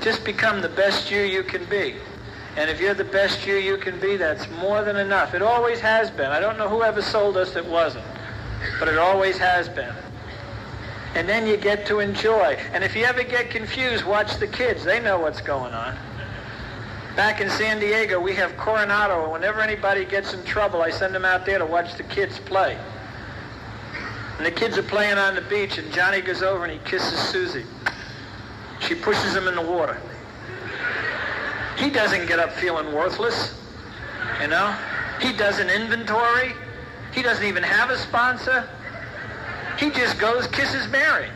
Just 0.01 0.25
become 0.25 0.61
the 0.61 0.69
best 0.69 1.11
you 1.11 1.21
you 1.21 1.43
can 1.43 1.63
be. 1.65 1.95
And 2.57 2.71
if 2.71 2.81
you're 2.81 2.95
the 2.95 3.03
best 3.03 3.45
you 3.45 3.55
you 3.57 3.77
can 3.77 3.99
be, 3.99 4.17
that's 4.17 4.49
more 4.49 4.83
than 4.83 4.95
enough. 4.95 5.35
It 5.35 5.43
always 5.43 5.79
has 5.79 6.09
been. 6.09 6.31
I 6.31 6.39
don't 6.39 6.57
know 6.57 6.69
who 6.69 6.81
ever 6.81 7.03
sold 7.03 7.37
us 7.37 7.55
it 7.55 7.65
wasn't 7.65 8.05
but 8.81 8.89
it 8.89 8.97
always 8.97 9.37
has 9.37 9.69
been. 9.69 9.93
And 11.13 11.29
then 11.29 11.45
you 11.45 11.55
get 11.55 11.85
to 11.85 11.99
enjoy. 11.99 12.57
And 12.73 12.83
if 12.83 12.95
you 12.95 13.03
ever 13.05 13.21
get 13.21 13.51
confused, 13.51 14.03
watch 14.05 14.37
the 14.37 14.47
kids. 14.47 14.83
They 14.83 14.99
know 14.99 15.19
what's 15.19 15.39
going 15.39 15.71
on. 15.71 15.95
Back 17.15 17.41
in 17.41 17.49
San 17.51 17.79
Diego, 17.79 18.19
we 18.19 18.33
have 18.33 18.57
Coronado, 18.57 19.21
and 19.21 19.31
whenever 19.31 19.61
anybody 19.61 20.03
gets 20.03 20.33
in 20.33 20.43
trouble, 20.45 20.81
I 20.81 20.89
send 20.89 21.13
them 21.13 21.25
out 21.25 21.45
there 21.45 21.59
to 21.59 21.65
watch 21.65 21.93
the 21.95 22.01
kids 22.01 22.39
play. 22.39 22.75
And 24.37 24.45
the 24.47 24.51
kids 24.51 24.79
are 24.79 24.83
playing 24.83 25.19
on 25.19 25.35
the 25.35 25.41
beach, 25.41 25.77
and 25.77 25.93
Johnny 25.93 26.19
goes 26.19 26.41
over 26.41 26.65
and 26.65 26.73
he 26.73 26.79
kisses 26.89 27.19
Susie. 27.19 27.65
She 28.79 28.95
pushes 28.95 29.35
him 29.35 29.47
in 29.47 29.53
the 29.53 29.61
water. 29.61 30.01
He 31.77 31.91
doesn't 31.91 32.25
get 32.25 32.39
up 32.39 32.51
feeling 32.53 32.91
worthless, 32.95 33.61
you 34.41 34.47
know? 34.47 34.75
He 35.19 35.33
does 35.33 35.59
an 35.59 35.69
inventory. 35.69 36.55
He 37.11 37.21
doesn't 37.21 37.45
even 37.45 37.63
have 37.63 37.89
a 37.89 37.97
sponsor. 37.97 38.67
He 39.77 39.89
just 39.89 40.17
goes, 40.19 40.47
kisses 40.47 40.87
Mary. 40.89 41.29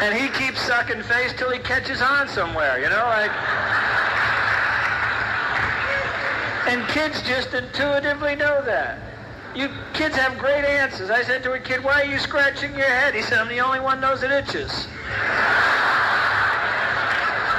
And 0.00 0.16
he 0.18 0.28
keeps 0.30 0.60
sucking 0.62 1.02
face 1.04 1.32
till 1.34 1.50
he 1.50 1.60
catches 1.60 2.02
on 2.02 2.28
somewhere, 2.28 2.78
you 2.78 2.88
know, 2.88 3.04
like... 3.06 3.30
And 6.66 6.88
kids 6.88 7.22
just 7.22 7.54
intuitively 7.54 8.36
know 8.36 8.64
that. 8.64 8.98
You 9.54 9.68
kids 9.92 10.16
have 10.16 10.38
great 10.38 10.64
answers. 10.64 11.10
I 11.10 11.22
said 11.22 11.42
to 11.42 11.52
a 11.52 11.58
kid, 11.58 11.84
why 11.84 12.02
are 12.02 12.04
you 12.04 12.18
scratching 12.18 12.74
your 12.74 12.86
head? 12.86 13.14
He 13.14 13.22
said, 13.22 13.38
I'm 13.38 13.48
the 13.48 13.60
only 13.60 13.80
one 13.80 14.00
knows 14.00 14.22
it 14.22 14.30
itches. 14.30 14.86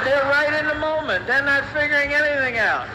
They're 0.04 0.24
right 0.24 0.52
in 0.58 0.66
the 0.66 0.74
moment. 0.74 1.26
They're 1.26 1.44
not 1.44 1.64
figuring 1.72 2.12
anything 2.12 2.58
out. 2.58 2.88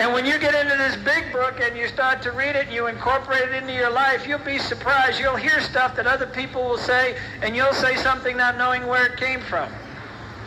And 0.00 0.12
when 0.12 0.26
you 0.26 0.40
get 0.40 0.54
into 0.54 0.76
this 0.76 0.96
big 0.96 1.32
book 1.32 1.60
and 1.60 1.76
you 1.76 1.86
start 1.86 2.20
to 2.22 2.32
read 2.32 2.56
it 2.56 2.66
and 2.66 2.74
you 2.74 2.88
incorporate 2.88 3.42
it 3.42 3.54
into 3.54 3.72
your 3.72 3.90
life, 3.90 4.26
you'll 4.26 4.40
be 4.40 4.58
surprised. 4.58 5.20
You'll 5.20 5.36
hear 5.36 5.60
stuff 5.60 5.94
that 5.94 6.06
other 6.06 6.26
people 6.26 6.64
will 6.64 6.78
say, 6.78 7.16
and 7.42 7.54
you'll 7.54 7.72
say 7.72 7.94
something 7.96 8.36
not 8.36 8.58
knowing 8.58 8.88
where 8.88 9.06
it 9.06 9.16
came 9.18 9.40
from. 9.40 9.72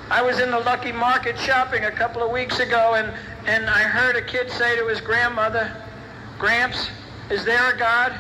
I 0.10 0.22
was 0.22 0.40
in 0.40 0.52
the 0.52 0.60
Lucky 0.60 0.92
Market 0.92 1.40
shopping 1.40 1.86
a 1.86 1.92
couple 1.92 2.22
of 2.24 2.32
weeks 2.32 2.60
ago, 2.60 2.96
and, 2.96 3.14
and 3.46 3.70
I 3.70 3.84
heard 3.84 4.18
a 4.18 4.22
kid 4.22 4.52
say 4.52 4.78
to 4.78 4.88
his 4.88 5.00
grandmother, 5.00 5.76
Gramps, 6.40 6.90
is 7.30 7.46
there 7.46 7.74
a 7.74 7.78
God? 7.78 8.14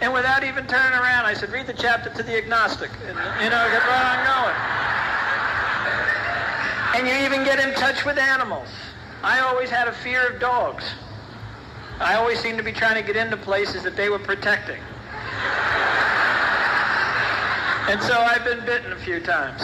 And 0.00 0.12
without 0.12 0.44
even 0.44 0.66
turning 0.66 0.98
around, 0.98 1.26
I 1.26 1.34
said, 1.34 1.50
read 1.50 1.66
the 1.66 1.72
chapter 1.72 2.10
to 2.10 2.22
the 2.22 2.36
agnostic. 2.36 2.90
And, 3.06 3.16
you 3.42 3.50
know, 3.50 3.68
get 3.70 3.82
right 3.86 4.06
on 4.06 4.24
going. 4.24 4.56
And 6.96 7.08
you 7.08 7.26
even 7.26 7.44
get 7.44 7.58
in 7.58 7.74
touch 7.74 8.04
with 8.04 8.18
animals. 8.18 8.68
I 9.24 9.40
always 9.40 9.70
had 9.70 9.88
a 9.88 9.92
fear 9.92 10.28
of 10.28 10.38
dogs. 10.38 10.84
I 11.98 12.16
always 12.16 12.38
seemed 12.40 12.58
to 12.58 12.62
be 12.62 12.72
trying 12.72 13.02
to 13.02 13.02
get 13.02 13.16
into 13.16 13.38
places 13.38 13.82
that 13.82 13.96
they 13.96 14.10
were 14.10 14.18
protecting. 14.18 14.80
And 17.88 18.02
so 18.02 18.18
I've 18.18 18.44
been 18.44 18.62
bitten 18.66 18.92
a 18.92 18.96
few 18.96 19.20
times. 19.20 19.62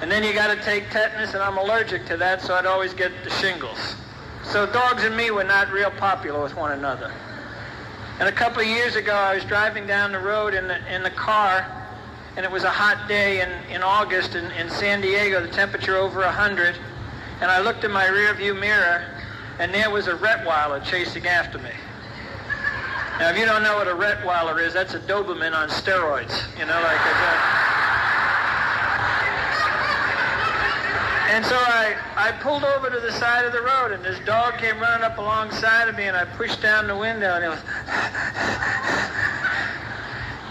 And 0.00 0.10
then 0.10 0.24
you 0.24 0.32
got 0.32 0.54
to 0.56 0.62
take 0.62 0.88
tetanus, 0.88 1.34
and 1.34 1.42
I'm 1.42 1.58
allergic 1.58 2.06
to 2.06 2.16
that, 2.16 2.40
so 2.40 2.54
I'd 2.54 2.64
always 2.64 2.94
get 2.94 3.12
the 3.24 3.30
shingles. 3.30 3.94
So 4.42 4.64
dogs 4.64 5.04
and 5.04 5.14
me 5.14 5.30
were 5.30 5.44
not 5.44 5.70
real 5.70 5.90
popular 5.90 6.42
with 6.42 6.56
one 6.56 6.72
another. 6.72 7.12
And 8.20 8.26
a 8.26 8.32
couple 8.32 8.62
of 8.62 8.68
years 8.68 8.96
ago, 8.96 9.12
I 9.12 9.34
was 9.34 9.44
driving 9.44 9.86
down 9.86 10.12
the 10.12 10.18
road 10.18 10.54
in 10.54 10.66
the, 10.66 10.94
in 10.94 11.02
the 11.02 11.10
car, 11.10 11.70
and 12.38 12.44
it 12.46 12.50
was 12.50 12.64
a 12.64 12.70
hot 12.70 13.06
day 13.06 13.42
in, 13.42 13.50
in 13.70 13.82
August 13.82 14.34
in, 14.34 14.50
in 14.52 14.70
San 14.70 15.02
Diego, 15.02 15.42
the 15.42 15.52
temperature 15.52 15.96
over 15.96 16.20
100 16.20 16.78
and 17.40 17.50
I 17.50 17.60
looked 17.60 17.84
in 17.84 17.92
my 17.92 18.06
rearview 18.06 18.58
mirror, 18.58 19.04
and 19.58 19.72
there 19.72 19.90
was 19.90 20.06
a 20.06 20.14
Rottweiler 20.14 20.84
chasing 20.84 21.26
after 21.26 21.58
me. 21.58 21.70
Now, 23.18 23.30
if 23.30 23.38
you 23.38 23.46
don't 23.46 23.62
know 23.62 23.76
what 23.76 23.88
a 23.88 23.94
Rottweiler 23.94 24.62
is, 24.64 24.74
that's 24.74 24.94
a 24.94 25.00
Doberman 25.00 25.54
on 25.54 25.68
steroids. 25.68 26.46
You 26.58 26.66
know, 26.66 26.80
like 26.80 27.00
a. 27.00 27.66
And 31.28 31.44
so 31.44 31.56
I, 31.56 31.96
I 32.16 32.32
pulled 32.40 32.64
over 32.64 32.88
to 32.88 33.00
the 33.00 33.12
side 33.12 33.44
of 33.44 33.52
the 33.52 33.60
road, 33.60 33.92
and 33.92 34.02
this 34.02 34.18
dog 34.24 34.58
came 34.58 34.78
running 34.78 35.04
up 35.04 35.18
alongside 35.18 35.88
of 35.88 35.96
me, 35.96 36.04
and 36.04 36.16
I 36.16 36.24
pushed 36.24 36.62
down 36.62 36.86
the 36.86 36.96
window, 36.96 37.34
and 37.34 37.44
it 37.44 37.48
was... 37.48 37.58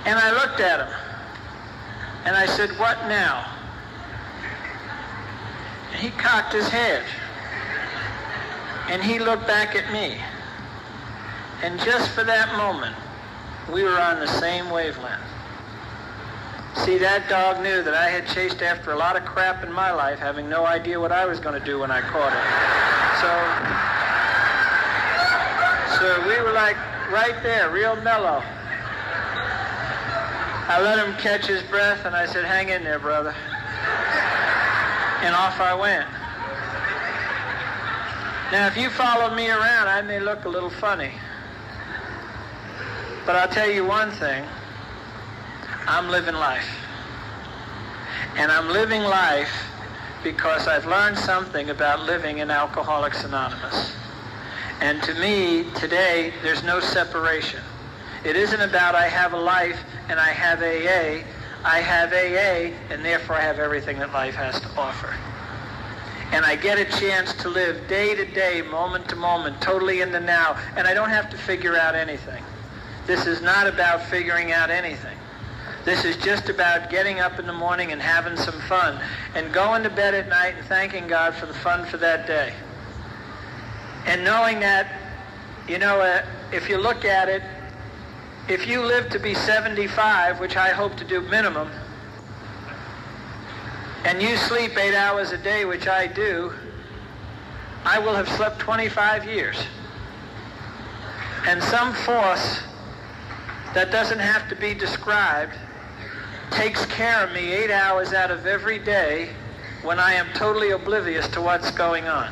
and 0.06 0.20
I 0.20 0.32
looked 0.34 0.60
at 0.60 0.82
him, 0.82 0.94
and 2.26 2.36
I 2.36 2.46
said, 2.46 2.70
what 2.78 3.08
now? 3.08 3.55
He 5.96 6.10
cocked 6.12 6.54
his 6.54 6.68
head, 6.68 7.04
and 8.90 9.04
he 9.04 9.20
looked 9.20 9.48
back 9.48 9.76
at 9.76 9.92
me. 9.92 10.18
And 11.64 11.80
just 11.80 12.12
for 12.12 12.24
that 12.24 12.56
moment, 12.58 12.96
we 13.74 13.84
were 13.84 14.00
on 14.00 14.20
the 14.20 14.28
same 14.28 14.70
wavelength. 14.70 15.22
See, 16.84 16.98
that 16.98 17.30
dog 17.30 17.64
knew 17.64 17.82
that 17.84 17.94
I 17.94 18.10
had 18.10 18.28
chased 18.28 18.62
after 18.62 18.92
a 18.92 18.98
lot 18.98 19.16
of 19.16 19.24
crap 19.26 19.64
in 19.64 19.72
my 19.72 19.92
life, 19.92 20.20
having 20.20 20.50
no 20.50 20.66
idea 20.66 21.00
what 21.00 21.12
I 21.12 21.26
was 21.26 21.40
going 21.40 21.58
to 21.60 21.66
do 21.66 21.80
when 21.80 21.90
I 21.90 22.02
caught 22.02 22.34
it. 22.36 22.44
So, 23.24 23.32
so 25.98 26.28
we 26.28 26.42
were 26.44 26.52
like 26.52 26.76
right 27.12 27.42
there, 27.42 27.70
real 27.72 27.96
mellow. 28.02 28.44
I 30.68 30.82
let 30.82 31.00
him 31.00 31.16
catch 31.16 31.46
his 31.46 31.64
breath, 31.64 32.06
and 32.06 32.16
I 32.16 32.26
said, 32.26 32.44
hang 32.44 32.70
in 32.70 32.84
there, 32.84 33.00
brother. 33.00 33.34
And 35.26 35.34
off 35.34 35.60
I 35.60 35.74
went. 35.74 36.08
Now, 38.52 38.68
if 38.68 38.78
you 38.78 38.92
followed 38.92 39.36
me 39.36 39.50
around, 39.50 39.88
I 39.88 40.04
may 40.04 40.20
look 40.20 40.46
a 40.46 40.50
little 40.50 40.70
funny. 40.70 41.10
But 43.26 43.36
I'll 43.36 43.48
tell 43.48 43.68
you 43.68 43.84
one 43.84 44.12
thing. 44.12 44.46
I'm 45.88 46.10
living 46.10 46.36
life. 46.36 46.70
And 48.36 48.52
I'm 48.52 48.70
living 48.70 49.02
life 49.02 49.50
because 50.24 50.68
I've 50.68 50.86
learned 50.86 51.18
something 51.18 51.72
about 51.72 52.06
living 52.06 52.38
in 52.38 52.52
Alcoholics 52.52 53.24
Anonymous. 53.24 53.96
And 54.80 55.02
to 55.02 55.16
me, 55.16 55.66
today, 55.74 56.34
there's 56.44 56.62
no 56.62 56.80
separation. 56.80 57.62
It 58.24 58.36
isn't 58.36 58.62
about 58.62 58.94
I 58.94 59.08
have 59.08 59.34
a 59.34 59.40
life 59.40 59.80
and 60.08 60.20
I 60.20 60.30
have 60.30 60.62
AA. 60.62 61.26
I 61.66 61.80
have 61.82 62.14
AA, 62.14 62.76
and 62.94 63.04
therefore 63.04 63.38
I 63.38 63.42
have 63.42 63.58
everything 63.58 63.98
that 63.98 64.14
life 64.14 64.36
has 64.36 64.62
to 64.62 64.70
offer. 64.78 65.12
And 66.32 66.46
I 66.46 66.56
get 66.56 66.78
a 66.78 66.86
chance 67.00 67.34
to 67.38 67.50
live 67.50 67.88
day 67.88 68.14
to 68.14 68.24
day, 68.24 68.62
moment 68.62 69.10
to 69.10 69.16
moment, 69.16 69.60
totally 69.62 70.02
in 70.02 70.12
the 70.12 70.20
now, 70.20 70.60
and 70.76 70.88
I 70.88 70.94
don't 70.94 71.10
have 71.10 71.28
to 71.32 71.38
figure 71.38 71.76
out 71.76 71.96
anything. 71.96 72.44
This 73.08 73.26
is 73.26 73.42
not 73.42 73.66
about 73.66 74.04
figuring 74.04 74.52
out 74.52 74.70
anything. 74.70 75.18
This 75.86 76.06
is 76.06 76.18
just 76.18 76.50
about 76.50 76.92
getting 76.92 77.20
up 77.20 77.40
in 77.40 77.48
the 77.48 77.54
morning 77.54 77.92
and 77.92 78.00
having 78.00 78.38
some 78.38 78.60
fun 78.62 79.02
and 79.34 79.52
going 79.52 79.82
to 79.84 79.90
bed 79.90 80.14
at 80.14 80.30
night 80.30 80.54
and 80.56 80.66
thanking 80.66 81.08
God 81.08 81.34
for 81.34 81.48
the 81.48 81.54
fun 81.54 81.84
for 81.86 81.98
that 81.98 82.28
day. 82.28 82.54
And 84.06 84.24
knowing 84.24 84.60
that, 84.60 85.02
you 85.68 85.80
know, 85.80 86.00
uh, 86.00 86.24
if 86.52 86.70
you 86.70 86.78
look 86.78 87.06
at 87.06 87.28
it, 87.28 87.42
if 88.48 88.68
you 88.68 88.82
live 88.82 89.10
to 89.10 89.20
be 89.20 89.34
75, 89.34 90.40
which 90.40 90.56
I 90.56 90.70
hope 90.70 90.96
to 90.98 91.04
do 91.04 91.22
minimum, 91.22 91.70
and 94.04 94.22
you 94.22 94.38
sleep 94.38 94.78
eight 94.78 94.96
hours 94.96 95.32
a 95.32 95.38
day, 95.38 95.66
which 95.66 95.88
I 95.88 96.06
do, 96.06 96.54
I 97.86 97.98
will 97.98 98.14
have 98.14 98.30
slept 98.30 98.60
25 98.60 99.26
years. 99.26 99.58
And 101.48 101.62
some 101.64 101.94
force 101.94 102.62
that 103.74 103.92
doesn't 103.92 104.20
have 104.20 104.48
to 104.50 104.56
be 104.56 104.76
described 104.76 105.56
takes 106.52 106.86
care 106.86 107.26
of 107.26 107.34
me 107.34 107.52
eight 107.52 107.72
hours 107.72 108.14
out 108.14 108.30
of 108.30 108.46
every 108.46 108.78
day 108.78 109.30
when 109.82 110.00
I 110.00 110.14
am 110.14 110.28
totally 110.34 110.72
oblivious 110.72 111.28
to 111.30 111.42
what's 111.42 111.72
going 111.72 112.08
on. 112.08 112.32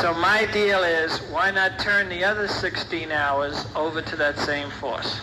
So 0.00 0.12
my 0.14 0.46
deal 0.52 0.82
is, 0.82 1.18
why 1.30 1.50
not 1.50 1.78
turn 1.78 2.08
the 2.08 2.24
other 2.24 2.48
16 2.48 3.12
hours 3.12 3.66
over 3.74 4.02
to 4.02 4.16
that 4.16 4.38
same 4.38 4.70
force? 4.70 5.20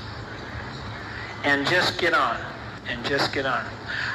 And 1.43 1.67
just 1.67 1.99
get 1.99 2.13
on. 2.13 2.39
And 2.87 3.03
just 3.05 3.33
get 3.33 3.45
on. 3.45 3.65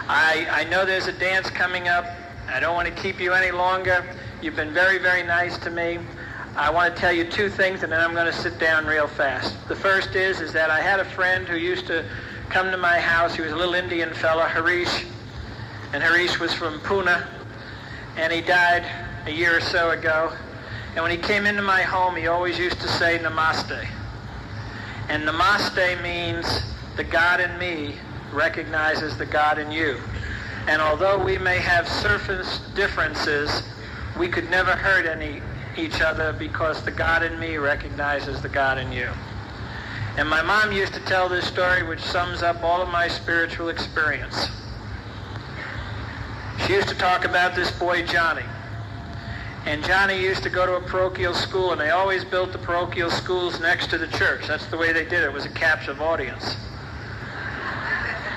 I, 0.09 0.47
I 0.51 0.65
know 0.65 0.85
there's 0.85 1.07
a 1.07 1.13
dance 1.13 1.49
coming 1.51 1.89
up. 1.89 2.07
I 2.49 2.61
don't 2.61 2.75
want 2.75 2.89
to 2.89 3.03
keep 3.03 3.21
you 3.21 3.33
any 3.33 3.51
longer. 3.51 4.05
You've 4.43 4.57
been 4.57 4.73
very, 4.73 4.99
very 4.99 5.23
nice 5.23 5.57
to 5.59 5.71
me. 5.71 5.99
I 6.57 6.71
want 6.71 6.95
to 6.95 7.01
tell 7.01 7.13
you 7.13 7.25
two 7.25 7.49
things, 7.49 7.83
and 7.83 7.91
then 7.91 8.01
I'm 8.01 8.15
going 8.15 8.27
to 8.27 8.33
sit 8.33 8.59
down 8.59 8.87
real 8.87 9.09
fast. 9.09 9.69
The 9.69 9.75
first 9.75 10.15
is, 10.15 10.41
is 10.41 10.53
that 10.53 10.71
I 10.71 10.81
had 10.81 11.01
a 11.01 11.05
friend 11.05 11.49
who 11.49 11.57
used 11.57 11.87
to 11.89 12.05
come 12.49 12.71
to 12.71 12.77
my 12.77 13.01
house. 13.01 13.35
He 13.35 13.43
was 13.43 13.53
a 13.53 13.57
little 13.57 13.75
Indian 13.75 14.15
fella, 14.15 14.47
Harish, 14.47 15.05
and 15.93 16.03
Harish 16.03 16.39
was 16.39 16.55
from 16.55 16.79
Pune, 16.81 17.27
and 18.17 18.33
he 18.33 18.41
died 18.41 18.85
a 19.27 19.31
year 19.31 19.57
or 19.57 19.61
so 19.61 19.91
ago. 19.91 20.33
And 20.95 21.03
when 21.03 21.11
he 21.11 21.17
came 21.17 21.47
into 21.47 21.63
my 21.63 21.83
home, 21.83 22.17
he 22.17 22.27
always 22.27 22.59
used 22.59 22.81
to 22.81 22.89
say 22.89 23.19
Namaste. 23.19 23.87
And 25.09 25.23
Namaste 25.25 26.03
means 26.03 26.47
the 26.97 27.05
God 27.05 27.41
in 27.41 27.59
me 27.59 27.97
recognizes 28.33 29.17
the 29.17 29.27
God 29.27 29.59
in 29.59 29.71
you. 29.71 29.99
And 30.67 30.81
although 30.81 31.23
we 31.23 31.39
may 31.39 31.59
have 31.59 31.89
surface 31.89 32.61
differences, 32.75 33.63
we 34.19 34.29
could 34.29 34.49
never 34.51 34.73
hurt 34.73 35.07
any 35.07 35.43
each 35.77 36.01
other 36.01 36.33
because 36.33 36.83
the 36.85 36.91
God 36.93 37.23
in 37.23 37.39
me 37.39 37.57
recognizes 37.57 38.41
the 38.41 38.49
God 38.49 38.79
in 38.79 38.93
you. 38.93 39.09
And 40.17 40.29
my 40.29 40.41
mom 40.43 40.71
used 40.71 40.95
to 40.95 41.01
tell 41.01 41.29
this 41.29 41.45
story 41.47 41.83
which 41.83 42.01
sums 42.01 42.43
up 42.43 42.63
all 42.63 42.81
of 42.81 42.89
my 42.89 43.09
spiritual 43.09 43.69
experience. 43.69 44.49
She 46.65 46.75
used 46.75 46.89
to 46.89 46.95
talk 46.95 47.25
about 47.25 47.57
this 47.57 47.77
boy 47.77 48.07
Johnny. 48.07 48.45
And 49.67 49.83
Johnny 49.85 50.21
used 50.21 50.43
to 50.43 50.51
go 50.51 50.67
to 50.67 50.75
a 50.75 50.81
parochial 50.81 51.35
school, 51.35 51.73
and 51.73 51.81
they 51.81 51.91
always 51.91 52.25
built 52.25 52.53
the 52.53 52.59
parochial 52.59 53.11
schools 53.11 53.61
next 53.61 53.89
to 53.91 53.99
the 53.99 54.09
church. 54.09 54.47
That's 54.47 54.67
the 54.67 54.77
way 54.77 54.93
they 54.93 55.05
did 55.05 55.23
it. 55.23 55.25
It 55.25 55.33
was 55.33 55.47
a 55.47 55.51
captive 55.51 56.03
audience. 56.03 56.57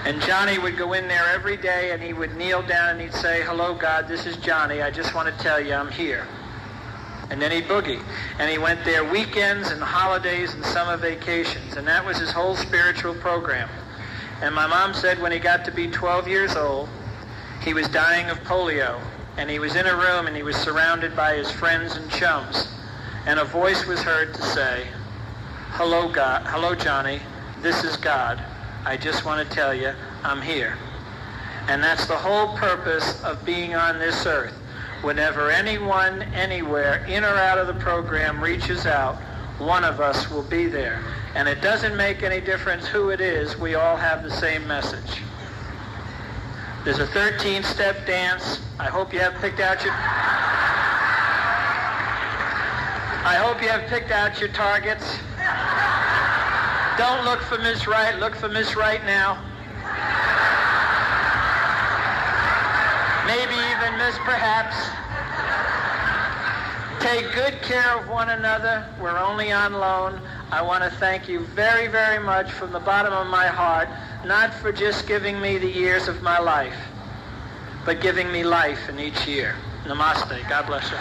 And 0.06 0.22
Johnny 0.22 0.58
would 0.58 0.78
go 0.78 0.94
in 0.94 1.08
there 1.08 1.28
every 1.28 1.58
day, 1.58 1.91
and 1.91 2.02
he 2.02 2.14
would 2.14 2.36
kneel 2.38 2.62
down 2.62 2.91
and 2.91 3.02
he'd 3.02 3.14
say, 3.14 3.44
hello, 3.44 3.74
God, 3.74 4.08
this 4.08 4.26
is 4.26 4.38
Johnny. 4.38 4.82
I 4.82 4.90
just 4.90 5.14
want 5.14 5.28
to 5.28 5.44
tell 5.44 5.60
you 5.60 5.74
I'm 5.74 5.91
here 5.91 6.26
and 7.30 7.41
then 7.41 7.52
he'd 7.52 7.66
boogie. 7.66 8.02
And 8.40 8.49
he 8.49 8.58
went 8.58 8.84
there 8.86 9.04
weekends 9.04 9.70
and 9.70 9.82
holidays 9.82 10.54
and 10.54 10.64
summer 10.66 10.98
vacations. 10.98 11.76
And 11.76 11.88
that 11.88 12.06
was 12.06 12.18
his 12.18 12.32
whole 12.32 12.56
spiritual 12.56 13.16
program. 13.16 13.70
And 14.41 14.54
my 14.54 14.68
mom 14.68 14.94
said 14.94 15.20
when 15.22 15.32
he 15.32 15.40
got 15.40 15.66
to 15.66 15.72
be 15.72 15.90
12 15.90 16.28
years 16.28 16.56
old, 16.56 16.88
he 17.64 17.74
was 17.74 17.88
dying 17.90 18.30
of 18.30 18.38
polio. 18.44 19.02
And 19.38 19.50
he 19.50 19.60
was 19.60 19.76
in 19.76 19.86
a 19.86 19.96
room 19.96 20.28
and 20.28 20.36
he 20.36 20.44
was 20.44 20.56
surrounded 20.56 21.16
by 21.16 21.36
his 21.36 21.52
friends 21.52 21.96
and 21.96 22.10
chums. 22.12 22.68
And 23.26 23.40
a 23.40 23.46
voice 23.46 23.86
was 23.86 24.02
heard 24.02 24.34
to 24.34 24.42
say, 24.42 24.88
Hello, 25.72 26.12
God. 26.12 26.46
Hello, 26.48 26.76
Johnny. 26.76 27.20
This 27.62 27.84
is 27.84 27.98
God. 27.98 28.44
I 28.86 28.98
just 28.98 29.26
want 29.26 29.48
to 29.48 29.56
tell 29.56 29.74
you, 29.74 29.94
I'm 30.24 30.42
here. 30.42 30.78
And 31.68 31.84
that's 31.84 32.08
the 32.08 32.16
whole 32.16 32.58
purpose 32.58 33.24
of 33.24 33.44
being 33.46 33.76
on 33.76 34.00
this 34.00 34.26
earth 34.26 34.54
whenever 35.02 35.52
anyone, 35.52 36.24
anywhere, 36.34 37.06
in 37.06 37.24
or 37.24 37.36
out 37.36 37.58
of 37.58 37.68
the 37.68 37.74
program 37.76 38.42
reaches 38.42 38.86
out, 38.86 39.16
one 39.60 39.84
of 39.84 40.00
us 40.00 40.30
will 40.30 40.44
be 40.44 40.68
there. 40.68 41.04
And 41.36 41.48
it 41.48 41.62
doesn't 41.62 41.96
make 41.96 42.24
any 42.24 42.42
difference 42.42 42.88
who 42.88 43.10
it 43.10 43.22
is, 43.22 43.58
we 43.58 43.76
all 43.76 43.96
have 43.96 44.24
the 44.24 44.32
same 44.32 44.68
message. 44.68 45.22
There's 46.88 47.00
a 47.00 47.08
13-step 47.08 48.08
dance. 48.08 48.62
I 48.80 48.86
hope 48.86 49.12
you 49.12 49.20
have 49.20 49.34
picked 49.42 49.60
out 49.60 49.84
your... 49.84 49.92
I 53.28 53.36
hope 53.44 53.62
you 53.62 53.68
have 53.68 53.90
picked 53.90 54.10
out 54.10 54.40
your 54.40 54.48
targets. 54.54 55.04
Don't 56.98 57.26
look 57.26 57.42
for 57.42 57.58
Miss 57.58 57.88
Right, 57.88 58.18
look 58.18 58.38
for 58.38 58.48
Miss 58.48 58.78
Right 58.78 59.04
now. 59.04 59.34
maybe 63.28 63.52
even 63.52 63.98
miss 63.98 64.16
perhaps. 64.20 64.78
Take 67.04 67.34
good 67.34 67.62
care 67.64 67.98
of 67.98 68.08
one 68.08 68.30
another. 68.30 68.88
We're 69.02 69.20
only 69.20 69.52
on 69.52 69.74
loan. 69.74 70.22
I 70.52 70.62
want 70.62 70.86
to 70.86 70.90
thank 70.90 71.28
you 71.28 71.42
very, 71.48 71.88
very 71.88 72.24
much 72.24 72.50
from 72.50 72.72
the 72.72 72.80
bottom 72.80 73.12
of 73.12 73.28
my 73.28 73.48
heart, 73.48 73.90
not 74.28 74.54
for 74.54 74.72
just 74.74 75.08
giving 75.08 75.40
me 75.40 75.58
the 75.58 75.70
years 75.70 76.08
of 76.10 76.22
my 76.22 76.38
life, 76.38 76.78
but 77.86 78.02
giving 78.02 78.30
me 78.32 78.44
life 78.44 78.90
in 78.90 78.99
each 78.99 79.26
year. 79.26 79.56
Namaste. 79.86 80.49
God 80.49 80.68
bless 80.68 80.91
you. 80.91 80.98